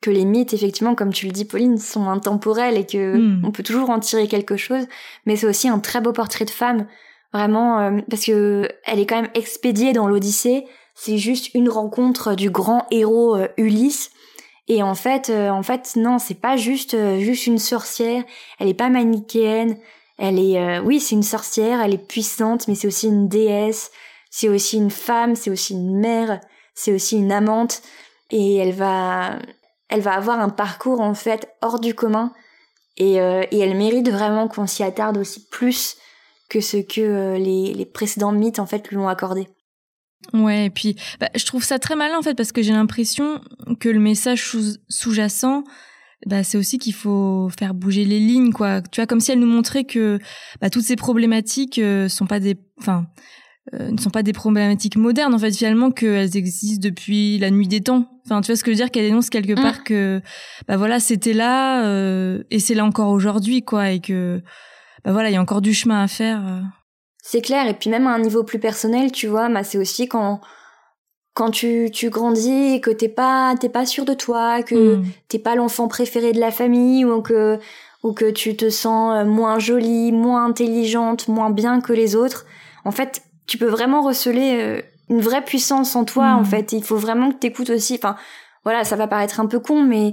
que 0.00 0.10
les 0.10 0.24
mythes, 0.24 0.54
effectivement, 0.54 0.94
comme 0.94 1.12
tu 1.12 1.26
le 1.26 1.32
dis, 1.32 1.44
Pauline, 1.44 1.78
sont 1.78 2.08
intemporels 2.08 2.76
et 2.76 2.86
que 2.86 3.16
hmm. 3.16 3.42
on 3.44 3.50
peut 3.50 3.62
toujours 3.62 3.90
en 3.90 4.00
tirer 4.00 4.28
quelque 4.28 4.56
chose. 4.56 4.86
Mais 5.26 5.36
c'est 5.36 5.46
aussi 5.46 5.68
un 5.68 5.78
très 5.78 6.00
beau 6.00 6.12
portrait 6.12 6.46
de 6.46 6.50
femme, 6.50 6.86
vraiment, 7.32 7.80
euh, 7.80 7.98
parce 8.08 8.24
que 8.24 8.68
elle 8.84 8.98
est 8.98 9.06
quand 9.06 9.20
même 9.20 9.30
expédiée 9.34 9.92
dans 9.92 10.06
l'Odyssée. 10.06 10.64
C'est 10.94 11.18
juste 11.18 11.54
une 11.54 11.68
rencontre 11.68 12.34
du 12.34 12.50
grand 12.50 12.86
héros 12.90 13.36
euh, 13.36 13.48
Ulysse. 13.56 14.10
Et 14.68 14.82
en 14.82 14.94
fait, 14.94 15.30
euh, 15.30 15.50
en 15.50 15.62
fait, 15.62 15.92
non, 15.96 16.18
c'est 16.18 16.40
pas 16.40 16.56
juste 16.56 16.96
juste 17.18 17.46
une 17.46 17.58
sorcière. 17.58 18.22
Elle 18.58 18.68
est 18.68 18.74
pas 18.74 18.88
manichéenne. 18.88 19.76
Elle 20.20 20.38
est, 20.38 20.78
oui, 20.80 21.00
c'est 21.00 21.14
une 21.14 21.22
sorcière. 21.22 21.80
Elle 21.80 21.94
est 21.94 22.06
puissante, 22.06 22.68
mais 22.68 22.74
c'est 22.74 22.86
aussi 22.86 23.08
une 23.08 23.28
déesse. 23.28 23.90
C'est 24.30 24.48
aussi 24.48 24.76
une 24.76 24.90
femme. 24.90 25.34
C'est 25.34 25.50
aussi 25.50 25.72
une 25.72 25.98
mère. 25.98 26.40
C'est 26.74 26.92
aussi 26.92 27.16
une 27.16 27.32
amante. 27.32 27.82
Et 28.30 28.56
elle 28.56 28.72
va, 28.72 29.38
elle 29.88 30.00
va 30.00 30.12
avoir 30.12 30.38
un 30.40 30.50
parcours 30.50 31.00
en 31.00 31.14
fait 31.14 31.48
hors 31.62 31.80
du 31.80 31.94
commun 31.94 32.32
et, 32.96 33.20
euh, 33.20 33.42
et 33.50 33.58
elle 33.58 33.76
mérite 33.76 34.08
vraiment 34.08 34.48
qu'on 34.48 34.66
s'y 34.66 34.82
attarde 34.82 35.18
aussi 35.18 35.46
plus 35.48 35.96
que 36.48 36.60
ce 36.60 36.76
que 36.76 37.00
euh, 37.00 37.38
les, 37.38 37.72
les, 37.74 37.86
précédents 37.86 38.32
mythes 38.32 38.58
en 38.58 38.66
fait 38.66 38.88
lui 38.88 38.96
ont 38.96 39.08
accordé. 39.08 39.48
Ouais, 40.34 40.66
et 40.66 40.70
puis 40.70 40.96
bah, 41.18 41.30
je 41.34 41.44
trouve 41.46 41.64
ça 41.64 41.78
très 41.78 41.96
malin 41.96 42.18
en 42.18 42.22
fait 42.22 42.34
parce 42.34 42.52
que 42.52 42.62
j'ai 42.62 42.72
l'impression 42.72 43.40
que 43.80 43.88
le 43.88 44.00
message 44.00 44.54
sous-jacent, 44.88 45.64
bah, 46.26 46.44
c'est 46.44 46.58
aussi 46.58 46.78
qu'il 46.78 46.94
faut 46.94 47.48
faire 47.58 47.74
bouger 47.74 48.04
les 48.04 48.20
lignes 48.20 48.52
quoi. 48.52 48.82
Tu 48.82 49.00
vois, 49.00 49.06
comme 49.06 49.20
si 49.20 49.32
elle 49.32 49.40
nous 49.40 49.46
montrait 49.46 49.84
que 49.84 50.18
bah, 50.60 50.70
toutes 50.70 50.84
ces 50.84 50.96
problématiques 50.96 51.78
euh, 51.78 52.08
sont 52.08 52.26
pas 52.26 52.40
des, 52.40 52.56
enfin, 52.78 53.06
euh, 53.74 53.90
ne 53.90 53.98
sont 53.98 54.10
pas 54.10 54.22
des 54.22 54.32
problématiques 54.32 54.96
modernes 54.96 55.32
en 55.32 55.38
fait 55.38 55.52
finalement 55.52 55.92
qu'elles 55.92 56.36
existent 56.36 56.80
depuis 56.82 57.38
la 57.38 57.50
nuit 57.50 57.68
des 57.68 57.80
temps. 57.80 58.06
Enfin 58.24 58.40
tu 58.40 58.48
vois 58.48 58.56
ce 58.56 58.64
que 58.64 58.70
je 58.70 58.76
veux 58.76 58.82
dire 58.82 58.90
qu'elle 58.90 59.04
dénonce 59.04 59.30
quelque 59.30 59.52
mm. 59.52 59.62
part 59.62 59.84
que 59.84 60.20
bah 60.66 60.76
voilà 60.76 60.98
c'était 60.98 61.34
là 61.34 61.84
euh, 61.84 62.42
et 62.50 62.58
c'est 62.58 62.74
là 62.74 62.84
encore 62.84 63.10
aujourd'hui 63.10 63.62
quoi 63.62 63.90
et 63.90 64.00
que 64.00 64.42
bah 65.04 65.12
voilà 65.12 65.28
il 65.28 65.34
y 65.34 65.36
a 65.36 65.40
encore 65.40 65.60
du 65.60 65.72
chemin 65.72 66.02
à 66.02 66.08
faire. 66.08 66.40
Euh. 66.44 66.60
C'est 67.22 67.42
clair 67.42 67.68
et 67.68 67.74
puis 67.74 67.90
même 67.90 68.06
à 68.06 68.10
un 68.10 68.18
niveau 68.18 68.42
plus 68.42 68.58
personnel 68.58 69.12
tu 69.12 69.28
vois 69.28 69.48
bah 69.48 69.62
c'est 69.62 69.78
aussi 69.78 70.08
quand 70.08 70.40
quand 71.34 71.50
tu, 71.50 71.90
tu 71.92 72.10
grandis 72.10 72.74
et 72.74 72.80
que 72.80 72.90
t'es 72.90 73.08
pas 73.08 73.54
t'es 73.58 73.68
pas 73.68 73.86
sûr 73.86 74.04
de 74.04 74.14
toi 74.14 74.62
que 74.62 74.96
mm. 74.96 75.04
t'es 75.28 75.38
pas 75.38 75.54
l'enfant 75.54 75.88
préféré 75.88 76.32
de 76.32 76.40
la 76.40 76.50
famille 76.50 77.04
ou 77.04 77.22
que 77.22 77.58
ou 78.02 78.12
que 78.12 78.30
tu 78.30 78.56
te 78.56 78.70
sens 78.70 79.26
moins 79.26 79.58
jolie 79.58 80.12
moins 80.12 80.44
intelligente 80.46 81.28
moins 81.28 81.50
bien 81.50 81.80
que 81.80 81.92
les 81.92 82.16
autres 82.16 82.46
en 82.84 82.90
fait 82.90 83.22
tu 83.50 83.58
peux 83.58 83.66
vraiment 83.66 84.02
receler 84.02 84.58
euh, 84.60 84.80
une 85.08 85.20
vraie 85.20 85.44
puissance 85.44 85.96
en 85.96 86.04
toi 86.04 86.34
en 86.34 86.42
hmm. 86.42 86.44
fait. 86.44 86.72
il 86.72 86.84
faut 86.84 86.96
vraiment 86.96 87.32
que 87.32 87.36
t'écoutes 87.36 87.70
aussi. 87.70 87.96
Enfin, 87.96 88.14
voilà, 88.62 88.84
ça 88.84 88.94
va 88.94 89.08
paraître 89.08 89.40
un 89.40 89.46
peu 89.46 89.58
con, 89.58 89.82
mais 89.82 90.12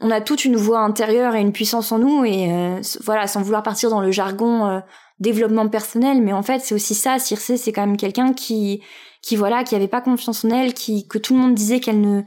on 0.00 0.10
a 0.10 0.22
toute 0.22 0.46
une 0.46 0.56
voix 0.56 0.80
intérieure 0.80 1.34
et 1.34 1.42
une 1.42 1.52
puissance 1.52 1.92
en 1.92 1.98
nous 1.98 2.24
et 2.24 2.50
euh, 2.50 2.80
voilà, 3.04 3.26
sans 3.26 3.42
vouloir 3.42 3.62
partir 3.62 3.90
dans 3.90 4.00
le 4.00 4.10
jargon 4.10 4.66
euh, 4.66 4.80
développement 5.18 5.68
personnel, 5.68 6.22
mais 6.22 6.32
en 6.32 6.42
fait 6.42 6.60
c'est 6.60 6.74
aussi 6.74 6.94
ça. 6.94 7.18
Circe, 7.18 7.56
c'est 7.56 7.72
quand 7.72 7.86
même 7.86 7.98
quelqu'un 7.98 8.32
qui 8.32 8.82
qui 9.22 9.36
voilà, 9.36 9.64
qui 9.64 9.74
avait 9.74 9.88
pas 9.88 10.00
confiance 10.00 10.44
en 10.44 10.50
elle, 10.50 10.74
qui 10.74 11.06
que 11.06 11.18
tout 11.18 11.34
le 11.34 11.40
monde 11.40 11.54
disait 11.54 11.80
qu'elle 11.80 12.00
ne 12.00 12.22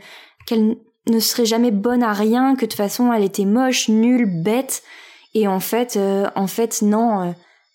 qu'elle 0.46 0.78
ne 1.08 1.20
serait 1.20 1.46
jamais 1.46 1.72
bonne 1.72 2.04
à 2.04 2.14
rien, 2.14 2.56
que 2.56 2.62
de 2.62 2.66
toute 2.68 2.78
façon 2.78 3.12
elle 3.12 3.24
était 3.24 3.46
moche, 3.46 3.90
nulle, 3.90 4.44
bête. 4.44 4.84
Et 5.36 5.48
en 5.48 5.60
fait, 5.60 5.98
en 6.36 6.48
fait 6.48 6.82
non 6.84 7.34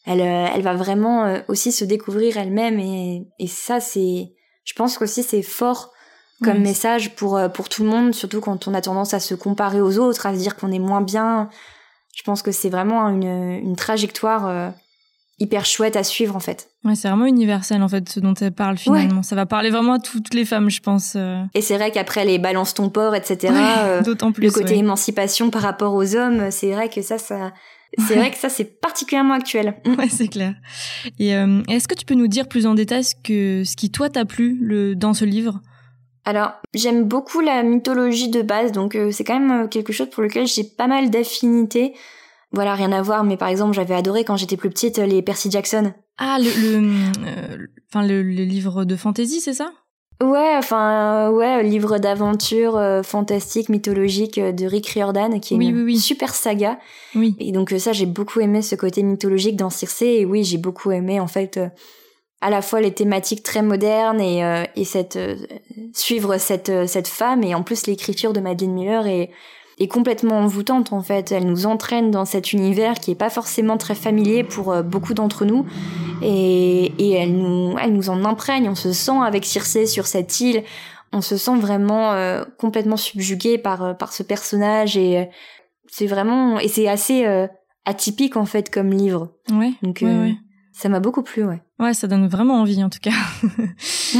elle, 0.08 0.22
euh, 0.22 0.46
elle 0.54 0.62
va 0.62 0.74
vraiment 0.74 1.26
euh, 1.26 1.40
aussi 1.48 1.70
se 1.70 1.84
découvrir 1.84 2.38
elle-même 2.38 2.80
et, 2.80 3.28
et 3.38 3.46
ça 3.46 3.78
c'est, 3.78 4.32
je 4.64 4.72
pense 4.74 4.96
qu'aussi 4.96 5.22
c'est 5.22 5.42
fort 5.42 5.92
comme 6.42 6.60
message 6.60 7.14
pour 7.16 7.36
euh, 7.36 7.48
pour 7.48 7.68
tout 7.68 7.82
le 7.82 7.90
monde, 7.90 8.14
surtout 8.14 8.40
quand 8.40 8.68
on 8.68 8.74
a 8.74 8.80
tendance 8.80 9.12
à 9.12 9.20
se 9.20 9.34
comparer 9.34 9.80
aux 9.80 9.98
autres, 9.98 10.24
à 10.24 10.32
se 10.32 10.38
dire 10.38 10.56
qu'on 10.56 10.72
est 10.72 10.78
moins 10.78 11.02
bien. 11.02 11.50
Je 12.14 12.22
pense 12.22 12.42
que 12.42 12.52
c'est 12.52 12.70
vraiment 12.70 13.08
une, 13.08 13.24
une 13.24 13.76
trajectoire 13.76 14.72
hyper 15.40 15.64
chouette 15.64 15.96
à 15.96 16.02
suivre 16.02 16.34
en 16.36 16.40
fait. 16.40 16.68
Ouais, 16.84 16.94
c'est 16.94 17.08
vraiment 17.08 17.26
universel 17.26 17.82
en 17.82 17.88
fait 17.88 18.08
ce 18.08 18.20
dont 18.20 18.34
elle 18.34 18.52
parle 18.52 18.78
finalement. 18.78 19.22
Ça 19.22 19.36
va 19.36 19.46
parler 19.46 19.70
vraiment 19.70 19.94
à 19.94 19.98
toutes 19.98 20.34
les 20.34 20.44
femmes, 20.44 20.70
je 20.70 20.80
pense. 20.80 21.16
Et 21.54 21.60
c'est 21.60 21.76
vrai 21.76 21.90
qu'après 21.90 22.24
les 22.24 22.38
balance 22.38 22.74
ton 22.74 22.88
porc, 22.88 23.14
etc. 23.14 23.54
D'autant 24.04 24.32
plus. 24.32 24.44
Le 24.44 24.50
côté 24.50 24.76
émancipation 24.76 25.50
par 25.50 25.62
rapport 25.62 25.94
aux 25.94 26.16
hommes, 26.16 26.50
c'est 26.50 26.72
vrai 26.72 26.88
que 26.88 27.02
ça, 27.02 27.18
ça, 27.18 27.52
c'est 27.96 28.16
vrai 28.16 28.30
que 28.30 28.36
ça 28.36 28.48
c'est 28.48 28.80
particulièrement 28.80 29.34
actuel. 29.34 29.74
Ouais, 29.86 30.08
c'est 30.08 30.28
clair. 30.28 30.54
Et 31.18 31.34
euh, 31.34 31.62
est-ce 31.68 31.88
que 31.88 31.94
tu 31.94 32.04
peux 32.04 32.14
nous 32.14 32.28
dire 32.28 32.48
plus 32.48 32.66
en 32.66 32.74
détail 32.74 33.04
ce 33.04 33.14
que 33.14 33.64
ce 33.64 33.76
qui 33.76 33.90
toi 33.90 34.10
t'a 34.10 34.24
plu 34.24 34.58
le, 34.60 34.94
dans 34.94 35.14
ce 35.14 35.24
livre? 35.24 35.60
Alors, 36.24 36.52
j'aime 36.74 37.04
beaucoup 37.04 37.40
la 37.40 37.62
mythologie 37.62 38.28
de 38.28 38.42
base, 38.42 38.72
donc 38.72 38.94
euh, 38.94 39.10
c'est 39.10 39.24
quand 39.24 39.38
même 39.40 39.64
euh, 39.64 39.66
quelque 39.66 39.94
chose 39.94 40.10
pour 40.10 40.22
lequel 40.22 40.46
j'ai 40.46 40.64
pas 40.64 40.86
mal 40.86 41.08
d'affinités. 41.08 41.94
Voilà, 42.52 42.74
rien 42.74 42.92
à 42.92 43.02
voir, 43.02 43.24
mais 43.24 43.36
par 43.36 43.48
exemple, 43.48 43.74
j'avais 43.74 43.94
adoré 43.94 44.24
quand 44.24 44.36
j'étais 44.36 44.56
plus 44.56 44.70
petite 44.70 44.98
les 44.98 45.20
Percy 45.22 45.50
Jackson. 45.50 45.92
Ah, 46.16 46.38
le, 46.40 46.48
le, 46.48 47.68
enfin 47.90 48.06
le, 48.06 48.22
le 48.22 48.44
livre 48.44 48.84
de 48.84 48.96
fantasy, 48.96 49.40
c'est 49.40 49.52
ça? 49.52 49.70
Ouais, 50.20 50.54
enfin, 50.56 51.30
ouais, 51.30 51.62
livre 51.62 51.98
d'aventure 51.98 52.76
euh, 52.76 53.04
fantastique, 53.04 53.68
mythologique 53.68 54.38
euh, 54.38 54.50
de 54.50 54.66
Rick 54.66 54.88
Riordan, 54.88 55.38
qui 55.38 55.54
est 55.54 55.56
une 55.58 55.96
super 55.96 56.34
saga. 56.34 56.80
Oui. 57.14 57.36
Et 57.38 57.52
donc 57.52 57.72
euh, 57.72 57.78
ça, 57.78 57.92
j'ai 57.92 58.06
beaucoup 58.06 58.40
aimé 58.40 58.62
ce 58.62 58.74
côté 58.74 59.04
mythologique 59.04 59.54
dans 59.54 59.70
Circe. 59.70 60.02
Et 60.02 60.24
oui, 60.24 60.42
j'ai 60.42 60.58
beaucoup 60.58 60.90
aimé 60.90 61.20
en 61.20 61.28
fait 61.28 61.60
à 62.40 62.50
la 62.50 62.62
fois 62.62 62.80
les 62.80 62.92
thématiques 62.92 63.44
très 63.44 63.62
modernes 63.62 64.20
et, 64.20 64.64
et 64.74 64.84
cette 64.84 65.18
suivre 65.92 66.38
cette 66.38 66.86
cette 66.86 67.08
femme 67.08 67.42
et 67.42 67.54
en 67.54 67.64
plus 67.64 67.88
l'écriture 67.88 68.32
de 68.32 68.38
Madeleine 68.38 68.72
Miller 68.72 69.06
est 69.08 69.30
est 69.78 69.88
complètement 69.88 70.40
envoûtante 70.40 70.92
en 70.92 71.02
fait. 71.02 71.32
Elle 71.32 71.46
nous 71.46 71.66
entraîne 71.66 72.10
dans 72.10 72.24
cet 72.24 72.52
univers 72.52 72.94
qui 72.94 73.12
est 73.12 73.16
pas 73.16 73.30
forcément 73.30 73.76
très 73.76 73.94
familier 73.94 74.44
pour 74.44 74.72
euh, 74.72 74.82
beaucoup 74.82 75.14
d'entre 75.14 75.44
nous 75.44 75.66
et, 76.22 76.92
et 76.98 77.12
elle 77.12 77.36
nous 77.36 77.76
elle 77.80 77.92
nous 77.92 78.10
en 78.10 78.24
imprègne. 78.24 78.68
On 78.68 78.74
se 78.74 78.92
sent 78.92 79.18
avec 79.24 79.44
Circé 79.44 79.86
sur 79.86 80.06
cette 80.06 80.40
île. 80.40 80.64
On 81.12 81.20
se 81.20 81.36
sent 81.36 81.56
vraiment 81.56 82.12
euh, 82.12 82.44
complètement 82.58 82.96
subjugué 82.96 83.56
par 83.58 83.82
euh, 83.82 83.94
par 83.94 84.12
ce 84.12 84.22
personnage 84.22 84.96
et 84.96 85.28
c'est 85.90 86.06
vraiment 86.06 86.58
et 86.58 86.68
c'est 86.68 86.88
assez 86.88 87.24
atypique 87.84 88.36
en 88.36 88.44
fait 88.44 88.70
comme 88.70 88.90
livre. 88.90 89.32
Ouais. 89.50 89.72
Donc 89.82 90.00
ouais, 90.02 90.36
ça 90.72 90.88
m'a 90.88 91.00
beaucoup 91.00 91.22
plu, 91.22 91.44
ouais. 91.44 91.62
Ouais, 91.78 91.94
ça 91.94 92.06
donne 92.06 92.28
vraiment 92.28 92.60
envie 92.60 92.82
en 92.84 92.90
tout 92.90 92.98
cas. 93.00 93.10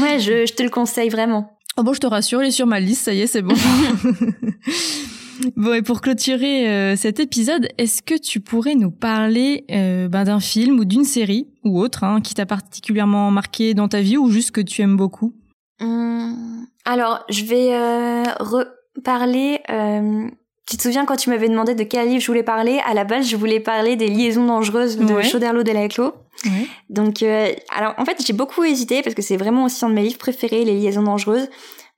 ouais, 0.01 0.19
je, 0.19 0.45
je 0.45 0.53
te 0.53 0.63
le 0.63 0.69
conseille 0.69 1.09
vraiment. 1.09 1.51
Oh 1.77 1.83
bon, 1.83 1.93
je 1.93 1.99
te 1.99 2.07
rassure, 2.07 2.43
il 2.43 2.47
est 2.47 2.51
sur 2.51 2.65
ma 2.67 2.79
liste, 2.79 3.03
ça 3.05 3.13
y 3.13 3.21
est, 3.21 3.27
c'est 3.27 3.41
bon. 3.41 3.55
Bon, 5.55 5.73
et 5.73 5.81
pour 5.81 6.01
clôturer 6.01 6.69
euh, 6.69 6.95
cet 6.95 7.19
épisode, 7.19 7.67
est-ce 7.77 8.01
que 8.01 8.17
tu 8.17 8.39
pourrais 8.39 8.75
nous 8.75 8.91
parler 8.91 9.65
euh, 9.71 10.07
ben, 10.07 10.25
d'un 10.25 10.39
film 10.39 10.79
ou 10.79 10.85
d'une 10.85 11.03
série 11.03 11.47
ou 11.63 11.79
autre 11.79 12.03
hein, 12.03 12.21
qui 12.21 12.33
t'a 12.33 12.45
particulièrement 12.45 13.31
marqué 13.31 13.73
dans 13.73 13.87
ta 13.87 14.01
vie 14.01 14.17
ou 14.17 14.29
juste 14.29 14.51
que 14.51 14.61
tu 14.61 14.81
aimes 14.81 14.97
beaucoup? 14.97 15.33
Hum, 15.79 16.65
Alors, 16.85 17.23
je 17.29 17.45
vais 17.45 17.73
euh, 17.73 18.23
reparler. 18.39 19.61
Euh, 19.69 20.27
tu 20.67 20.77
te 20.77 20.83
souviens 20.83 21.05
quand 21.05 21.15
tu 21.15 21.29
m'avais 21.29 21.49
demandé 21.49 21.73
de 21.73 21.83
quel 21.83 22.09
livre 22.09 22.21
je 22.21 22.27
voulais 22.27 22.43
parler? 22.43 22.79
À 22.85 22.93
la 22.93 23.05
base, 23.05 23.27
je 23.27 23.35
voulais 23.35 23.59
parler 23.59 23.95
des 23.95 24.07
liaisons 24.07 24.45
dangereuses 24.45 24.97
de 24.97 25.13
ouais. 25.13 25.23
Chauderlot 25.23 25.63
Delaclos. 25.63 26.13
Ouais. 26.45 26.67
Donc, 26.89 27.23
alors 27.23 27.95
en 27.97 28.05
fait, 28.05 28.23
j'ai 28.25 28.33
beaucoup 28.33 28.63
hésité 28.63 29.01
parce 29.01 29.15
que 29.15 29.23
c'est 29.23 29.35
vraiment 29.35 29.65
aussi 29.65 29.83
un 29.83 29.89
de 29.89 29.95
mes 29.95 30.03
livres 30.03 30.19
préférés, 30.19 30.63
les 30.65 30.79
liaisons 30.79 31.01
dangereuses. 31.01 31.49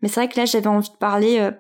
Mais 0.02 0.08
c'est 0.08 0.22
vrai 0.22 0.30
que 0.30 0.40
là, 0.40 0.46
j'avais 0.46 0.68
envie 0.68 0.90
de 0.90 0.98
parler 0.98 1.52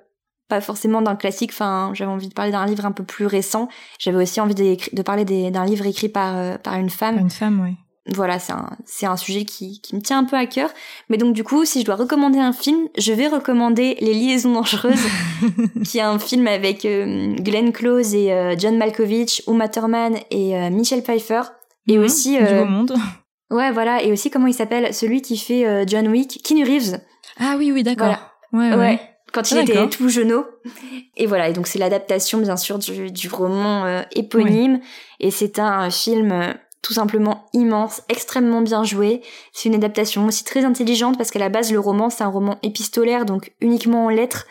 pas 0.51 0.59
forcément 0.59 1.01
d'un 1.01 1.15
classique. 1.15 1.51
Enfin, 1.53 1.91
j'avais 1.93 2.11
envie 2.11 2.27
de 2.27 2.33
parler 2.33 2.51
d'un 2.51 2.65
livre 2.65 2.85
un 2.85 2.91
peu 2.91 3.05
plus 3.05 3.25
récent. 3.25 3.69
J'avais 3.99 4.21
aussi 4.21 4.41
envie 4.41 4.53
de, 4.53 5.01
parler 5.01 5.23
d'un 5.23 5.65
livre 5.65 5.85
écrit 5.85 6.09
par 6.09 6.37
euh, 6.37 6.57
par 6.57 6.75
une 6.75 6.89
femme. 6.89 7.17
Une 7.17 7.29
femme, 7.29 7.61
oui. 7.63 7.75
Voilà, 8.13 8.37
c'est 8.37 8.51
un 8.51 8.69
c'est 8.85 9.05
un 9.05 9.15
sujet 9.15 9.45
qui 9.45 9.79
qui 9.79 9.95
me 9.95 10.01
tient 10.01 10.17
un 10.17 10.25
peu 10.25 10.35
à 10.35 10.45
cœur. 10.47 10.69
Mais 11.07 11.15
donc 11.15 11.33
du 11.33 11.45
coup, 11.45 11.63
si 11.63 11.79
je 11.79 11.85
dois 11.85 11.95
recommander 11.95 12.39
un 12.39 12.51
film, 12.51 12.89
je 12.97 13.13
vais 13.13 13.29
recommander 13.29 13.95
Les 14.01 14.13
Liaisons 14.13 14.51
dangereuses, 14.51 15.07
qui 15.85 15.99
est 15.99 16.01
un 16.01 16.19
film 16.19 16.47
avec 16.47 16.83
euh, 16.83 17.33
Glenn 17.35 17.71
Close 17.71 18.13
et 18.13 18.33
euh, 18.33 18.55
John 18.57 18.77
Malkovich, 18.77 19.43
Uma 19.47 19.69
Thurman 19.69 20.17
et 20.31 20.69
Michelle 20.69 21.01
Pfeiffer. 21.01 21.43
Et 21.87 21.97
mmh, 21.97 22.01
aussi 22.01 22.37
du 22.37 22.43
beau 22.43 22.65
monde. 22.65 22.93
Ouais, 23.51 23.71
voilà. 23.71 24.03
Et 24.03 24.11
aussi 24.11 24.29
comment 24.29 24.47
il 24.47 24.53
s'appelle? 24.53 24.93
Celui 24.93 25.21
qui 25.21 25.37
fait 25.37 25.85
John 25.87 26.09
Wick, 26.09 26.41
Keanu 26.43 26.65
Reeves. 26.65 26.99
Ah 27.39 27.55
oui, 27.57 27.71
oui, 27.71 27.83
d'accord. 27.83 28.17
Voilà. 28.51 28.75
Ouais, 28.75 28.77
ouais. 28.77 28.85
ouais 28.95 29.11
quand 29.31 29.51
il 29.51 29.57
ah, 29.57 29.61
était 29.61 29.89
tout 29.89 30.09
jeuneau. 30.09 30.45
Et 31.17 31.25
voilà, 31.25 31.49
et 31.49 31.53
donc 31.53 31.67
c'est 31.67 31.79
l'adaptation 31.79 32.39
bien 32.39 32.57
sûr 32.57 32.79
du, 32.79 33.11
du 33.11 33.29
roman 33.29 33.85
euh, 33.85 34.01
éponyme. 34.13 34.75
Oui. 34.75 34.87
Et 35.19 35.31
c'est 35.31 35.59
un 35.59 35.89
film 35.89 36.31
euh, 36.31 36.53
tout 36.81 36.93
simplement 36.93 37.47
immense, 37.53 38.01
extrêmement 38.09 38.61
bien 38.61 38.83
joué. 38.83 39.21
C'est 39.53 39.69
une 39.69 39.75
adaptation 39.75 40.25
aussi 40.25 40.43
très 40.43 40.65
intelligente 40.65 41.17
parce 41.17 41.31
qu'à 41.31 41.39
la 41.39 41.49
base 41.49 41.71
le 41.71 41.79
roman 41.79 42.09
c'est 42.09 42.23
un 42.23 42.29
roman 42.29 42.57
épistolaire, 42.63 43.25
donc 43.25 43.53
uniquement 43.61 44.05
en 44.05 44.09
lettres. 44.09 44.47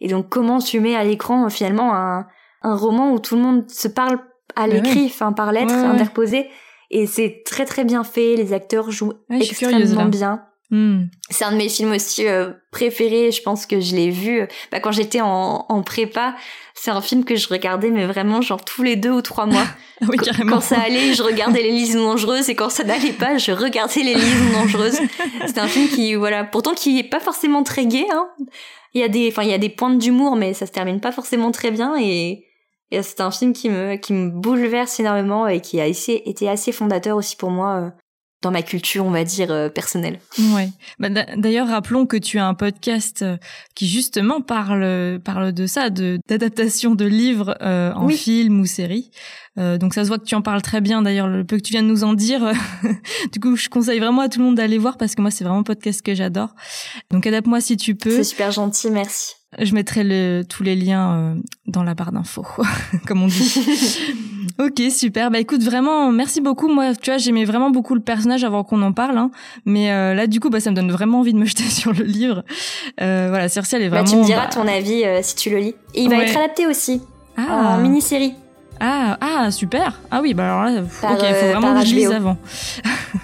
Et 0.00 0.08
donc 0.08 0.28
comment 0.28 0.58
tu 0.58 0.80
mets 0.80 0.96
à 0.96 1.04
l'écran 1.04 1.46
euh, 1.46 1.48
finalement 1.48 1.94
un, 1.94 2.26
un 2.62 2.76
roman 2.76 3.12
où 3.12 3.18
tout 3.18 3.36
le 3.36 3.42
monde 3.42 3.70
se 3.70 3.88
parle 3.88 4.18
à 4.56 4.66
l'écrit, 4.66 5.06
enfin 5.06 5.32
par 5.32 5.52
lettres 5.52 5.74
ouais, 5.74 5.86
interposées. 5.86 6.48
Et 6.90 7.06
c'est 7.06 7.42
très 7.46 7.64
très 7.64 7.84
bien 7.84 8.02
fait, 8.02 8.34
les 8.34 8.52
acteurs 8.52 8.90
jouent 8.90 9.14
extrêmement 9.30 9.78
curieuse, 9.78 10.10
bien. 10.10 10.44
Mm. 10.70 11.06
C'est 11.30 11.44
un 11.44 11.52
de 11.52 11.56
mes 11.56 11.68
films 11.68 11.92
aussi 11.92 12.26
euh, 12.26 12.52
préférés. 12.70 13.32
Je 13.32 13.42
pense 13.42 13.66
que 13.66 13.80
je 13.80 13.94
l'ai 13.94 14.10
vu 14.10 14.46
bah, 14.70 14.80
quand 14.80 14.92
j'étais 14.92 15.20
en, 15.20 15.66
en, 15.68 15.82
prépa. 15.82 16.34
C'est 16.74 16.90
un 16.90 17.00
film 17.00 17.24
que 17.24 17.36
je 17.36 17.48
regardais, 17.48 17.90
mais 17.90 18.06
vraiment 18.06 18.40
genre 18.40 18.64
tous 18.64 18.82
les 18.82 18.96
deux 18.96 19.10
ou 19.10 19.20
trois 19.20 19.46
mois. 19.46 19.66
oui, 20.08 20.16
carrément. 20.16 20.52
Quand 20.52 20.60
ça 20.60 20.80
allait, 20.80 21.12
je 21.12 21.22
regardais 21.22 21.62
Les 21.62 21.72
Liaisons 21.72 22.04
dangereuses, 22.04 22.48
et 22.48 22.54
quand 22.54 22.70
ça 22.70 22.84
n'allait 22.84 23.12
pas, 23.12 23.36
je 23.36 23.52
regardais 23.52 24.02
Les 24.02 24.14
Liaisons 24.14 24.52
dangereuses. 24.54 25.00
C'est 25.46 25.58
un 25.58 25.68
film 25.68 25.88
qui, 25.88 26.14
voilà, 26.14 26.44
pourtant 26.44 26.72
qui 26.72 26.98
est 26.98 27.04
pas 27.04 27.20
forcément 27.20 27.62
très 27.62 27.86
gai. 27.86 28.06
Hein. 28.10 28.28
Il 28.94 29.00
y 29.00 29.04
a 29.04 29.08
des, 29.08 29.28
enfin, 29.28 29.42
il 29.42 29.50
y 29.50 29.54
a 29.54 29.58
des 29.58 29.68
pointes 29.68 29.98
d'humour, 29.98 30.36
mais 30.36 30.54
ça 30.54 30.66
se 30.66 30.72
termine 30.72 31.00
pas 31.00 31.12
forcément 31.12 31.50
très 31.50 31.70
bien. 31.70 31.96
Et, 32.00 32.46
et 32.90 33.02
c'est 33.02 33.20
un 33.20 33.30
film 33.30 33.52
qui 33.52 33.68
me, 33.68 33.96
qui 33.96 34.12
me 34.12 34.30
bouleverse 34.30 34.98
énormément 35.00 35.46
et 35.46 35.60
qui 35.60 35.80
a 35.80 35.86
été 35.86 36.48
assez 36.48 36.72
fondateur 36.72 37.16
aussi 37.16 37.36
pour 37.36 37.50
moi 37.50 37.76
euh, 37.76 37.90
dans 38.42 38.50
ma 38.50 38.62
culture, 38.62 39.04
on 39.04 39.10
va 39.10 39.24
dire, 39.24 39.50
euh, 39.50 39.68
personnelle. 39.68 40.18
Ouais. 40.54 40.70
Bah, 40.98 41.08
D'ailleurs, 41.36 41.68
rappelons 41.68 42.06
que 42.06 42.16
tu 42.16 42.38
as 42.38 42.46
un 42.46 42.54
podcast 42.54 43.22
euh, 43.22 43.36
qui 43.74 43.88
justement 43.88 44.40
parle 44.40 45.20
parle 45.24 45.52
de 45.52 45.66
ça, 45.66 45.90
de 45.90 46.18
d'adaptation 46.28 46.94
de 46.94 47.04
livres 47.04 47.56
euh, 47.60 47.92
en 47.92 48.06
oui. 48.06 48.16
film 48.16 48.60
ou 48.60 48.66
série. 48.66 49.10
Euh, 49.58 49.78
donc 49.78 49.94
ça 49.94 50.04
se 50.04 50.08
voit 50.08 50.18
que 50.18 50.24
tu 50.24 50.34
en 50.34 50.42
parles 50.42 50.62
très 50.62 50.80
bien. 50.80 51.02
D'ailleurs, 51.02 51.28
le 51.28 51.44
peu 51.44 51.56
que 51.56 51.62
tu 51.62 51.72
viens 51.72 51.82
de 51.82 51.88
nous 51.88 52.04
en 52.04 52.14
dire, 52.14 52.52
du 53.32 53.40
coup, 53.40 53.56
je 53.56 53.68
conseille 53.68 53.98
vraiment 53.98 54.22
à 54.22 54.28
tout 54.28 54.38
le 54.38 54.46
monde 54.46 54.54
d'aller 54.54 54.78
voir 54.78 54.96
parce 54.96 55.14
que 55.14 55.20
moi, 55.20 55.30
c'est 55.30 55.44
vraiment 55.44 55.60
un 55.60 55.64
podcast 55.64 56.02
que 56.02 56.14
j'adore. 56.14 56.54
Donc 57.10 57.26
adapte-moi 57.26 57.60
si 57.60 57.76
tu 57.76 57.94
peux. 57.94 58.10
C'est 58.10 58.24
super 58.24 58.52
gentil, 58.52 58.90
merci. 58.90 59.34
Je 59.58 59.74
mettrai 59.74 60.04
le, 60.04 60.44
tous 60.48 60.62
les 60.62 60.76
liens 60.76 61.12
euh, 61.12 61.34
dans 61.66 61.82
la 61.82 61.94
barre 61.94 62.12
d'infos, 62.12 62.46
comme 63.06 63.22
on 63.22 63.26
dit. 63.26 63.60
ok, 64.58 64.90
super. 64.90 65.30
Bah 65.30 65.38
écoute, 65.38 65.62
vraiment, 65.62 66.10
merci 66.10 66.40
beaucoup. 66.40 66.68
Moi, 66.68 66.94
tu 66.94 67.10
vois, 67.10 67.18
j'aimais 67.18 67.44
vraiment 67.44 67.70
beaucoup 67.70 67.94
le 67.94 68.00
personnage 68.00 68.44
avant 68.44 68.64
qu'on 68.64 68.82
en 68.82 68.92
parle. 68.92 69.18
Hein. 69.18 69.30
Mais 69.66 69.90
euh, 69.92 70.14
là, 70.14 70.26
du 70.26 70.40
coup, 70.40 70.50
bah, 70.50 70.60
ça 70.60 70.70
me 70.70 70.76
donne 70.76 70.90
vraiment 70.90 71.20
envie 71.20 71.32
de 71.32 71.38
me 71.38 71.44
jeter 71.46 71.64
sur 71.64 71.92
le 71.92 72.04
livre. 72.04 72.44
Euh, 73.00 73.26
voilà, 73.28 73.48
Circe, 73.48 73.72
elle 73.74 73.82
est 73.82 73.88
vraiment... 73.88 74.04
Bah, 74.04 74.10
tu 74.10 74.16
me 74.16 74.24
diras 74.24 74.46
ton 74.46 74.66
avis 74.66 75.04
euh, 75.04 75.20
si 75.22 75.34
tu 75.36 75.50
le 75.50 75.58
lis. 75.58 75.74
Et 75.94 76.02
il 76.02 76.10
va 76.10 76.22
être 76.22 76.36
adapté 76.36 76.66
aussi, 76.66 77.02
Ah, 77.36 77.76
en 77.76 77.78
mini-série. 77.78 78.34
ah, 78.80 79.16
ah, 79.20 79.50
super. 79.50 80.00
Ah 80.10 80.20
oui, 80.22 80.34
bah 80.34 80.44
alors 80.44 80.64
là, 80.74 80.82
Par, 81.00 81.12
ok, 81.12 81.18
il 81.22 81.34
faut 81.34 81.46
euh, 81.46 81.52
vraiment 81.52 81.80
que 81.80 81.86
je 81.86 81.94
lise 81.94 82.10
avant. 82.10 82.36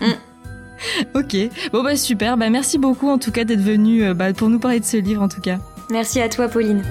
ok, 1.14 1.36
bon 1.72 1.82
bah 1.82 1.96
super. 1.96 2.36
Bah 2.36 2.50
merci 2.50 2.78
beaucoup 2.78 3.08
en 3.08 3.18
tout 3.18 3.32
cas 3.32 3.44
d'être 3.44 3.60
venu 3.60 4.12
bah, 4.14 4.32
pour 4.32 4.48
nous 4.48 4.58
parler 4.58 4.80
de 4.80 4.84
ce 4.84 4.96
livre 4.98 5.22
en 5.22 5.28
tout 5.28 5.40
cas. 5.40 5.58
Merci 5.90 6.20
à 6.20 6.28
toi, 6.28 6.48
Pauline. 6.48 6.82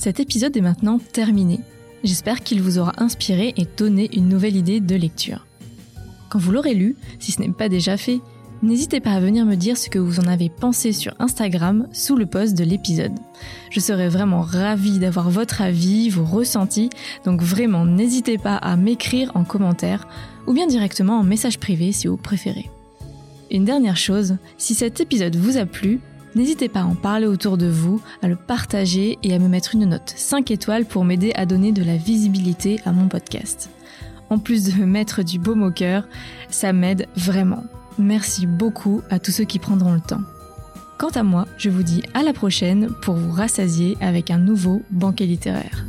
Cet 0.00 0.18
épisode 0.18 0.56
est 0.56 0.62
maintenant 0.62 0.98
terminé. 0.98 1.60
J'espère 2.04 2.40
qu'il 2.40 2.62
vous 2.62 2.78
aura 2.78 2.94
inspiré 2.96 3.52
et 3.58 3.66
donné 3.76 4.08
une 4.16 4.30
nouvelle 4.30 4.56
idée 4.56 4.80
de 4.80 4.96
lecture. 4.96 5.46
Quand 6.30 6.38
vous 6.38 6.52
l'aurez 6.52 6.72
lu, 6.72 6.96
si 7.18 7.32
ce 7.32 7.42
n'est 7.42 7.50
pas 7.50 7.68
déjà 7.68 7.98
fait, 7.98 8.20
n'hésitez 8.62 9.00
pas 9.00 9.10
à 9.10 9.20
venir 9.20 9.44
me 9.44 9.56
dire 9.56 9.76
ce 9.76 9.90
que 9.90 9.98
vous 9.98 10.18
en 10.18 10.26
avez 10.26 10.48
pensé 10.48 10.94
sur 10.94 11.12
Instagram 11.18 11.86
sous 11.92 12.16
le 12.16 12.24
post 12.24 12.56
de 12.56 12.64
l'épisode. 12.64 13.12
Je 13.70 13.78
serais 13.78 14.08
vraiment 14.08 14.40
ravie 14.40 14.98
d'avoir 14.98 15.28
votre 15.28 15.60
avis, 15.60 16.08
vos 16.08 16.24
ressentis, 16.24 16.88
donc 17.26 17.42
vraiment 17.42 17.84
n'hésitez 17.84 18.38
pas 18.38 18.56
à 18.56 18.76
m'écrire 18.76 19.30
en 19.34 19.44
commentaire 19.44 20.08
ou 20.46 20.54
bien 20.54 20.66
directement 20.66 21.18
en 21.18 21.24
message 21.24 21.58
privé 21.58 21.92
si 21.92 22.06
vous 22.06 22.16
préférez. 22.16 22.70
Une 23.50 23.66
dernière 23.66 23.98
chose, 23.98 24.38
si 24.56 24.72
cet 24.72 25.00
épisode 25.00 25.36
vous 25.36 25.58
a 25.58 25.66
plu, 25.66 26.00
N'hésitez 26.34 26.68
pas 26.68 26.80
à 26.80 26.84
en 26.84 26.94
parler 26.94 27.26
autour 27.26 27.58
de 27.58 27.66
vous, 27.66 28.00
à 28.22 28.28
le 28.28 28.36
partager 28.36 29.18
et 29.22 29.34
à 29.34 29.38
me 29.38 29.48
mettre 29.48 29.74
une 29.74 29.86
note 29.86 30.12
5 30.16 30.50
étoiles 30.50 30.84
pour 30.84 31.04
m'aider 31.04 31.32
à 31.34 31.46
donner 31.46 31.72
de 31.72 31.82
la 31.82 31.96
visibilité 31.96 32.80
à 32.84 32.92
mon 32.92 33.08
podcast. 33.08 33.70
En 34.30 34.38
plus 34.38 34.64
de 34.64 34.80
me 34.80 34.86
mettre 34.86 35.24
du 35.24 35.38
baume 35.38 35.62
au 35.62 35.72
cœur, 35.72 36.06
ça 36.48 36.72
m'aide 36.72 37.08
vraiment. 37.16 37.64
Merci 37.98 38.46
beaucoup 38.46 39.02
à 39.10 39.18
tous 39.18 39.32
ceux 39.32 39.44
qui 39.44 39.58
prendront 39.58 39.92
le 39.92 40.00
temps. 40.00 40.22
Quant 40.98 41.08
à 41.08 41.22
moi, 41.22 41.46
je 41.58 41.68
vous 41.68 41.82
dis 41.82 42.02
à 42.14 42.22
la 42.22 42.32
prochaine 42.32 42.90
pour 43.02 43.16
vous 43.16 43.32
rassasier 43.32 43.96
avec 44.00 44.30
un 44.30 44.38
nouveau 44.38 44.82
banquet 44.90 45.26
littéraire. 45.26 45.84